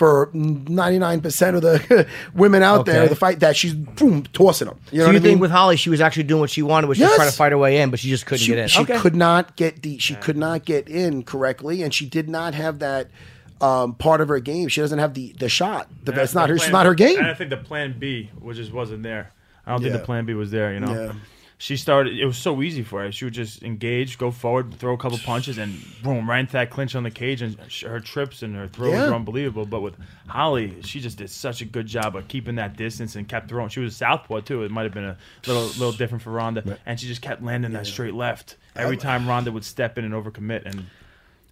[0.00, 3.08] for ninety nine percent of the women out there Okay.
[3.10, 4.80] the fight that she's boom tossing them.
[4.90, 5.38] You know so what you I think mean?
[5.40, 7.16] with Holly, she was actually doing what she wanted, which was Yes.
[7.16, 8.68] trying to fight her way in, but she just couldn't she, get in.
[8.68, 8.96] she okay.
[8.98, 12.78] could not get the she could not get in correctly, and she did not have
[12.78, 13.08] that
[13.60, 14.68] um, part of her game.
[14.68, 15.90] She doesn't have the the shot.
[16.04, 16.56] The, And that's not the her.
[16.56, 17.18] It's not her game.
[17.18, 19.32] And I think the plan B, which just wasn't there.
[19.66, 20.72] I don't think the plan B was there.
[20.72, 21.12] You know, Yeah.
[21.62, 22.18] She started.
[22.18, 23.12] It was so easy for her.
[23.12, 26.70] She would just engage, go forward, throw a couple punches, and boom, right into that
[26.70, 27.42] clinch on the cage.
[27.42, 29.08] And sh- her trips and her throws Yeah.
[29.10, 29.66] were unbelievable.
[29.66, 29.94] But with
[30.26, 33.68] Holly, she just did such a good job of keeping that distance and kept throwing.
[33.68, 34.62] She was a southpaw too.
[34.64, 37.72] It might have been a little little different for Ronda, and she just kept landing
[37.74, 40.86] that straight left every time Ronda would step in and overcommit and.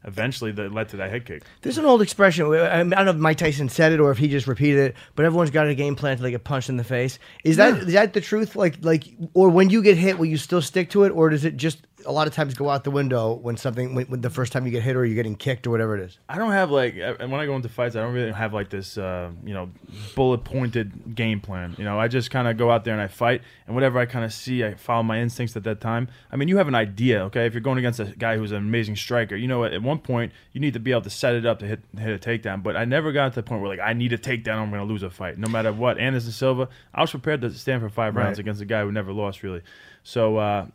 [0.08, 1.44] Eventually, that led to that head kick.
[1.62, 2.52] There's an old expression.
[2.52, 5.24] I don't know if Mike Tyson said it or if he just repeated it, but
[5.24, 7.18] everyone's got a game plan to like get punched in the face.
[7.44, 8.56] Is that is that the truth?
[8.56, 9.04] Like like,
[9.34, 11.86] or when you get hit, will you still stick to it, or does it just
[12.08, 14.64] a lot of times go out the window when something when, when the first time
[14.64, 16.18] you get hit or you're getting kicked or whatever it is?
[16.28, 18.96] I don't have like, when I go into fights, I don't really have like this,
[18.96, 19.70] uh, you know,
[20.14, 21.74] bullet pointed game plan.
[21.76, 24.06] You know, I just kind of go out there and I fight, and whatever I
[24.06, 26.08] kind of see, I follow my instincts at that time.
[26.32, 27.44] I mean, you have an idea, okay?
[27.44, 29.98] If you're going against a guy who's an amazing striker, you know, what at one
[29.98, 32.62] point you need to be able to set it up to hit hit a takedown.
[32.62, 34.80] But I never got to the point where like I need a takedown, I'm going
[34.80, 35.98] to lose a fight, no matter what.
[35.98, 38.44] Anderson Silva, I was prepared to stand for five rounds Right.
[38.44, 39.60] against a guy who never lost really.
[40.02, 40.38] So.
[40.38, 40.66] uh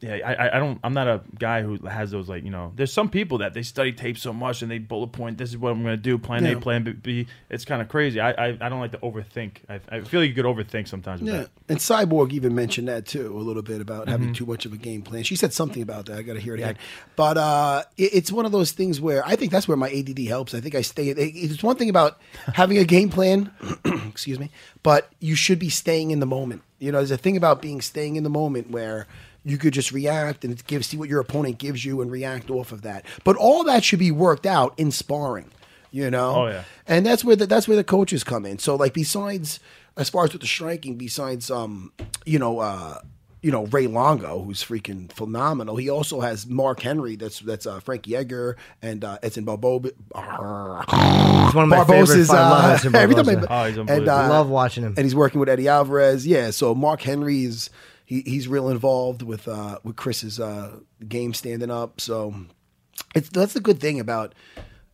[0.00, 0.78] yeah, I, I- don't.
[0.82, 2.72] I'm not a guy who has those like you know.
[2.74, 5.36] There's some people that they study tape so much and they bullet point.
[5.38, 6.16] This is what I'm going to do.
[6.16, 6.52] Plan Yeah.
[6.52, 7.26] A, plan B-.
[7.50, 8.18] It's kind of crazy.
[8.18, 9.56] I, I I don't like to overthink.
[9.68, 11.20] I, I feel like you could overthink sometimes.
[11.20, 11.50] With Yeah, that.
[11.68, 14.10] and Cyborg even mentioned that too a little bit about Mm-hmm.
[14.10, 15.22] having too much of a game plan.
[15.22, 16.18] She said something about that.
[16.18, 16.78] I got to hear it again.
[17.16, 20.18] But uh, it, it's one of those things where I think that's where my ADD
[20.28, 20.54] helps.
[20.54, 21.08] I think I stay.
[21.10, 22.18] it- It's one thing about
[22.54, 23.50] having a game plan.
[24.08, 24.50] excuse me,
[24.82, 26.62] but you should be staying in the moment.
[26.78, 29.06] You know, there's a thing about being staying in the moment where.
[29.44, 32.72] You could just react and give see what your opponent gives you and react off
[32.72, 33.04] of that.
[33.24, 35.50] But all that should be worked out in sparring.
[35.92, 36.34] You know.
[36.44, 36.64] Oh, yeah.
[36.86, 38.58] And that's where the, that's where the coaches come in.
[38.58, 39.58] So like besides
[39.96, 41.92] as far as with the striking, besides um,
[42.24, 43.00] you know, uh,
[43.42, 45.76] you know, Ray Longo, who's freaking phenomenal.
[45.76, 49.80] He also has Mark Henry, that's that's uh, Frankie Edgar and uh, Edson Barbo.
[49.80, 49.92] He's
[51.54, 53.90] one of my favorite Barbosa's, fight uh, lovers in every time I- Oh, he's and,
[53.90, 54.10] unbelievable.
[54.10, 54.94] uh, Love watching him.
[54.96, 56.26] and he's working with Eddie Alvarez.
[56.26, 57.70] Yeah, so Mark Henry is
[58.10, 62.00] he, he's real involved with uh, with Chris's uh, game standing up.
[62.00, 62.34] So
[63.14, 64.34] it's that's the good thing about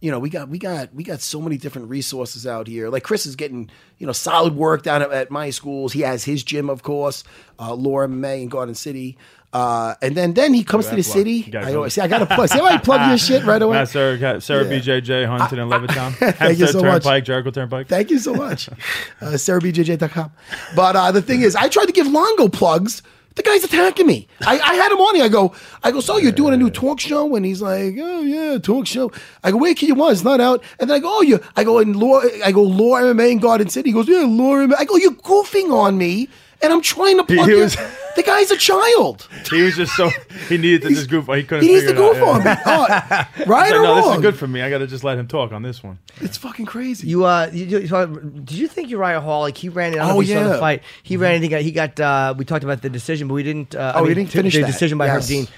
[0.00, 2.90] you know we got we got we got so many different resources out here.
[2.90, 5.94] Like Chris is getting you know solid work down at, at my schools.
[5.94, 7.24] He has his gym, of course,
[7.58, 9.16] uh, LAW MMA in Garden City.
[9.52, 11.16] Uh, and then then he comes to the plug.
[11.16, 11.46] city.
[11.56, 11.76] I go.
[11.76, 12.48] always see I got to plug.
[12.48, 13.76] See I plug your shit right away.
[13.78, 14.80] Matt Serra, got Serra Yeah.
[14.80, 16.12] BJJ, Huntington and Levittown.
[16.34, 17.04] Thank you so much.
[17.04, 17.88] Turnpike, Jericho Turnpike.
[17.88, 18.68] Thank you so much.
[19.22, 20.30] Uh, SerraBJJ.com.
[20.74, 23.02] But uh, the thing is, I tried to give Longo plugs.
[23.34, 24.28] The guy's attacking me.
[24.46, 25.24] I, I had him on here.
[25.24, 27.34] I go, I go, so you're doing a new talk show?
[27.36, 29.12] And he's like, oh, yeah, talk show.
[29.44, 30.12] I go, where can you want?
[30.12, 30.62] It's not out.
[30.80, 33.38] And then I go, oh, you, I go, in law, I go, law MMA in
[33.38, 33.90] Garden City.
[33.90, 34.74] He goes, yeah, law MMA.
[34.78, 36.28] I go, you're goofing on me.
[36.62, 37.62] And I'm trying to plug he you.
[37.62, 37.76] was-
[38.16, 39.28] The guy's a child.
[39.50, 40.08] He was just so
[40.48, 41.26] he needed to just goof.
[41.26, 41.64] He couldn't.
[41.64, 42.50] He needs to goof out, on me.
[42.64, 42.86] Oh,
[43.46, 44.62] right He's or like, no, this is good for me.
[44.62, 45.98] I got to just let him talk on this one.
[46.22, 47.08] It's fucking crazy.
[47.08, 49.98] You uh, you, you, so, did you think Uriah Hall like he ran in?
[50.00, 50.42] I Oh, know saw yeah.
[50.48, 50.82] the fight.
[51.02, 51.42] He ran in.
[51.42, 52.00] He got he got.
[52.00, 53.74] Uh, we talked about the decision, but we didn't.
[53.74, 54.66] Uh, Oh, I we didn't finish the that.
[54.68, 55.24] decision by Yes.
[55.24, 55.48] Herb Dean.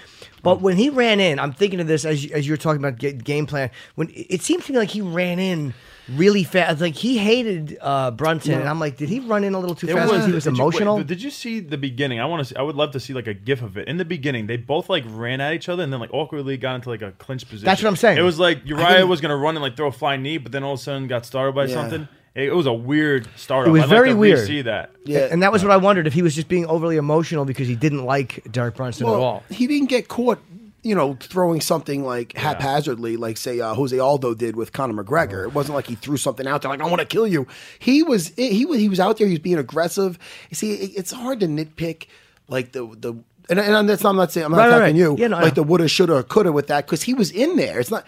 [0.42, 2.82] But when he ran in, I'm thinking of this as you, as you were talking
[2.84, 3.70] about game plan.
[3.96, 5.74] When it seemed to me like he ran in
[6.08, 9.58] really fast, like he hated uh, Brunson, and I'm like, did he run in a
[9.58, 11.02] little too fast because he was did you- wait, emotional?
[11.04, 12.20] did you see the beginning?
[12.20, 12.58] I want to.
[12.58, 13.88] I would love to see like a gif of it.
[13.88, 16.76] In the beginning, they both like ran at each other and then like awkwardly got
[16.76, 17.66] into like a clinch position.
[17.66, 18.18] That's what I'm saying.
[18.18, 20.62] It was like Uriah was gonna run and like throw a flying knee, but then
[20.64, 21.74] all of a sudden got started by Yeah.
[21.74, 22.08] something.
[22.38, 23.66] It, it was a weird start.
[23.68, 24.46] It was I'd very like to weird.
[24.46, 24.92] See that?
[25.04, 25.28] Yeah.
[25.30, 27.74] and that was what I wondered if he was just being overly emotional because he
[27.74, 29.42] didn't like Derek Brunson at all.
[29.50, 30.38] He didn't get caught,
[30.82, 35.44] you know, throwing something like haphazardly, like say uh, Jose Aldo did with Conor McGregor.
[35.44, 37.46] It wasn't like he threw something out there like I want to kill you.
[37.80, 39.26] He was he was he was out there.
[39.26, 40.18] He was being aggressive.
[40.50, 42.06] You see, it, it's hard to nitpick
[42.48, 43.14] like the the.
[43.50, 45.10] And, and that's I'm not saying I'm not Right, right, attacking right.
[45.10, 47.80] you Yeah, no, like the woulda, shoulda, coulda with that because he was in there.
[47.80, 48.04] It's not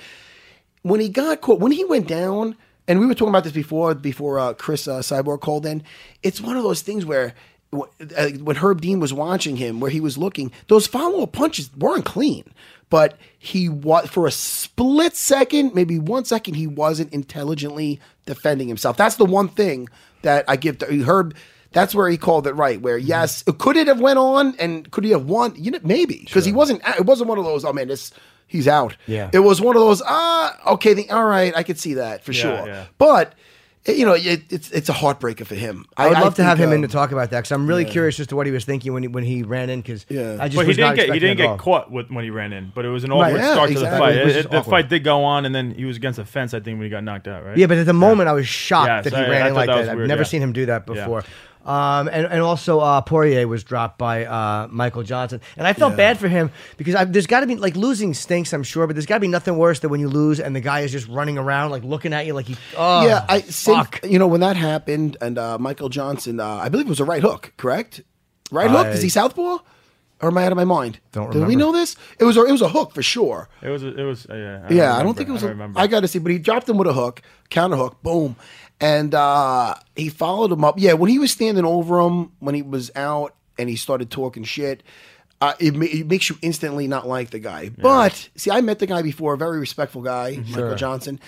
[0.82, 2.56] when he got caught when he went down
[2.90, 5.82] and we were talking about this before before uh, chris uh, cyborg called in
[6.22, 7.34] it's one of those things where
[7.72, 12.04] uh, when herb dean was watching him where he was looking those follow-up punches weren't
[12.04, 12.44] clean
[12.90, 18.96] but he was for a split second maybe one second he wasn't intelligently defending himself
[18.96, 19.88] that's the one thing
[20.22, 21.34] that i give to herb
[21.72, 22.80] that's where he called it right.
[22.80, 25.54] Where yes, could it have went on and could he have won?
[25.56, 26.82] You know, maybe because he wasn't.
[26.98, 27.64] It wasn't one of those.
[27.64, 28.12] Oh man, this
[28.50, 28.96] he's out.
[29.06, 29.30] Yeah.
[29.32, 30.02] It was one of those.
[30.04, 30.92] Ah, okay.
[30.94, 32.66] The, all right, I could see that for Yeah, sure.
[32.66, 32.86] yeah.
[32.98, 33.34] But
[33.86, 35.86] it- you know, it, it's it's a heartbreaker for him.
[35.96, 37.66] I would love to have think, him in to um, talk about that because I'm
[37.66, 40.04] really curious as to what he was thinking when he when he ran in because
[40.10, 40.36] Yeah.
[40.38, 42.52] I just But he was didn't get he didn't get caught with, when he ran
[42.52, 43.86] in, but it was an Right, awkward yeah, start exactly.
[43.88, 44.16] to the fight.
[44.36, 46.52] It It- the fight did go on, and then he was against the fence.
[46.52, 47.56] I think when he got knocked out, right?
[47.56, 49.48] Yeah, but at the moment I was shocked Yeah, that so he I- ran I
[49.48, 49.80] in like that that.
[49.80, 50.28] was I've never yeah.
[50.28, 50.94] seen him do that Yeah.
[50.94, 51.24] before.
[51.64, 55.96] Um, and, and also uh, Poirier was dropped by uh, Michael Johnson, and I felt
[55.96, 58.96] bad for him because I, there's got to be like losing stinks, I'm sure, but
[58.96, 61.06] there's got to be nothing worse than when you lose and the guy is just
[61.08, 62.56] running around like looking at you like he.
[62.76, 64.00] Oh, yeah, I fuck.
[64.00, 67.00] think you know when that happened, and uh, Michael Johnson, uh, I believe it was
[67.00, 68.00] a right hook, correct?
[68.50, 68.86] Right hook?
[68.88, 69.58] Is he southpaw?
[70.22, 71.00] Or am I out of my mind?
[71.12, 71.46] Don't remember.
[71.46, 71.96] Did we know this?
[72.18, 73.48] It was a, it was a hook for sure.
[73.62, 74.74] It was it was uh, yeah.
[74.74, 75.44] Yeah, I don't think it was.
[75.44, 78.02] I a- I got to see, but he dropped him with a hook, counter hook,
[78.02, 78.36] boom,
[78.80, 80.76] and uh, he followed him up.
[80.78, 84.44] Yeah, when he was standing over him when he was out and he started talking
[84.44, 84.82] shit,
[85.42, 87.70] uh, it, ma- it makes you instantly not like the guy.
[87.70, 91.18] But see, I met the guy before, a very respectful guy, Michael Johnson.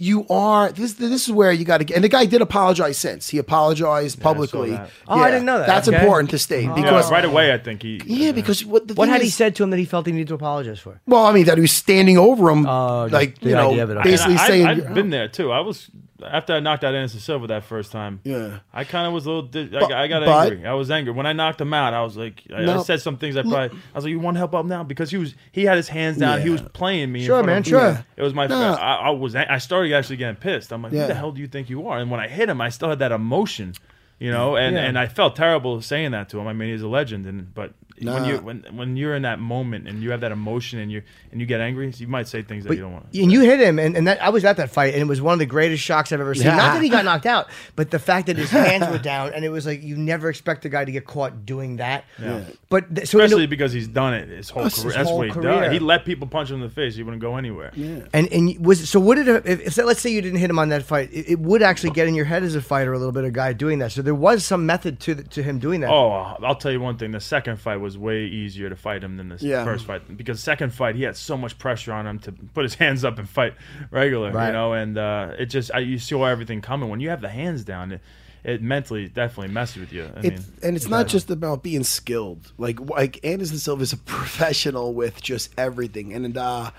[0.00, 0.92] You are this.
[0.92, 1.96] This is where you got to get.
[1.96, 4.70] And the guy did apologize since he apologized publicly.
[4.70, 4.90] that.
[5.08, 5.66] Oh, I didn't know that.
[5.66, 5.98] That's Okay.
[5.98, 8.00] important to state Yeah, because right away, I think he.
[8.06, 10.06] yeah, because what the What thing had he is- said to him that he felt
[10.06, 11.00] he needed to apologize for?
[11.08, 13.70] Well, I mean that he was standing over him, Oh, just like the you know,
[13.72, 14.08] idea of it, okay.
[14.08, 15.50] And basically I, saying, I've, I've been there too.
[15.50, 15.90] I was
[16.26, 18.20] after I knocked out Anderson Silva that first time.
[18.24, 18.58] Yeah.
[18.72, 19.42] I kind of was a little.
[19.48, 20.66] Di- But- I, I got but- angry.
[20.66, 21.94] I was angry when I knocked him out.
[21.94, 23.36] I was like, I, I said some things.
[23.36, 23.78] I probably.
[23.94, 25.34] I was like, you want to help out now because he was.
[25.52, 26.40] He had his hands down.
[26.40, 27.24] He was playing me.
[27.24, 28.04] Sure, man, sure.
[28.16, 28.46] It was my.
[28.46, 28.72] No.
[28.72, 29.34] I, I was.
[29.36, 30.72] I started actually getting pissed.
[30.72, 31.02] I'm like, Yeah.
[31.02, 31.98] who the hell do you think you are?
[31.98, 33.74] And when I hit him, I still had that emotion.
[34.20, 34.82] You know, and, Yeah.
[34.82, 36.48] and I felt terrible saying that to him.
[36.48, 39.88] I mean, he's a legend, and but when you when when you're in that moment
[39.88, 41.02] and you have that emotion and you
[41.32, 43.12] and you get angry, you might say things that you don't want.
[43.12, 45.06] to And you hit him, and, and that, I was at that fight, and it
[45.06, 46.46] was one of the greatest shocks I've ever seen.
[46.46, 46.56] Yeah.
[46.56, 49.44] Not that he got knocked out, but the fact that his hands were down, and
[49.44, 52.04] it was like you never expect a guy to get caught doing that.
[52.20, 52.44] Yeah.
[52.68, 54.94] But th- so Especially because he's done it his whole That's his career.
[54.96, 55.60] That's whole what he career.
[55.62, 55.72] does.
[55.72, 56.94] He let people punch him in the face.
[56.94, 57.72] He wouldn't go anywhere.
[57.74, 58.00] Yeah.
[58.12, 60.58] and and was so what did it, if, if let's say you didn't hit him
[60.58, 62.98] on that fight, it, it would actually get in your head as a fighter a
[62.98, 63.24] little bit.
[63.24, 65.90] A guy doing that, so there was some method to the, to him doing that.
[65.90, 66.10] Oh,
[66.42, 67.10] I'll tell you one thing.
[67.12, 69.64] The second fight was way easier to fight him than the Yeah.
[69.64, 72.74] first fight because second fight he had so much pressure on him to put his
[72.84, 73.54] hands up and fight
[73.90, 74.48] regular, Right.
[74.48, 74.72] you know.
[74.74, 77.92] And uh, it just I, you saw everything coming when you have the hands down.
[77.92, 78.00] It,
[78.44, 80.04] it mentally definitely messes with you.
[80.04, 82.52] I It, mean, and it's not just about being skilled.
[82.58, 83.96] Like like Anderson Silva is a
[84.32, 86.70] professional with just everything, and uh,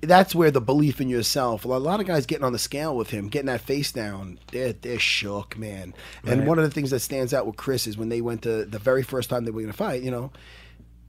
[0.00, 1.64] that's where the belief in yourself.
[1.64, 4.72] A lot of guys getting on the scale with him, getting that face down, they're
[4.72, 5.94] they're shook, man.
[6.24, 8.64] And one of the things that stands out with Chris is when they went to
[8.64, 10.02] the very first time they were going to fight.
[10.02, 10.32] You know,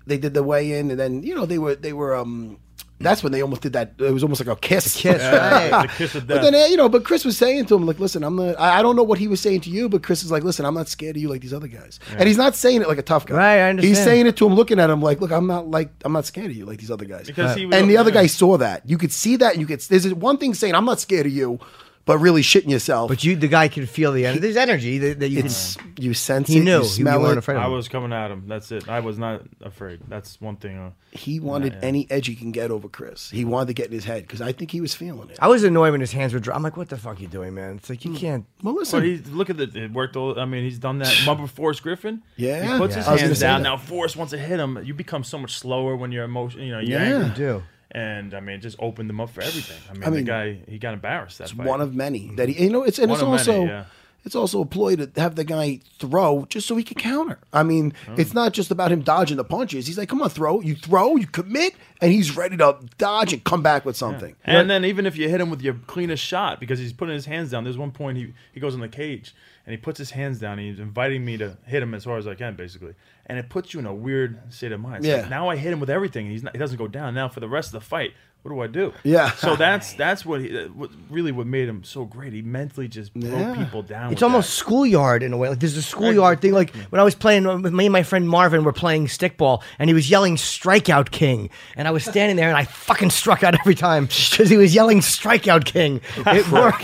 [0.05, 2.59] they did the weigh in, and then you know they were they were um.
[3.03, 3.93] That's when they almost did that.
[3.99, 4.95] It was almost like a kiss.
[4.95, 5.69] kiss, right?
[5.87, 7.99] the kiss of But then, uh, you know, but Chris was saying to him, like,
[7.99, 10.23] listen, I'm not, I I don't know what he was saying to you, but Chris
[10.23, 11.99] is like, listen, I'm not scared of you like these other guys.
[12.17, 13.35] And he's not saying it like a tough guy.
[13.35, 13.95] Right, I understand.
[13.95, 16.25] He's saying it to him, looking at him like, look, I'm not like, I'm not
[16.25, 17.27] scared of you like these other guys.
[17.27, 18.89] Because he was- and the other guy saw that.
[18.89, 21.31] You could see that, and you could, there's one thing saying, I'm not scared of
[21.31, 21.59] you,
[22.05, 23.07] but really shitting yourself.
[23.09, 24.39] But you, the guy, can feel the energy.
[24.41, 25.93] There's energy that, that you it's, can.
[25.99, 26.77] you sense He it, knew.
[26.77, 27.39] you He- smell you weren't it.
[27.39, 27.71] afraid of I him.
[27.73, 28.43] was coming at him.
[28.47, 28.89] That's it.
[28.89, 29.99] I was not afraid.
[30.07, 30.77] That's one thing.
[30.77, 31.79] Uh, He wanted Yeah.
[31.89, 33.29] any edge he can get over Chris.
[33.29, 35.37] He wanted to get in his head because I think he was feeling it.
[35.41, 36.55] I was annoyed when his hands were dry.
[36.55, 37.75] I'm like, what the fuck are you doing, man?
[37.77, 37.93] It's Hmm.
[37.93, 38.45] like you can't.
[38.63, 40.15] Well, listen, but he look at the it worked.
[40.15, 41.19] All, I mean, he's done that.
[41.27, 42.21] Remember Forrest Griffin?
[42.37, 42.73] Yeah.
[42.73, 42.99] he puts Yeah.
[42.99, 43.61] his I was gonna hands down.
[43.63, 43.69] that.
[43.69, 44.79] Now Forrest wants to hit him.
[44.83, 46.63] You become so much slower when you're emotional.
[46.63, 47.05] You know, you're Yeah.
[47.15, 47.29] angry.
[47.29, 47.63] You do.
[47.93, 49.77] And I mean, it just opened them up for everything.
[49.89, 51.37] I mean, I mean, the guy he got embarrassed.
[51.37, 53.65] That's one of many that he, you know, it's and One it's of many, also
[53.65, 53.85] yeah.
[54.23, 57.39] it's also a ploy to have the guy throw just so he can counter.
[57.51, 58.15] I mean, oh.
[58.17, 59.87] it's not just about him dodging the punches.
[59.87, 60.61] He's like, come on, throw.
[60.61, 64.35] You throw, you commit, and he's ready to dodge and come back with something.
[64.45, 67.25] And then even if you hit him with your cleanest shot, because he's putting his
[67.25, 67.65] hands down.
[67.65, 69.35] There's one point he he goes in the cage
[69.65, 70.59] and he puts his hands down.
[70.59, 72.93] And he's inviting me to hit him as hard as I can, basically.
[73.25, 75.05] And it puts you in a weird state of mind.
[75.05, 75.29] It's like, Yeah.
[75.29, 76.29] now I hit him with everything.
[76.29, 77.13] He's not, he doesn't go down.
[77.13, 78.11] Now for the rest of the fight,
[78.43, 78.91] what do I do?
[79.03, 79.31] Yeah.
[79.33, 82.33] So that's that's what he what really what made him so great.
[82.33, 83.55] He mentally just broke Yeah.
[83.55, 84.11] people down.
[84.11, 84.55] It's almost that.
[84.55, 85.49] schoolyard in a way.
[85.49, 86.51] Like there's a schoolyard thing.
[86.53, 89.89] Like when I was playing with me and my friend Marvin were playing stickball, and
[89.89, 93.53] he was yelling "Strikeout King," and I was standing there, and I fucking struck out
[93.59, 96.81] every time because he was yelling "Strikeout King." It worked.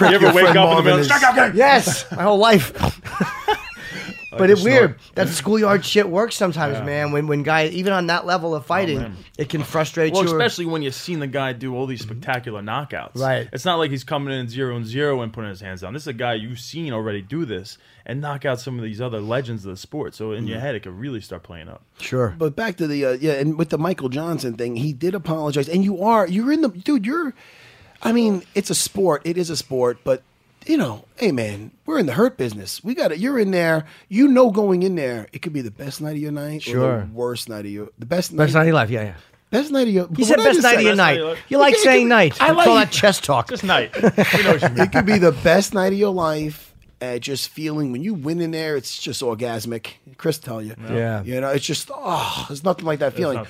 [0.00, 0.98] You ever wake up in the Marvin middle?
[1.00, 1.52] is- Strike out, gang!
[1.56, 2.72] yes, my whole life.
[4.38, 4.96] But it's weird.
[5.14, 7.12] That schoolyard shit works sometimes, man.
[7.12, 9.16] When when guys even on that level of fighting, man.
[9.36, 10.30] it can frustrate Well, you.
[10.30, 13.16] or- especially when you've seen the guy do all these spectacular knockouts.
[13.18, 13.48] Right.
[13.52, 15.92] It's not like he's coming in zero and zero and putting his hands down.
[15.92, 19.00] This is a guy you've seen already do this and knock out some of these
[19.00, 20.14] other legends of the sport.
[20.14, 21.82] So in your head, it could really start playing up.
[22.00, 22.34] sure.
[22.38, 25.68] But back to the uh, yeah, and with the Michael Johnson thing, he did apologize,
[25.68, 27.04] and you are you're in the dude.
[27.06, 27.34] You're,
[28.02, 29.22] I mean, it's a sport.
[29.24, 30.22] It is a sport, but
[30.66, 32.82] you know, hey man, we're in the hurt business.
[32.84, 33.18] We got it.
[33.18, 33.84] You're in there.
[34.08, 36.70] You know, going in there, it could be the best night of your night, or
[36.70, 37.00] Sure.
[37.00, 38.90] the worst night of your the best Best night, night of your life.
[38.90, 39.14] Yeah, yeah.
[39.50, 40.08] best night of your.
[40.16, 40.96] He said best night of your night.
[40.96, 41.38] night of your life.
[41.48, 42.40] You like it saying could- night.
[42.42, 43.48] I I like- call that chest talk.
[43.48, 43.94] Just night.
[44.02, 44.82] you know you.
[44.82, 46.68] It could be the best night of your life.
[47.00, 49.94] Uh, just feeling when you win in there, it's just orgasmic.
[50.18, 51.24] Chris tell you, Yeah.
[51.24, 53.44] you know, it's just oh, there's nothing like that feeling.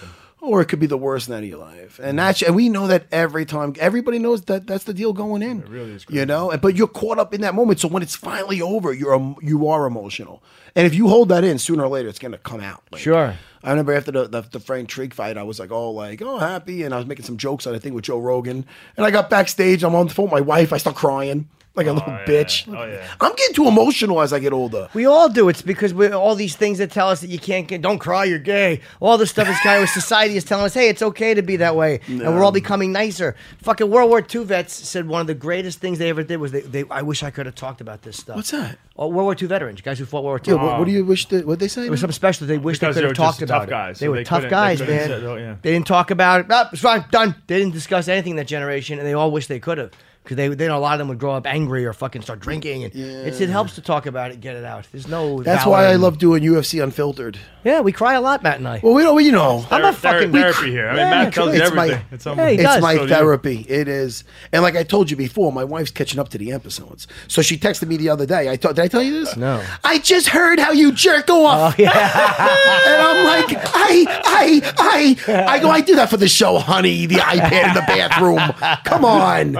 [0.44, 2.88] Or it could be the worst night of your life, and that's and we know
[2.88, 3.76] that every time.
[3.78, 5.60] Everybody knows that that's the deal going in.
[5.60, 6.52] It really is you know.
[6.60, 9.68] But you're caught up in that moment, so when it's finally over, you're um, you
[9.68, 10.42] are emotional,
[10.74, 12.82] and if you hold that in, sooner or later, it's going to come out.
[12.90, 13.36] Like, Sure.
[13.62, 16.38] I remember after the, the the Frank Trigg fight, I was like, oh, like, oh,
[16.38, 18.66] happy, and I was making some jokes on I think with Joe Rogan,
[18.96, 19.84] and I got backstage.
[19.84, 20.72] I'm on the phone with my wife.
[20.72, 22.24] I start crying like a oh, little yeah.
[22.26, 22.68] bitch.
[22.68, 23.06] Oh, yeah.
[23.20, 24.88] I'm getting too emotional as I get older.
[24.92, 25.48] We all do.
[25.48, 28.24] It's because we all these things that tell us that you can't get, don't cry,
[28.24, 28.80] you're gay.
[29.00, 31.56] All this stuff is kind of society is telling us, hey, it's okay to be
[31.56, 33.36] that way, and we're all becoming nicer.
[33.62, 36.52] Fucking World War II vets said one of the greatest things they ever did was
[36.52, 38.36] they, they I wish I could have talked about this stuff.
[38.36, 38.78] What's that?
[38.96, 40.60] Oh, World War II veterans, guys who fought World War II.
[40.60, 41.46] Yeah, what, what do you wish that?
[41.46, 41.86] What they say?
[41.86, 42.46] It was something special.
[42.46, 43.70] They wish they could have talked about tough it.
[43.70, 45.08] guys, they so were they tough couldn't- they guys, couldn't man.
[45.08, 45.56] say- oh, yeah.
[45.62, 46.46] They didn't talk about it.
[46.50, 47.34] Oh, it's fine, done.
[47.46, 49.92] They didn't discuss anything that generation, and they all wish they could have.
[50.22, 52.38] Because they, they know a lot of them would grow up angry or fucking start
[52.38, 54.86] drinking, and it's, it helps to talk about it, get it out.
[54.92, 55.42] There's no.
[55.42, 57.38] That's why I in- love doing UFC Unfiltered.
[57.64, 58.80] Yeah, we cry a lot, Matt and I.
[58.82, 60.86] Well, we don't, you know, I'm a Ther- fucking- therapy here.
[60.88, 62.04] I mean, Yeah, Matt tells you it's my- everything.
[62.12, 62.62] it's Yeah, he unbelievable.
[62.64, 62.74] does.
[62.76, 63.14] it's my So do you.
[63.14, 63.66] therapy.
[63.68, 67.06] It is, and like I told you before, my wife's catching up to the episodes.
[67.28, 68.48] So she texted me the other day.
[68.48, 69.36] I told, did I tell you this?
[69.36, 69.62] No.
[69.82, 71.74] I just heard how you jerk off.
[71.78, 71.90] Oh, yeah.
[72.92, 77.06] And I'm like, I, I, I, I go, I do that for the show, honey.
[77.06, 78.38] The iPad in the bathroom.
[78.84, 79.52] Come on.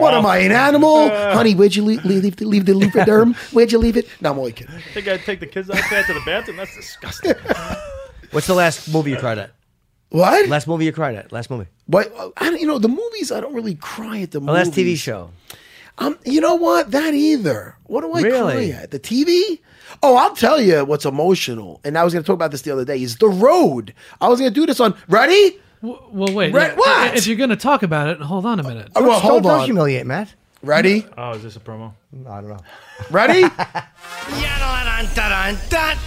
[0.00, 1.08] What am I, an animal?
[1.32, 3.34] honey, where'd you leave, leave, the- leave the lubriderm?
[3.52, 4.08] Where'd you leave it?
[4.20, 4.74] No, I'm only kidding.
[4.94, 6.56] think I'd take the kids outside to the bathroom?
[6.58, 7.34] That's disgusting.
[8.30, 9.52] What's the last movie you cried at?
[10.10, 10.48] What?
[10.48, 11.32] Last movie you cried at?
[11.32, 11.66] Last movie.
[11.86, 12.12] What?
[12.36, 14.66] I don't, you know, the movies, I don't really cry at the The movies.
[14.68, 15.30] last TV show.
[15.98, 16.90] Um, you know what?
[16.92, 17.76] That either.
[17.84, 18.70] What do I Really?
[18.70, 18.90] cry at?
[18.90, 19.58] The TV?
[20.02, 21.80] Oh, I'll tell you what's emotional.
[21.84, 23.02] And I was going to talk about this the other day.
[23.02, 23.92] Is the road.
[24.20, 24.94] I was going to do this on.
[25.08, 25.58] Ready?
[25.82, 26.52] W- Well, wait.
[26.52, 27.16] Right, yeah, what?
[27.16, 28.90] If you're going to talk about it, hold on a minute.
[28.96, 29.66] Oh, well, hold don't, don't on.
[29.66, 30.34] humiliate Matt.
[30.62, 31.06] Ready?
[31.16, 31.92] Oh, is this a promo?
[32.28, 32.58] I don't know.
[33.10, 33.42] Ready?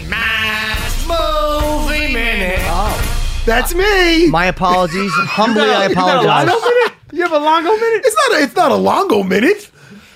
[0.10, 2.60] Matt's movie minute.
[2.64, 4.28] Oh, That's me.
[4.28, 5.12] My apologies.
[5.14, 6.50] Humbly, I apologize.
[7.14, 8.02] You have a Longo minute?
[8.06, 8.40] It's not.
[8.40, 9.72] A, it's not a Longo minute.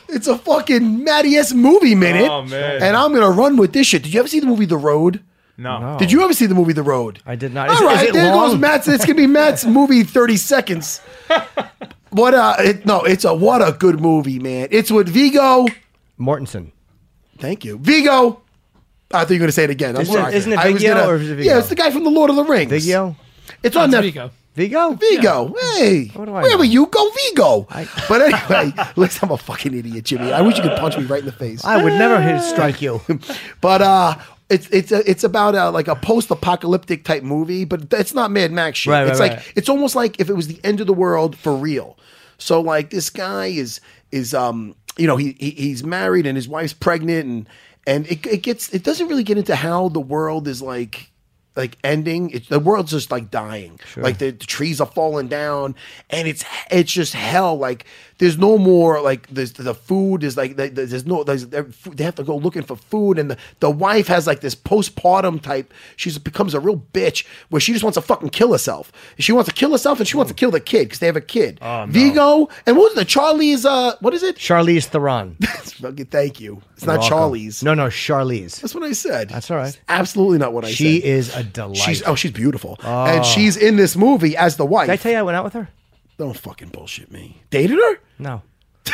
[0.10, 2.30] It's a fucking Matty S movie minute.
[2.30, 2.82] Oh, man.
[2.82, 4.04] And I'm gonna run with this shit.
[4.04, 5.22] Did you ever see the movie The Road?
[5.58, 5.96] No.
[5.98, 7.22] Did you ever see the movie The Road?
[7.26, 7.70] I did not.
[7.70, 8.50] All Is, it- is right, it there long?
[8.52, 8.88] goes Matt's.
[8.88, 11.00] It's gonna be Matt's movie, thirty seconds.
[12.10, 12.34] What?
[12.34, 14.68] Uh, it, no, it's a what a good movie, man.
[14.72, 15.66] It's with Vigo.
[16.20, 16.72] Mortensen.
[17.40, 18.42] Thank you, Vigo.
[19.14, 19.96] I thought you were gonna say it again.
[19.96, 20.34] I'm Isn't it- sorry.
[20.36, 21.50] isn't it I was Viggo gonna- or is it Vigo?
[21.52, 22.72] Yeah, it's the guy from the Lord of the Rings.
[22.72, 23.16] Vigio?
[23.64, 24.02] It's on It's that.
[24.02, 24.32] Vigo.
[24.56, 24.94] Vigo?
[24.94, 25.54] Vigo.
[25.78, 26.70] Hey, What do I wherever know?
[26.70, 27.68] you go, Vigo.
[28.08, 30.32] But anyway, listen, I'm a fucking idiot, Jimmy.
[30.32, 31.64] I wish you could punch me right in the face.
[31.66, 33.02] I would never hit strike you.
[33.62, 34.16] But uh,
[34.50, 38.52] it's it's a, it's about a, like a post-apocalyptic type movie, but it's not Mad
[38.52, 38.92] Max shit.
[38.92, 39.54] Right, right, it's like right.
[39.56, 41.98] it's almost like if it was the end of the world for real.
[42.38, 43.82] So like this guy is
[44.12, 47.50] is um you know he, he he's married and his wife's pregnant and
[47.88, 51.12] and it, it gets it doesn't really get into how the world is like
[51.56, 55.74] like ending it, the world's just like dying like the, the trees are falling down
[56.10, 57.86] and it's it's just hell like
[58.18, 62.24] there's no more like there's the food is like there's no there's they have to
[62.24, 66.54] go looking for food and the, the wife has like this postpartum type she becomes
[66.54, 69.72] a real bitch where she just wants to fucking kill herself she wants to kill
[69.72, 72.78] herself and she wants to kill the kid because they have a kid Vigo and
[72.78, 75.36] what was the Charlie's uh what is it Charlie's Theron.
[75.42, 77.10] Fucking thank you it's not Welcome.
[77.10, 78.62] Charlie's No, no, Charlize.
[78.62, 79.70] that's what I said That's all right.
[79.70, 81.78] It's absolutely not what I She said she is a delight.
[81.78, 84.88] She's oh, she's beautiful, and she's in this movie as the wife.
[84.88, 85.70] Did I tell you I went out with her?
[86.18, 87.42] Don't fucking bullshit me.
[87.50, 88.00] Dated her?
[88.20, 88.42] No.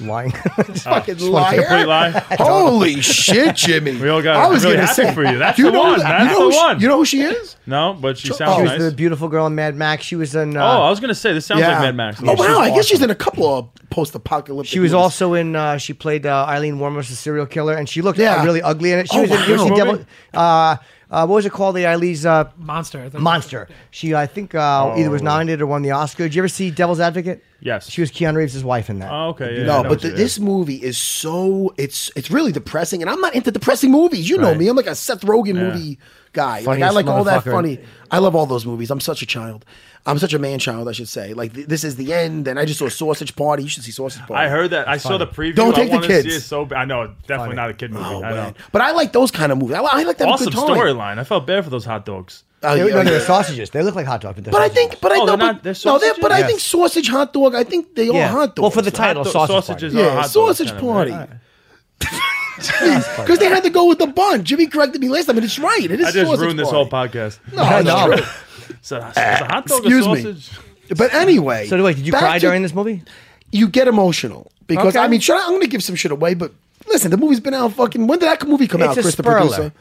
[0.00, 0.30] Lying.
[0.76, 1.86] fucking liar!
[1.86, 2.10] lie.
[2.38, 3.94] Holy shit, Jimmy!
[4.00, 5.36] We all got I was really gonna happy say for you.
[5.36, 5.94] That's do the know one.
[5.96, 7.56] who- That's you know the who she- You know who she is?
[7.66, 8.80] No, but she sounds she was nice.
[8.80, 10.04] the beautiful girl in Mad Max.
[10.04, 10.56] She was in.
[10.56, 12.20] Uh, oh, I was gonna say this sounds like Mad Max.
[12.24, 12.60] Oh wow!
[12.60, 14.70] I guess she's in a couple of post-apocalyptic.
[14.70, 15.02] She was movies.
[15.02, 15.54] also in.
[15.56, 18.44] Uh, she played uh, Aileen Wuornos, the serial killer, and she looked uh, Yeah.
[18.44, 19.10] really ugly in it.
[19.12, 19.36] She Oh, was in.
[19.40, 19.68] You ever wow.
[19.68, 20.04] see Devil?
[21.10, 21.22] Movie?
[21.22, 21.74] Uh, what was it called?
[21.76, 23.10] The Eileen's uh, Monster.
[23.18, 23.68] Monster.
[23.90, 26.24] She, I think, uh, either was nominated or won the Oscar.
[26.24, 27.42] Did you ever see Devil's Advocate?
[27.60, 27.90] Yes.
[27.90, 29.10] She was Keanu Reeves' wife in that.
[29.10, 29.58] Oh, okay.
[29.60, 33.20] Yeah, No, but she the, this movie is so it's it's really depressing, and I'm
[33.20, 34.28] not into depressing movies.
[34.28, 34.58] You know Right.
[34.58, 35.62] me; I'm like a Seth Rogen Yeah.
[35.72, 35.98] movie
[36.34, 36.60] guy.
[36.60, 37.50] Like I Funniest like all that motherfucker.
[37.52, 37.80] funny.
[38.10, 38.90] I love all those movies.
[38.92, 39.64] I'm such a child.
[40.06, 41.34] I'm such a man child, I should say.
[41.34, 43.62] Like th- this is the end, and I just saw Sausage Party.
[43.64, 44.34] You should see Sausage Party.
[44.34, 44.88] I heard that.
[44.88, 45.54] I saw the preview.
[45.56, 46.28] Don't I take the wanted to kids.
[46.28, 46.78] See it so bad.
[46.78, 47.56] I know, definitely Funny.
[47.56, 48.04] not a kid movie.
[48.06, 48.36] Oh I know.
[48.36, 48.54] man!
[48.72, 49.76] But I like those kind of movies.
[49.76, 50.76] I, I like to have Awesome good time.
[50.76, 51.18] storyline.
[51.18, 52.44] I felt bad for those hot dogs.
[52.62, 53.24] Uh, They, yeah, no, they were yeah.
[53.24, 53.70] sausages.
[53.70, 54.88] They look like hot dogs, but they're But I sausages.
[54.90, 56.46] think, but I Oh, know, they're but, not- they're no, they're, but I sausages?
[56.46, 57.54] think sausage hot dog.
[57.54, 58.26] I think they Yeah.
[58.26, 58.62] are hot dogs.
[58.62, 60.04] Well, for the title, Hot dog- sausage sausages party.
[60.06, 61.10] are Yeah, hot dogs, sausage kind of, party.
[61.12, 61.28] right?
[62.58, 64.42] Because they had to go with the bun.
[64.42, 65.84] Jimmy corrected me last time, and it's right.
[65.84, 66.06] It is sausage.
[66.08, 66.76] I just sausage ruined this party.
[66.76, 67.38] whole podcast.
[67.52, 68.16] No, I it's know.
[68.68, 68.76] True.
[68.82, 70.36] So, is a hot dog Excuse a me.
[70.96, 73.02] But anyway, So, wait, did you back cry to- during this movie?
[73.50, 75.04] You get emotional because Okay.
[75.04, 76.52] I mean, should I, I'm going to give some shit away, but
[76.86, 77.72] listen, the movie's been out.
[77.72, 79.38] Fucking when did that movie come It's out, a Chris, the spoiler.
[79.40, 79.72] producer?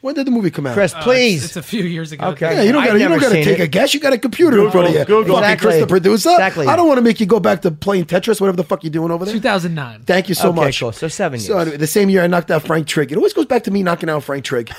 [0.00, 0.74] When did the movie come out?
[0.74, 1.44] Chris, Uh, it's- please.
[1.44, 2.26] It's, a few years ago.
[2.30, 2.52] Okay.
[2.56, 2.98] Yeah, you don't I've got to.
[2.98, 3.62] You don't never got to seen take it.
[3.62, 3.94] a guess.
[3.94, 5.04] You got a computer in front of you.
[5.04, 5.36] Google.
[5.40, 6.30] Fucking Chris, the producer.
[6.30, 6.66] Exactly.
[6.66, 8.90] I don't want to make you go back to playing Tetris, whatever the fuck you're
[8.90, 9.32] doing over there.
[9.34, 10.02] 2009.
[10.04, 10.80] Thank you so Okay, much.
[10.80, 10.90] cool.
[10.90, 11.62] So seven So years.
[11.62, 13.12] anyway, the same year I knocked out Frank Trigg.
[13.12, 14.72] It always goes back to me knocking out Frank Trigg.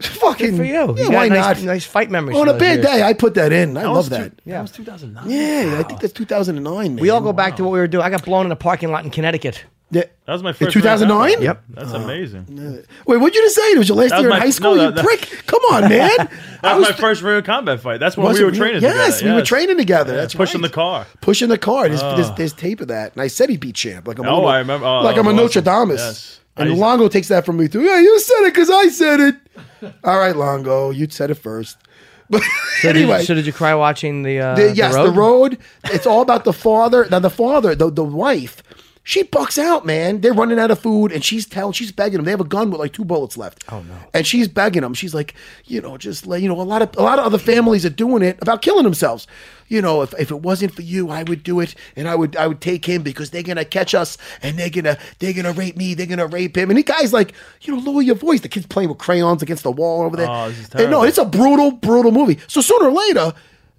[0.00, 0.72] Fucking Good for you.
[0.74, 1.62] Yeah, You got why nice, not?
[1.66, 2.36] Nice fight memories.
[2.36, 2.86] On a those bad years.
[2.86, 3.76] day, I put that in.
[3.76, 4.36] I That love that.
[4.44, 5.30] two- That was 2009.
[5.30, 6.94] Yeah, I think that's 2009.
[6.94, 7.02] Man.
[7.02, 8.04] We all go back to what we were doing.
[8.04, 9.64] I got blown in a parking lot in Connecticut.
[9.90, 10.02] Yeah.
[10.26, 10.72] That was my first.
[10.72, 11.40] 2009?
[11.40, 11.62] Yep.
[11.70, 12.84] That's amazing.
[13.06, 13.62] Wait, what'd you just say?
[13.70, 15.44] It was your last was year in high school, no, you that- prick.
[15.46, 16.10] Come on, man.
[16.18, 16.30] That
[16.64, 17.98] I was my first real combat fight.
[18.00, 19.32] That's when we were real- training Yes, together.
[19.34, 20.16] we were training together.
[20.16, 20.68] That's pushing right.
[20.68, 21.06] the car.
[21.20, 21.88] Pushing the car.
[21.88, 22.34] There's, there's, oh.
[22.36, 23.12] there's tape of that.
[23.12, 24.08] And I said he beat champ.
[24.08, 24.86] Like I'm a Oh, little- I remember.
[24.86, 25.62] Oh, like I'm a was awesome.
[25.62, 26.40] Nostradamus.
[26.58, 27.82] And I Longo takes that from me too.
[27.82, 29.36] Yeah, you said it because I said it.
[30.04, 31.78] All right, Longo, you said it first.
[32.28, 32.42] But
[32.82, 34.40] So anyway, did, so did you cry watching the?
[34.40, 35.52] Uh, the, yes, the the road?
[35.52, 35.58] road.
[35.94, 37.06] It's all about the father.
[37.08, 38.64] Now the father, the the wife,
[39.06, 40.20] she bucks out, man.
[40.20, 42.24] They're running out of food, and she's telling, she's begging them.
[42.24, 43.62] They have a gun with like two bullets left.
[43.70, 43.94] Oh no!
[44.12, 44.94] And she's begging them.
[44.94, 45.34] She's like,
[45.64, 47.90] you know, just like you know, a lot of a lot of other families are
[47.90, 49.28] doing it about killing themselves.
[49.68, 52.34] You know, if, if it wasn't for you, I would do it, and I would
[52.34, 55.76] I would take him because they're gonna catch us, and they're gonna they're gonna rape
[55.76, 56.68] me, they're gonna rape him.
[56.70, 58.40] And the guy's like, you know, lower your voice.
[58.40, 60.28] The kid's playing with crayons against the wall over there.
[60.28, 62.40] Oh, this is And no, it's a brutal, brutal movie.
[62.48, 63.34] So sooner or later,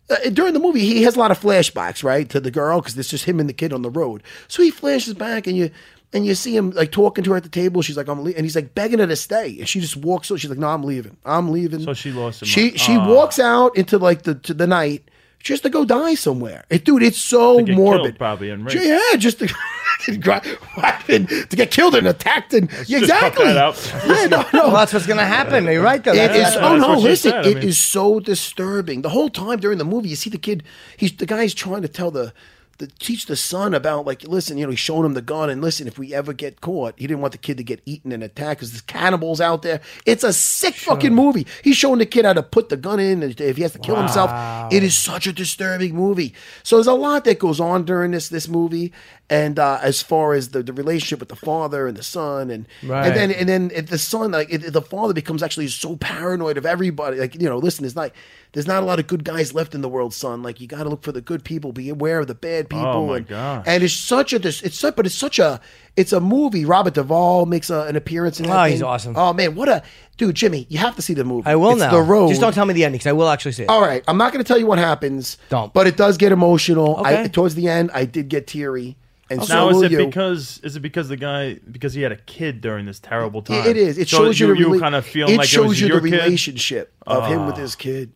[0.10, 2.98] uh, during the movie, he has a lot of flashbacks, right, to the girl because
[2.98, 4.24] it's just him and the kid on the road.
[4.48, 5.70] So he flashes back, and you
[6.14, 7.82] and you see him like talking to her at the table.
[7.82, 10.28] She's like, "I'm," leaving," and he's like begging her to stay, and she just walks.
[10.30, 11.18] So she's like, "No, I'm leaving.
[11.26, 12.48] I'm leaving." So she lost him.
[12.48, 13.08] She she Ah.
[13.08, 15.04] walks out into like the to the night.
[15.48, 17.02] Just to go die somewhere, it, dude.
[17.04, 18.04] It's so To get morbid.
[18.04, 18.84] killed, probably, and raped.
[18.84, 19.48] yeah, just to,
[20.06, 23.46] to get killed and attacked and just exactly.
[23.46, 23.94] cut that out.
[24.08, 24.68] Yeah, no, no.
[24.68, 25.66] Well, that's what's going to happen.
[25.66, 26.12] You're right, though.
[26.12, 26.54] It That's- is.
[26.56, 27.00] that's- Oh no!
[27.00, 29.02] Listen, said, I it is mean- so disturbing.
[29.04, 30.64] The whole time during the movie, you see the kid.
[30.98, 32.34] He's the guy's trying to tell the
[32.80, 35.62] the, teach the son about like listen you know he's showing him the gun and
[35.62, 38.24] listen if we ever get caught he didn't want the kid to get eaten and
[38.24, 39.82] attacked because there's cannibals out there.
[40.06, 41.48] It's a sick fucking movie.
[41.64, 43.80] He's showing the kid how to put the gun in and if he has to
[43.80, 44.30] kill himself
[44.72, 46.34] it is such a disturbing movie.
[46.64, 48.94] So there's a lot that goes on during this this movie
[49.30, 52.66] and uh, as far as the, the relationship with the father and the son and
[52.84, 53.08] Right.
[53.08, 56.66] and then and then the son like it, the father becomes actually so paranoid of
[56.66, 58.12] everybody like you know listen it's not
[58.58, 60.82] there's not a lot of good guys left in the world son like you got
[60.82, 63.18] to look for the good people be aware of the bad oh, people Oh, my
[63.18, 63.64] and, gosh.
[63.68, 65.62] and it's such a this it's such but it's such a
[65.96, 68.88] it's a movie robert duvall makes a, an appearance in that Oh, he's thing.
[68.88, 69.14] awesome.
[69.16, 69.84] oh man what a
[70.18, 71.92] dude jimmy you have to see the movie I will it's now.
[71.92, 73.70] the road Just don't tell me the ending because I will actually see it.
[73.70, 75.72] all right i'm not going to tell you what happens Don't.
[75.72, 78.98] but it does get emotional I, towards the end i did get teary
[79.30, 80.06] and so Now is will it you.
[80.06, 83.68] because is it because the guy because he had a kid during this terrible time?
[83.68, 83.98] It is.
[83.98, 85.82] It So shows you, you, you rela- kind of feeling it like shows it was
[85.82, 86.22] you your the kid.
[86.22, 87.60] relationship of him with ah.
[87.60, 88.14] his kid.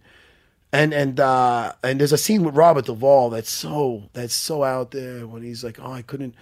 [0.73, 4.91] And and uh and there's a scene with Robert Duvall that's so that's so out
[4.91, 6.33] there when he's like, oh, I couldn't,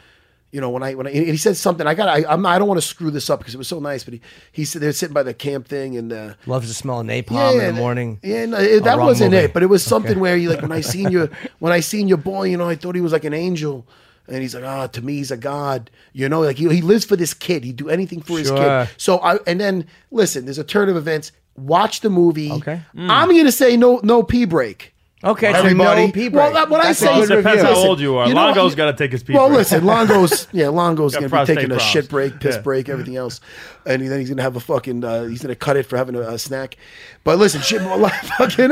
[0.51, 1.87] you know, when I when I, he said something.
[1.87, 3.79] I got I I'm, I don't want to screw this up because it was so
[3.79, 6.13] nice, but he he said they're sitting by the camp thing and.
[6.13, 8.19] uh Loves the smell of napalm in the morning.
[8.21, 9.45] Yeah, no, it, that wasn't movie.
[9.45, 9.53] it.
[9.53, 12.17] But it was something where you like when I seen your when I seen your
[12.19, 13.87] boy, you know, I thought he was like an angel.
[14.27, 15.89] And he's like, ah, to me, he's a god.
[16.13, 17.63] You know, like he, he lives for this kid.
[17.63, 18.89] He'd do anything for his kid.
[18.97, 21.31] So I and then listen, there's a turn of events.
[21.59, 22.51] Watch the movie.
[22.51, 22.81] Okay.
[22.97, 24.93] I'm gonna say no no pee break.
[25.21, 26.05] Okay, so Everybody.
[26.05, 26.33] no pee break.
[26.45, 27.75] Well, that- what I That's a say Well, it good depends review.
[27.75, 28.27] how old you are.
[28.29, 28.55] You know what?
[28.55, 29.57] Longo's got to take his pee Well, break.
[29.57, 32.61] listen, Longo's yeah, Longo's gonna be prostate taking a shit break, piss Yeah.
[32.61, 33.41] break, everything else,
[33.85, 36.21] and then he's gonna have a fucking uh, he's gonna cut it for having a,
[36.21, 36.77] a snack.
[37.25, 37.81] But listen, shit,
[38.37, 38.71] fucking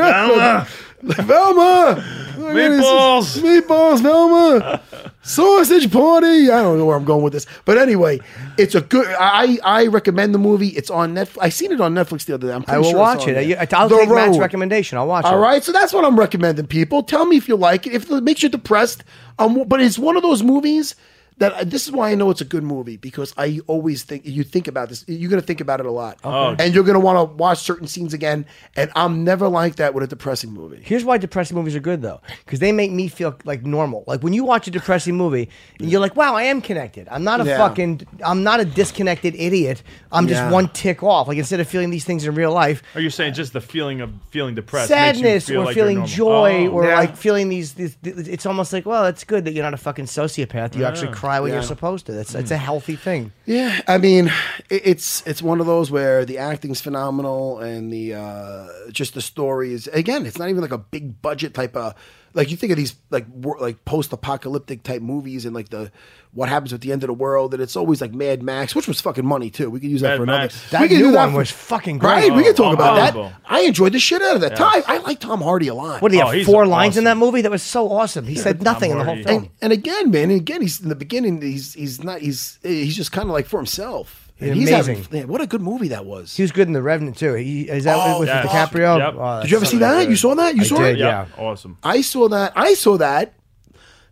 [1.01, 2.03] Velma.
[2.37, 3.39] Meatballs.
[3.41, 4.81] meatballs, Velma,
[5.23, 6.49] sausage party.
[6.51, 8.19] I don't know where I'm going with this, but anyway,
[8.57, 9.07] it's a good.
[9.19, 10.69] I I recommend the movie.
[10.69, 11.37] It's on Netflix.
[11.41, 12.53] I seen it on Netflix the other day.
[12.53, 13.37] I'm I pretty will sure watch it.
[13.59, 14.41] I- I'll The take Matt's Road.
[14.41, 14.97] recommendation.
[14.97, 15.29] I'll watch it.
[15.29, 16.67] All right, so that's what I'm recommending.
[16.67, 17.93] People, tell me if you like it.
[17.93, 19.03] If it makes you depressed,
[19.39, 20.95] um, but it's one of those movies
[21.39, 24.25] that uh, this is why I know it's a good movie because I always think
[24.25, 25.03] you think about this.
[25.07, 26.63] You're gonna think about it a lot, Okay.
[26.65, 28.45] and you're gonna want to watch certain scenes again.
[28.75, 30.81] And I'm never like that with a depressing movie.
[30.83, 34.03] Here's why depressing movies are good though, because they make me feel like normal.
[34.07, 35.49] Like when you watch a depressing movie,
[35.79, 37.07] and you're like, "Wow, I am connected.
[37.11, 37.57] I'm not a Yeah.
[37.57, 39.83] fucking, I'm not a disconnected idiot.
[40.11, 40.51] I'm just Yeah.
[40.51, 43.33] one tick off." Like instead of feeling these things in real life, Are you saying
[43.35, 46.71] just the feeling of feeling depressed, makes you sadness feel or like feeling joy Oh.
[46.71, 46.95] or Yeah.
[46.97, 50.05] like feeling these, these, It's almost like, well, it's good that you're not a fucking
[50.05, 50.75] sociopath.
[50.75, 51.55] You actually cry when Yeah.
[51.55, 52.11] you're supposed to.
[52.13, 53.31] That's it's a healthy thing.
[53.45, 54.27] Yeah, I mean,
[54.69, 59.21] it, it's it's one of those where the acting's phenomenal and the uh, just the
[59.21, 61.93] story is again, it's not even like a big budget type of
[62.33, 65.91] like you think of these like wor- like post apocalyptic type movies and like the
[66.33, 68.87] what happens at the end of the world and it's always like Mad Max, which
[68.87, 69.69] was fucking money too.
[69.69, 70.39] We could use that Mad for another.
[70.43, 70.69] Max.
[70.71, 72.09] That we could new do that one for- was fucking great.
[72.11, 73.07] Right, we could talk oh, about that.
[73.09, 73.41] unbelievable.
[73.45, 74.55] I enjoyed the shit out of that.
[74.55, 76.01] Tom, I like Tom Hardy a lot.
[76.01, 76.35] What did he Oh, have?
[76.35, 77.41] he's Four lines in that movie?
[77.41, 78.25] That was so awesome.
[78.25, 79.27] He said nothing in the whole Hardy.
[79.27, 79.43] film.
[79.43, 81.41] and, and again, man, and again, he's in the beginning.
[81.41, 82.19] He's he's not.
[82.21, 84.26] He's he's just kind of like for himself.
[84.39, 84.95] And he's Amazing.
[85.03, 86.35] having, man, what a good movie that was.
[86.35, 87.33] He was good in The Revenant too.
[87.33, 88.45] He, is that Oh, with yes.
[88.45, 88.99] DiCaprio?
[88.99, 89.13] Yep.
[89.17, 90.01] Oh, Did you ever see that?
[90.01, 90.09] good.
[90.11, 90.55] You saw that?
[90.55, 90.99] You I saw did, it?
[90.99, 91.25] yeah.
[91.37, 91.77] awesome.
[91.83, 92.53] I saw that.
[92.55, 93.33] I saw that.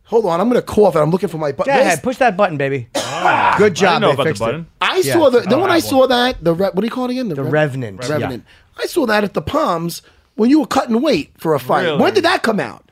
[0.05, 1.73] Hold on, I'm gonna cough and I'm looking for my Go button.
[1.73, 2.89] ahead, push that button, baby.
[2.95, 3.55] Ah.
[3.59, 3.87] Good job.
[3.87, 4.45] I didn't know about the fixed it.
[4.45, 4.67] button.
[4.81, 5.13] I Yeah.
[5.13, 5.39] saw the.
[5.41, 7.27] Then don't when I have saw that, the re, what do you call it again?
[7.29, 8.07] The Re- Revenant.
[8.07, 8.43] Revenant.
[8.77, 10.01] I saw that at the Palms
[10.35, 11.83] when you were cutting weight for a fight.
[11.85, 11.97] Really?
[12.01, 12.83] When did that come out?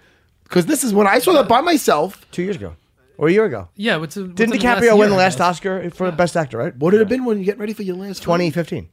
[0.44, 2.26] Because this is when I saw that by myself.
[2.32, 2.76] Two years ago,
[3.18, 3.70] or a year ago.
[3.76, 5.40] Yeah, what's, what's Didn't in the DiCaprio win the last?
[5.42, 6.58] Oscar for best actor?
[6.58, 6.76] Right.
[6.76, 8.90] What did it have been when you get ready for your last 2015.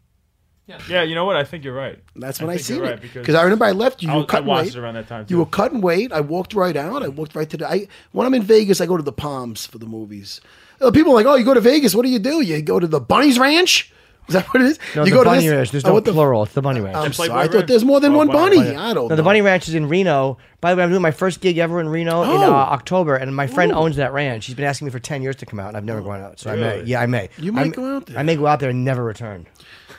[0.88, 1.34] Yeah, you know what?
[1.34, 1.98] I think you're right.
[2.14, 4.08] That's when I, think seen you're it because I remember I left you.
[4.08, 5.80] You I were was- I cutting watched weight it around that time, You were cutting
[5.80, 6.12] weight.
[6.12, 7.02] I walked right out.
[7.02, 7.68] I walked right to the.
[7.68, 10.40] I when I'm in Vegas, I go to the Palms for the movies.
[10.80, 11.92] Uh, People are like, oh, you go to Vegas.
[11.94, 12.40] What do you do?
[12.40, 13.92] You go to the Bunny's Ranch.
[14.28, 14.78] Is that what it is?
[14.94, 15.70] No, you the go to Bunny this- Ranch.
[15.72, 16.42] There's Oh, no what the- plural.
[16.44, 16.96] It's the Bunny Ranch.
[16.96, 17.30] I'm sorry.
[17.30, 18.68] I thought there's more than Oh, one Bunny bunny.
[18.70, 18.78] Ranch.
[18.78, 19.08] I don't.
[19.08, 19.22] no, the.
[19.24, 20.38] Bunny Ranch is in Reno.
[20.60, 22.52] By the way, I'm doing my first gig ever in Reno in uh, Oh.
[22.52, 24.46] October, and my friend owns that ranch.
[24.46, 26.38] He's been asking me for 10 years to come out, and I've never gone out.
[26.38, 26.82] So I may.
[26.84, 27.28] Yeah, I may.
[27.38, 28.18] You might I'm- go out there.
[28.18, 29.46] I may go out there and never return.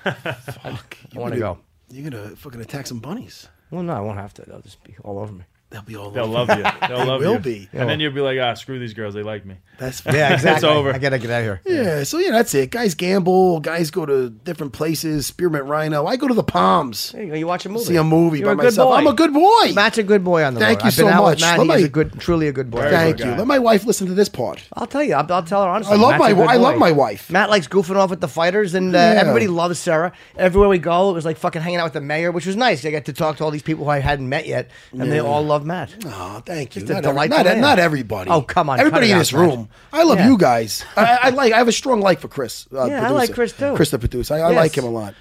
[0.04, 0.98] Fuck.
[1.16, 1.58] I want to go.
[1.90, 3.50] You're gonna fucking attack some bunnies.
[3.70, 4.44] Well, no, I won't have to.
[4.44, 5.44] They'll just be all over me.
[5.72, 6.12] They'll be all.
[6.12, 6.34] They'll over.
[6.34, 6.88] love you.
[6.88, 7.28] They'll love you.
[7.28, 7.40] They will you.
[7.40, 7.70] be.
[7.72, 9.14] And then you'll be like, ah, screw these girls.
[9.14, 9.56] They like me.
[9.80, 10.52] That's Yeah, exactly.
[10.52, 10.94] it's over.
[10.94, 11.62] I gotta get out of here.
[11.66, 12.72] Yeah, so yeah, that's it.
[12.72, 13.62] Guys gamble.
[13.62, 15.28] Guys go to different places.
[15.28, 16.06] Spearmint Rhino.
[16.06, 17.14] I go to the Palms.
[17.14, 17.36] There you go.
[17.36, 17.86] You watch a movie.
[17.86, 18.90] See a movie You're by a good myself.
[18.90, 18.96] boy.
[18.96, 19.72] I'm a good boy.
[19.74, 20.84] Matt's a good boy on the Thank road.
[20.84, 21.42] you I've been so out much.
[21.42, 21.60] Matt.
[21.60, 22.82] Let He's my- a good, truly a good boy.
[22.90, 23.32] Thank good you.
[23.32, 23.38] guy.
[23.38, 24.62] Let my wife listen to this part.
[24.74, 25.14] I'll tell you.
[25.16, 25.94] I'll, I'll tell her honestly.
[25.94, 26.80] I love Matt's my good I love boy.
[26.80, 27.32] my wife.
[27.32, 29.22] Matt likes goofing off with the fighters, and uh, Yeah.
[29.22, 30.12] everybody loves Serra.
[30.36, 32.86] Everywhere we go, it was like fucking hanging out with the mayor, which was nice.
[32.86, 35.20] I got to talk to all these people who I hadn't met yet, and they
[35.20, 35.94] all love Matt.
[36.06, 36.82] Oh, thank you.
[36.82, 37.62] Just a Not, every- delightful not, man.
[37.62, 38.30] not everybody.
[38.30, 39.42] Oh, come on, Everybody cut it in out, this Matt.
[39.42, 39.70] room.
[39.94, 40.28] I love Yeah.
[40.30, 40.84] you guys.
[40.98, 41.54] I, I like.
[41.54, 42.68] I have a strong like for Chris.
[42.74, 43.34] Uh, Yeah, I like producer.
[43.34, 43.76] Chris, too.
[43.76, 44.34] Chris, the producer.
[44.36, 44.56] I, I Yes.
[44.58, 45.14] like him a lot.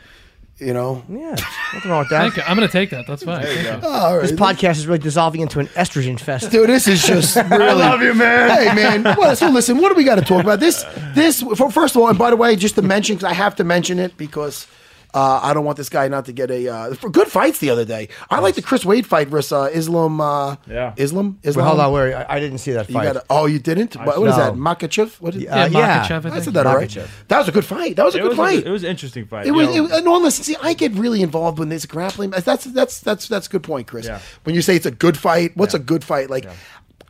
[0.59, 1.03] You know.
[1.09, 1.37] Yeah,
[1.73, 2.21] nothing wrong with that.
[2.21, 2.43] Thank you.
[2.47, 3.07] I'm gonna take that.
[3.07, 3.47] That's fine.
[3.83, 4.21] All right.
[4.21, 6.51] This podcast is really dissolving into an estrogen fest.
[6.51, 7.65] Dude, this is just really.
[7.65, 8.51] I love you, man.
[8.51, 9.17] Hey, man.
[9.17, 10.61] Well, so listen, what do we got to talk about?
[10.61, 10.85] This,
[11.15, 11.41] this.
[11.41, 13.65] For, first of all, and by the way, just to mention, because I have to
[13.65, 14.67] mention it because
[15.15, 17.70] uh, I don't want this guy not to get a uh, for good fights the
[17.70, 18.09] other day.
[18.31, 20.20] I like the Chris Wade fight versus uh, Islam.
[20.20, 20.93] Uh, Yeah.
[20.97, 21.39] Islam.
[21.43, 21.66] Well, Islam.
[21.66, 23.05] hold on, where I, I didn't see that You fight.
[23.05, 23.95] gotta, oh, you didn't?
[23.97, 24.45] What, what is No.
[24.45, 24.55] that?
[24.55, 25.20] Makhachev?
[25.20, 26.09] What is, Uh, Yeah, yeah.
[26.09, 26.99] Makhachev, I I said that all right.
[27.28, 27.97] That was a good fight.
[27.97, 28.65] That was a It good was, fight.
[28.65, 29.47] a, it was an interesting fight.
[29.47, 29.95] It was, you it know.
[29.97, 30.19] was no.
[30.19, 32.31] Listen, see, I get really involved when there's grappling.
[32.31, 34.07] That's that's that's that's a good point, Chris.
[34.07, 34.20] Yeah.
[34.45, 36.31] When you say it's a good fight, what's a good fight?
[36.31, 36.47] Like,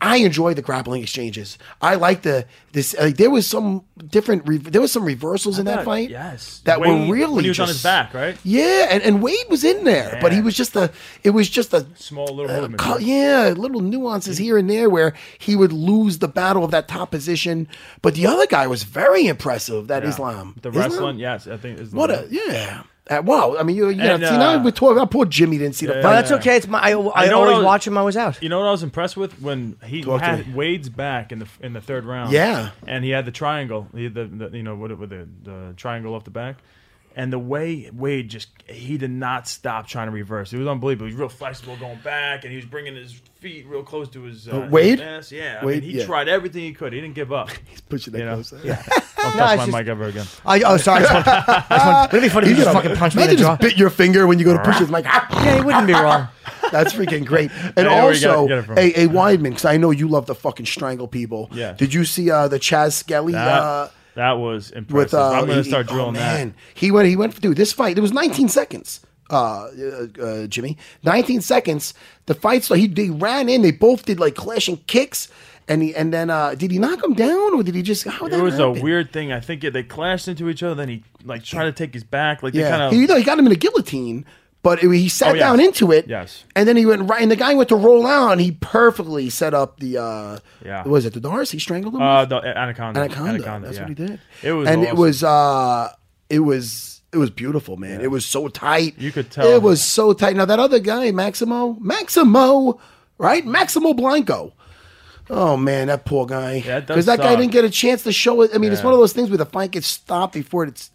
[0.03, 1.59] I enjoy the grappling exchanges.
[1.83, 2.97] I like the this.
[2.99, 4.49] Like, there was some different.
[4.49, 6.09] Re- there was some reversals in that fight.
[6.09, 6.61] yes.
[6.65, 8.39] that Wade, were really when he was on his back, right?
[8.43, 10.91] Yeah, and, and Wade was in there, but he was just a.
[11.23, 12.81] It was just a Small little uh, movement.
[12.81, 16.89] co- yeah, little nuances here and there where he would lose the battle of that
[16.89, 17.69] top position.
[18.01, 19.89] But the other guy was very impressive.
[19.89, 20.09] That Yeah.
[20.09, 20.91] Islam, The Islam?
[20.91, 21.79] wrestling, yes, I think.
[21.79, 21.99] Islam.
[21.99, 22.85] What a yeah.
[23.11, 25.25] Uh, wow, I mean, you, you know, And, see, now uh, we're talking about poor
[25.27, 26.15] Jimmy didn't see the yeah, But fight.
[26.15, 26.57] that's okay.
[26.59, 26.79] It's my.
[26.79, 27.99] I, I, know what always I was- watch him.
[27.99, 28.41] I was out.
[28.41, 30.55] You know what I was impressed with when he Talk to had.
[30.55, 32.33] Wade's back in the in the third round.
[32.33, 32.71] Yeah.
[32.87, 33.89] and he had the triangle.
[33.95, 36.59] He had the, the you know what with the the triangle off the back,
[37.17, 40.53] and the way Wade just he did not stop trying to reverse.
[40.53, 41.07] It was unbelievable.
[41.09, 44.23] He was real flexible going back, and he was bringing his feet real close to
[44.23, 45.01] his uh, his Wade?
[45.01, 45.33] ass.
[45.33, 46.07] Yeah, I Wade, mean, he yeah.
[46.07, 46.93] tried everything he could.
[46.93, 47.49] He didn't give up.
[47.67, 48.35] He's pushing that You know?
[48.35, 48.53] close.
[48.63, 48.83] Yeah.
[49.21, 50.27] Don't No, touch my just- mic ever again.
[50.47, 51.05] I, oh, sorry.
[51.05, 53.23] I just want, I just want, wouldn't be funny if you just fucking punched me
[53.23, 53.57] in the Imagine jaw?
[53.57, 55.05] just bit your finger when you go to push his mic.
[55.41, 56.29] Yeah, he wouldn't be wrong.
[56.71, 57.51] That's freaking great.
[57.77, 58.79] And I know where you also, get it from.
[58.79, 61.49] a, a Weidman, because I know you love to fucking strangle people.
[61.53, 61.73] Yeah.
[61.73, 63.33] Did you see uh, the Chaz Skelly?
[63.33, 64.95] That, uh, that was impressive.
[64.95, 66.53] with uh, I'm gonna he- start oh, drilling that.
[66.75, 67.09] He went.
[67.09, 67.35] He went.
[67.35, 67.97] For dude, this fight.
[67.97, 69.01] It was 19 seconds.
[69.31, 69.69] Uh,
[70.19, 71.95] uh, uh, Jimmy, 19 seconds.
[72.27, 72.65] The fight.
[72.65, 72.81] started.
[72.83, 73.63] he they ran in.
[73.63, 75.29] They both did like clashing kicks.
[75.69, 78.03] And he and then uh, did he knock him down or did he just?
[78.05, 78.79] How It that was happen?
[78.79, 79.31] a weird thing.
[79.33, 80.75] I think it, they clashed into each other.
[80.75, 82.43] Then he like tried to take his back.
[82.43, 84.25] Like they Yeah, kind of he, no, he got him in a guillotine,
[84.65, 85.39] but it- he sat Oh, yeah.
[85.41, 86.09] down into it.
[86.09, 86.43] Yes.
[86.57, 89.31] and then he went right, and the guy went to roll out, and he perfectly
[89.31, 89.99] set up the.
[89.99, 90.83] uh Yeah.
[90.89, 91.53] was it the D'Arce?
[91.53, 92.03] He strangled him.
[92.03, 93.03] uh, the anaconda.
[93.03, 93.67] Anaconda.
[93.69, 93.83] That's yeah.
[93.83, 94.21] what he did.
[94.43, 95.93] It was and it was uh
[96.29, 98.01] it was it was beautiful, man.
[98.01, 98.95] It was so tight.
[98.99, 99.47] You could tell.
[99.49, 100.37] it was so tight.
[100.37, 102.81] Now that other guy, Maximo, Maximo,
[103.19, 103.45] right?
[103.45, 104.53] Maximo Blanco.
[105.29, 106.63] Oh man, that poor guy.
[106.67, 108.51] Yeah, Because that guy didn't get a chance to show it.
[108.55, 110.91] I mean, it's one of those things where the fight gets stopped before it's.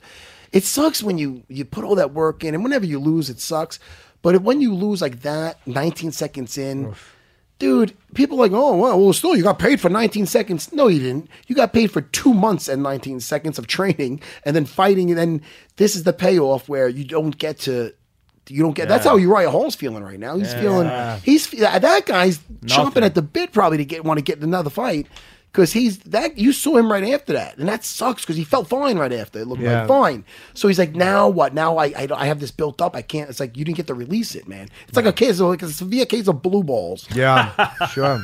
[0.51, 3.39] It sucks when you you put all that work in, and whenever you lose, it
[3.39, 3.79] sucks.
[4.21, 6.95] But when you lose like that, 19 seconds in,
[7.59, 10.71] dude, people are like, oh, well, well, still, you got paid for 19 seconds.
[10.73, 11.29] No, you didn't.
[11.47, 15.09] You got paid for two months and 19 seconds of training and then fighting.
[15.09, 15.41] And then
[15.77, 17.93] this is the payoff where you don't get to.
[18.47, 18.87] You don't get.
[18.87, 19.11] That's Yeah.
[19.11, 20.37] how Uriah Hall's feeling right now.
[20.37, 20.87] He's feeling.
[21.23, 25.07] He's that guy's chomping at the bit probably to get want to get another fight
[25.55, 26.37] because he's that.
[26.37, 29.39] You saw him right after that, and that sucks because he felt fine right after.
[29.39, 29.79] It looked Yeah.
[29.79, 30.25] like fine.
[30.53, 31.53] So he's like, now what?
[31.53, 32.93] Now I, I I have this built up.
[32.95, 33.29] I can't.
[33.29, 34.67] It's like you didn't get to release it, man.
[34.89, 37.07] It's like a case of like a severe case of blue balls.
[37.15, 37.51] Yeah,
[37.93, 38.21] sure.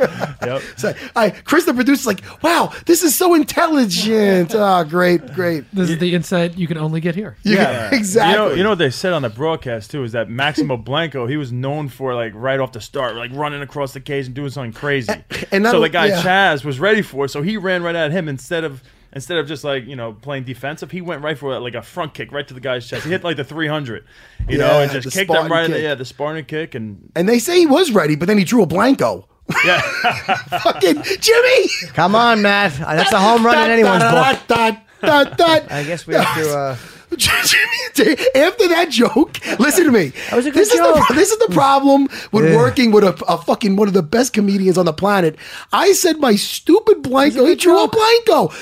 [0.40, 0.62] Yep.
[0.78, 4.54] So I, Chris, the producer's like, wow, this is so intelligent.
[4.54, 5.64] Oh, great, great.
[5.72, 7.36] This is the insight you can only get here.
[7.42, 8.32] Yeah, exactly.
[8.32, 11.26] You know, you know what they said on the broadcast too is that Maximo Blanco
[11.26, 14.34] he was known for like right off the start, like running across the cage and
[14.34, 15.12] doing something crazy.
[15.52, 16.22] and not- so the guy yeah.
[16.22, 18.82] Chaz was ready for it, so he ran right at him instead of
[19.12, 20.90] instead of just like you know playing defensive.
[20.90, 23.04] He went right for like a front kick right to the guy's chest.
[23.04, 24.04] He hit like the 300,
[24.48, 25.64] you know, and just the kicked him Spartan right.
[25.66, 28.38] in the- Yeah, the Spartan kick and and they say he was ready, but then
[28.38, 29.26] he drew a blanco.
[29.64, 29.80] Yeah.
[30.62, 31.68] Fucking Jimmy.
[31.94, 32.74] Come on, Matt.
[32.78, 34.38] That's a home run in anyone's book.
[34.48, 35.72] Dot, dot, dot.
[35.72, 36.50] I guess we have to.
[36.56, 36.76] Uh,
[37.16, 40.12] Jimmy, after that joke, listen to me.
[40.30, 40.96] That was a good this joke.
[41.00, 42.56] Is the, this is the problem with Yeah.
[42.56, 45.36] working with a, a fucking one of the best comedians on the planet.
[45.72, 47.46] I said my stupid blanco.
[47.46, 48.52] He drew a blanco.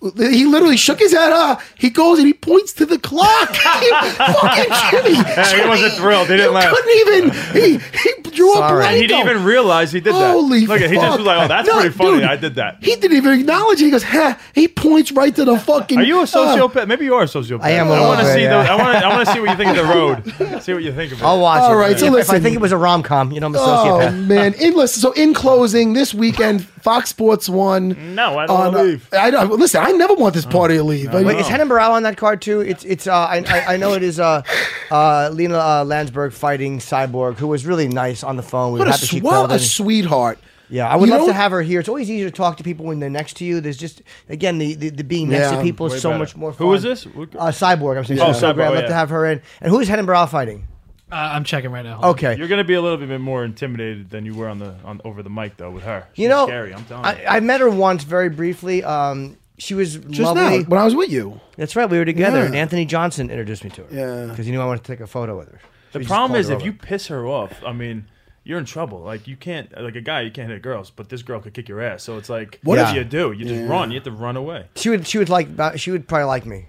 [0.00, 1.30] He literally shook his head.
[1.30, 3.50] Uh, he goes and he points to the clock.
[3.54, 5.14] fucking Jimmy.
[5.14, 6.26] he wasn't thrilled.
[6.28, 6.74] He didn't you laugh.
[6.74, 7.30] Couldn't even.
[7.52, 8.64] He he drew Sorry.
[8.64, 8.88] a blanco.
[8.88, 10.32] And he didn't even realize he did that.
[10.32, 12.20] Holy Look, at he just was like, "Oh, that's No, pretty funny.
[12.20, 13.84] dude, I did that." He didn't even acknowledge it.
[13.84, 14.40] He goes, ha.
[14.54, 15.98] He points right to the fucking.
[15.98, 16.88] Are you a uh, sociopath?
[16.88, 17.62] Maybe you are a sociopath.
[17.62, 18.62] I am a I want to see yeah.
[18.62, 18.70] the.
[18.70, 19.04] I want to.
[19.04, 19.94] I want to see what you think of the
[20.54, 20.62] road.
[20.62, 21.24] See what you think of it.
[21.24, 21.76] I'll watch All it.
[21.76, 23.58] right, so if, if I think it was a rom com, you know, I'm a
[23.58, 24.08] sociopath.
[24.08, 24.54] Oh man!
[24.54, 28.14] In listen, so in closing, this weekend Fox Sports One.
[28.14, 29.08] No, I don't on, wanna uh, leave.
[29.12, 29.82] I don't listen.
[29.82, 31.14] I never want this party to leave.
[31.14, 32.60] I- Wait, is Renan Barão on that card too?
[32.60, 33.06] It's it's.
[33.06, 34.18] Uh, I, I I know it is.
[34.20, 34.42] Uh,
[34.90, 38.72] uh, Lina uh, Länsberg fighting Cyborg, who was really nice on the phone.
[38.72, 39.60] We what were a, happy she sw- what called a in.
[39.60, 40.38] sweetheart.
[40.72, 41.80] Yeah, I would You love to know- have her here.
[41.80, 43.60] It's always easier to talk to people when they're next to you.
[43.60, 46.18] There's just again the the, the being next Yeah, to people is so better.
[46.20, 46.52] much more.
[46.52, 46.76] Who fun.
[46.76, 47.04] is this?
[47.06, 47.98] What- Uh, Cyborg.
[47.98, 48.20] I'm saying.
[48.20, 48.62] Oh, Cyborg.
[48.62, 48.86] I'd love yeah.
[48.88, 49.42] to have her in.
[49.60, 50.68] And who's Renan Barão fighting?
[51.12, 52.00] Uh, I'm checking right now.
[52.02, 52.36] Okay.
[52.36, 55.22] You're gonna be a little bit more intimidated than you were on the on over
[55.22, 56.06] the mic though with her.
[56.14, 56.72] You know, scary.
[56.74, 57.24] I'm telling you.
[57.26, 58.84] I, I met her once very briefly.
[58.84, 60.60] Um, She was Just lovely.
[60.60, 61.40] now, when I was with you.
[61.56, 61.88] That's right.
[61.90, 62.46] We were together, Yeah.
[62.46, 63.88] and Anthony Johnson introduced me to her.
[63.90, 64.26] Yeah.
[64.30, 65.60] because he knew I wanted to take a photo with her.
[65.62, 66.66] So The he just problem called is her if over.
[66.66, 68.06] you piss her off, I mean,
[68.44, 69.00] you're in trouble.
[69.00, 71.68] Like you can't, like a guy, you can't hit girls, but this girl could kick
[71.68, 72.02] your ass.
[72.04, 73.32] So it's like, What what if- do you do?
[73.32, 73.90] You just run.
[73.90, 74.66] You have to run away.
[74.76, 76.68] she would, she would like, she would probably like me.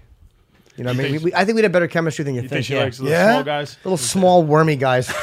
[0.76, 2.34] You know, what I mean, think- we, we, I think we'd have better chemistry than
[2.34, 2.64] you, You think.
[2.64, 2.82] think she yeah.
[2.84, 3.32] likes little Yeah?
[3.32, 3.76] small guys?
[3.84, 5.12] little small wormy guys.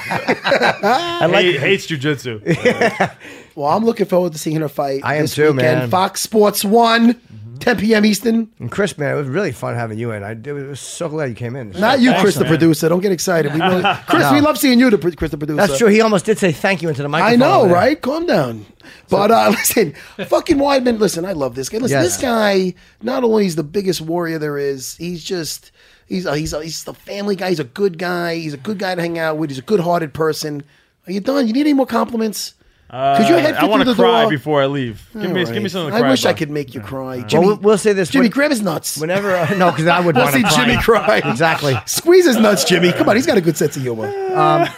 [0.00, 1.44] I like.
[1.44, 3.16] Hate, hates jujitsu.
[3.56, 5.00] Well, I'm looking forward to seeing her fight.
[5.04, 5.80] I am this too, weekend.
[5.80, 5.90] man.
[5.90, 7.20] Fox Sports One,
[7.60, 8.04] 10 p.m.
[8.04, 8.50] Eastern.
[8.58, 10.22] And Chris, man, it was really fun having you in.
[10.24, 11.70] I it was so glad you came in.
[11.72, 12.48] Not you, Thanks, Chris, the man.
[12.50, 12.88] producer.
[12.88, 13.52] Don't get excited.
[13.54, 14.32] We really, Chris, No.
[14.32, 15.56] we love seeing you, the, pr- Chris, the producer.
[15.66, 15.88] That's true.
[15.88, 17.32] He almost did say thank you into the microphone.
[17.34, 17.76] I know, over there.
[17.76, 18.00] right?
[18.00, 18.66] Calm down.
[19.08, 19.92] But uh, listen,
[20.26, 20.98] fucking Weidman.
[20.98, 21.78] Listen, I love this guy.
[21.78, 22.04] Listen, Yes.
[22.14, 22.74] this guy.
[23.02, 25.70] Not only is the biggest warrior there is, he's just
[26.06, 27.50] he's a, he's a, he's the family guy.
[27.50, 28.36] He's a good guy.
[28.36, 29.50] He's a good guy to hang out with.
[29.50, 30.62] He's a good-hearted person.
[31.06, 31.46] Are you done?
[31.46, 32.54] You need any more compliments?
[32.90, 34.30] Because your head Uh, I fit want through to the cry door.
[34.30, 35.08] before I leave.
[35.12, 35.70] Give me, All give me right.
[35.70, 36.38] something to I cry wish I about.
[36.38, 37.18] could make you cry.
[37.18, 38.08] Well, Jimmy, we'll, we'll say this.
[38.10, 38.98] Jimmy, when- grab his nuts.
[38.98, 41.18] Whenever, uh, no, because I would I'll want see to Jimmy cry.
[41.24, 41.74] Exactly.
[41.86, 42.92] Squeeze his nuts, Jimmy.
[42.92, 44.10] Come on, he's got a good sense of humor.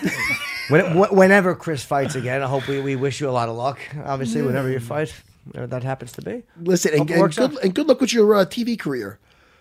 [0.69, 3.57] When, wh- whenever Chris fights again, I hope we, we wish you a lot of
[3.57, 3.79] luck.
[4.05, 5.13] Obviously, whenever you fight,
[5.47, 6.45] whatever that happens to be.
[6.63, 7.63] Listen, and, Hope it and works good, out.
[7.65, 9.19] and good luck with your uh, TV career.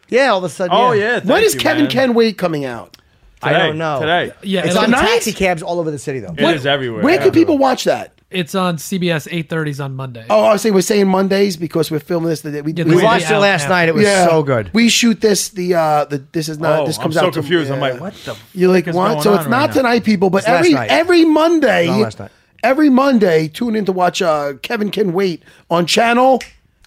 [0.09, 0.77] Yeah, all of a sudden.
[0.77, 1.01] Oh yeah.
[1.01, 1.13] yeah.
[1.15, 1.91] when thank is you, Kevin man.
[1.91, 2.97] Ken Wait coming out?
[3.41, 3.99] I Today, don't know.
[3.99, 4.31] Today.
[4.43, 5.01] Yeah, It's it'll- on Tonight?
[5.07, 6.33] taxi cabs all over the city, though.
[6.37, 7.03] It is everywhere.
[7.03, 8.13] Where can people watch that?
[8.31, 10.25] It's on CBS 8:30s on Monday.
[10.29, 12.41] Oh, I was saying we're saying Mondays because we're filming this.
[12.41, 13.89] The day we, Yeah, We watched it last night.
[13.89, 14.69] It was yeah, so good.
[14.73, 15.49] We shoot this.
[15.49, 16.79] The uh, the this is not.
[16.81, 17.33] Oh, this comes I'm so out.
[17.33, 17.71] to- confused.
[17.71, 18.37] I'm like, what the?
[18.53, 19.21] You're like fuck what?
[19.23, 19.73] So on it's right not now?
[19.75, 20.29] tonight, people.
[20.29, 20.89] But It's last every night.
[20.89, 22.31] every Monday, Not last night.
[22.63, 26.41] every Monday, tune in to watch uh, Kevin Can Wait on channel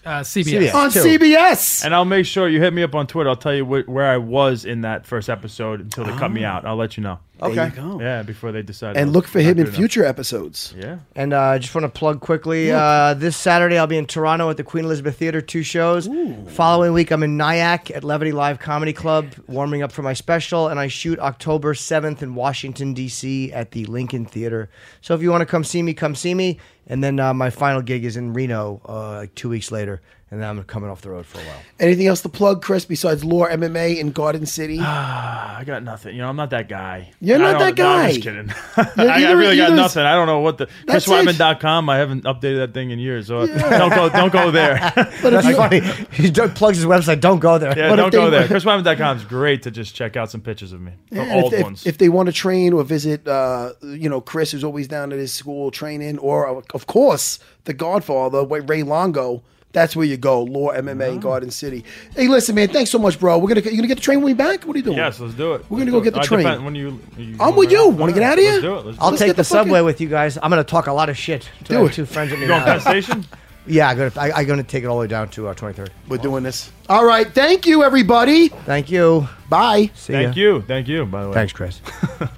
[0.05, 0.69] Uh, CBS.
[0.69, 0.73] CBS.
[0.75, 0.99] on Two.
[0.99, 1.83] CBS.
[1.83, 3.29] And I'll make sure you hit me up on Twitter.
[3.29, 6.43] I'll tell you wh- where I was in that first episode until they cut me
[6.43, 6.65] out.
[6.65, 7.19] I'll let you know.
[7.39, 7.65] There Okay.
[7.65, 7.99] you go.
[7.99, 8.95] Yeah, before they decide.
[8.95, 9.75] And look for him in good enough.
[9.75, 10.73] future episodes.
[10.77, 10.99] Yeah.
[11.15, 12.71] And uh, I just want to plug quickly.
[12.71, 16.07] Uh, this Saturday, I'll be in Toronto at the Queen Elizabeth Theater, two shows.
[16.49, 20.69] Following week, I'm in Nyack at Levity Live Comedy Club, warming up for my special.
[20.69, 23.51] And I shoot October 7th in Washington, D.C.
[23.51, 24.69] at the Lincoln Theater.
[25.01, 26.59] So if you want to come see me, come see me.
[26.87, 30.01] And then uh, my final gig is in Reno uh, like two weeks later.
[30.31, 31.59] And then I'm coming off the road for a while.
[31.79, 34.79] Anything else to plug, Chris, besides LAW MMA in Garden City?
[34.79, 36.15] I got nothing.
[36.15, 37.11] You know, I'm not that guy.
[37.21, 38.49] You're I not don't- that no, I'm just kidding.
[38.75, 40.03] I, I either- really got either is- nothing.
[40.03, 41.11] I don't know what the That's it.
[41.11, 41.89] ChrisWeidman.com.
[41.89, 44.09] I haven't updated that thing in years, so don't go.
[44.09, 44.79] Don't go there.
[44.95, 45.81] but if That's you, funny.
[46.11, 47.21] He don't- plugs his website.
[47.21, 47.77] Don't go there.
[47.77, 48.59] yeah, But if don't go they- there.
[48.59, 51.59] ChrisWeidman.com is great to just check out some pictures of me, the And old if,
[51.59, 51.85] if- ones.
[51.85, 55.19] If, they want to train or visit, uh, you know, Chris, who's always down at
[55.19, 59.43] his school training, or uh, of course, the Godfather, Ray Longo.
[59.75, 61.83] That's where you go, Law MMA in Garden City.
[62.15, 63.37] Hey, listen, man, thanks so much, bro.
[63.37, 64.63] We're gonna you gonna get the train when we back.
[64.63, 64.95] What are you doing?
[64.97, 65.65] yes, let's do it.
[65.69, 66.43] We're gonna Let's go get the train.
[66.45, 67.89] depend- When you, you I'm with you.
[67.89, 68.51] Wanna get out of here?
[68.53, 68.85] Let's do it.
[68.85, 69.19] Let's I'll do it.
[69.19, 70.37] take get the, the fucking- subway with you guys.
[70.41, 71.93] I'm going to talk a lot of shit to Do it.
[71.93, 72.45] two friends of me.
[72.45, 72.63] You going.
[72.63, 73.25] Penn Station?
[73.67, 75.53] Yeah, I'm going to I'm going to take it all the way down to uh,
[75.53, 75.89] 23rd.
[76.07, 76.71] We're doing this.
[76.87, 78.47] All right, thank you, everybody.
[78.47, 79.27] Thank you.
[79.49, 79.91] Bye.
[79.95, 80.41] See Thank ya.
[80.41, 80.61] you.
[80.61, 81.05] Thank you.
[81.05, 81.33] By the way.
[81.33, 81.81] Thanks, Chris.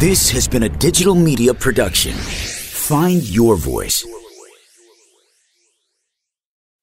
[0.00, 2.12] This has been a digital media production.
[2.14, 4.04] Find your voice.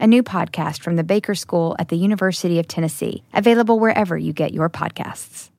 [0.00, 4.32] a new podcast from the Baker School at the University of Tennessee, available wherever you
[4.32, 5.50] get your podcasts.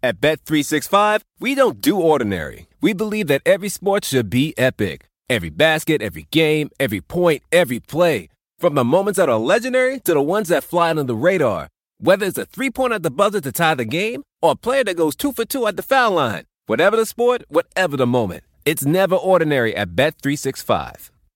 [0.00, 2.68] At Bet365, we don't do ordinary.
[2.80, 5.08] We believe that every sport should be epic.
[5.28, 8.28] Every basket, every game, every point, every play.
[8.60, 11.68] From the moments that are legendary to the ones that fly under the radar.
[11.98, 14.84] Whether it's a three pointer at the buzzer to tie the game or a player
[14.84, 16.44] that goes two for two at the foul line.
[16.66, 18.44] Whatever the sport, whatever the moment.
[18.64, 21.10] It's never ordinary at Bet365.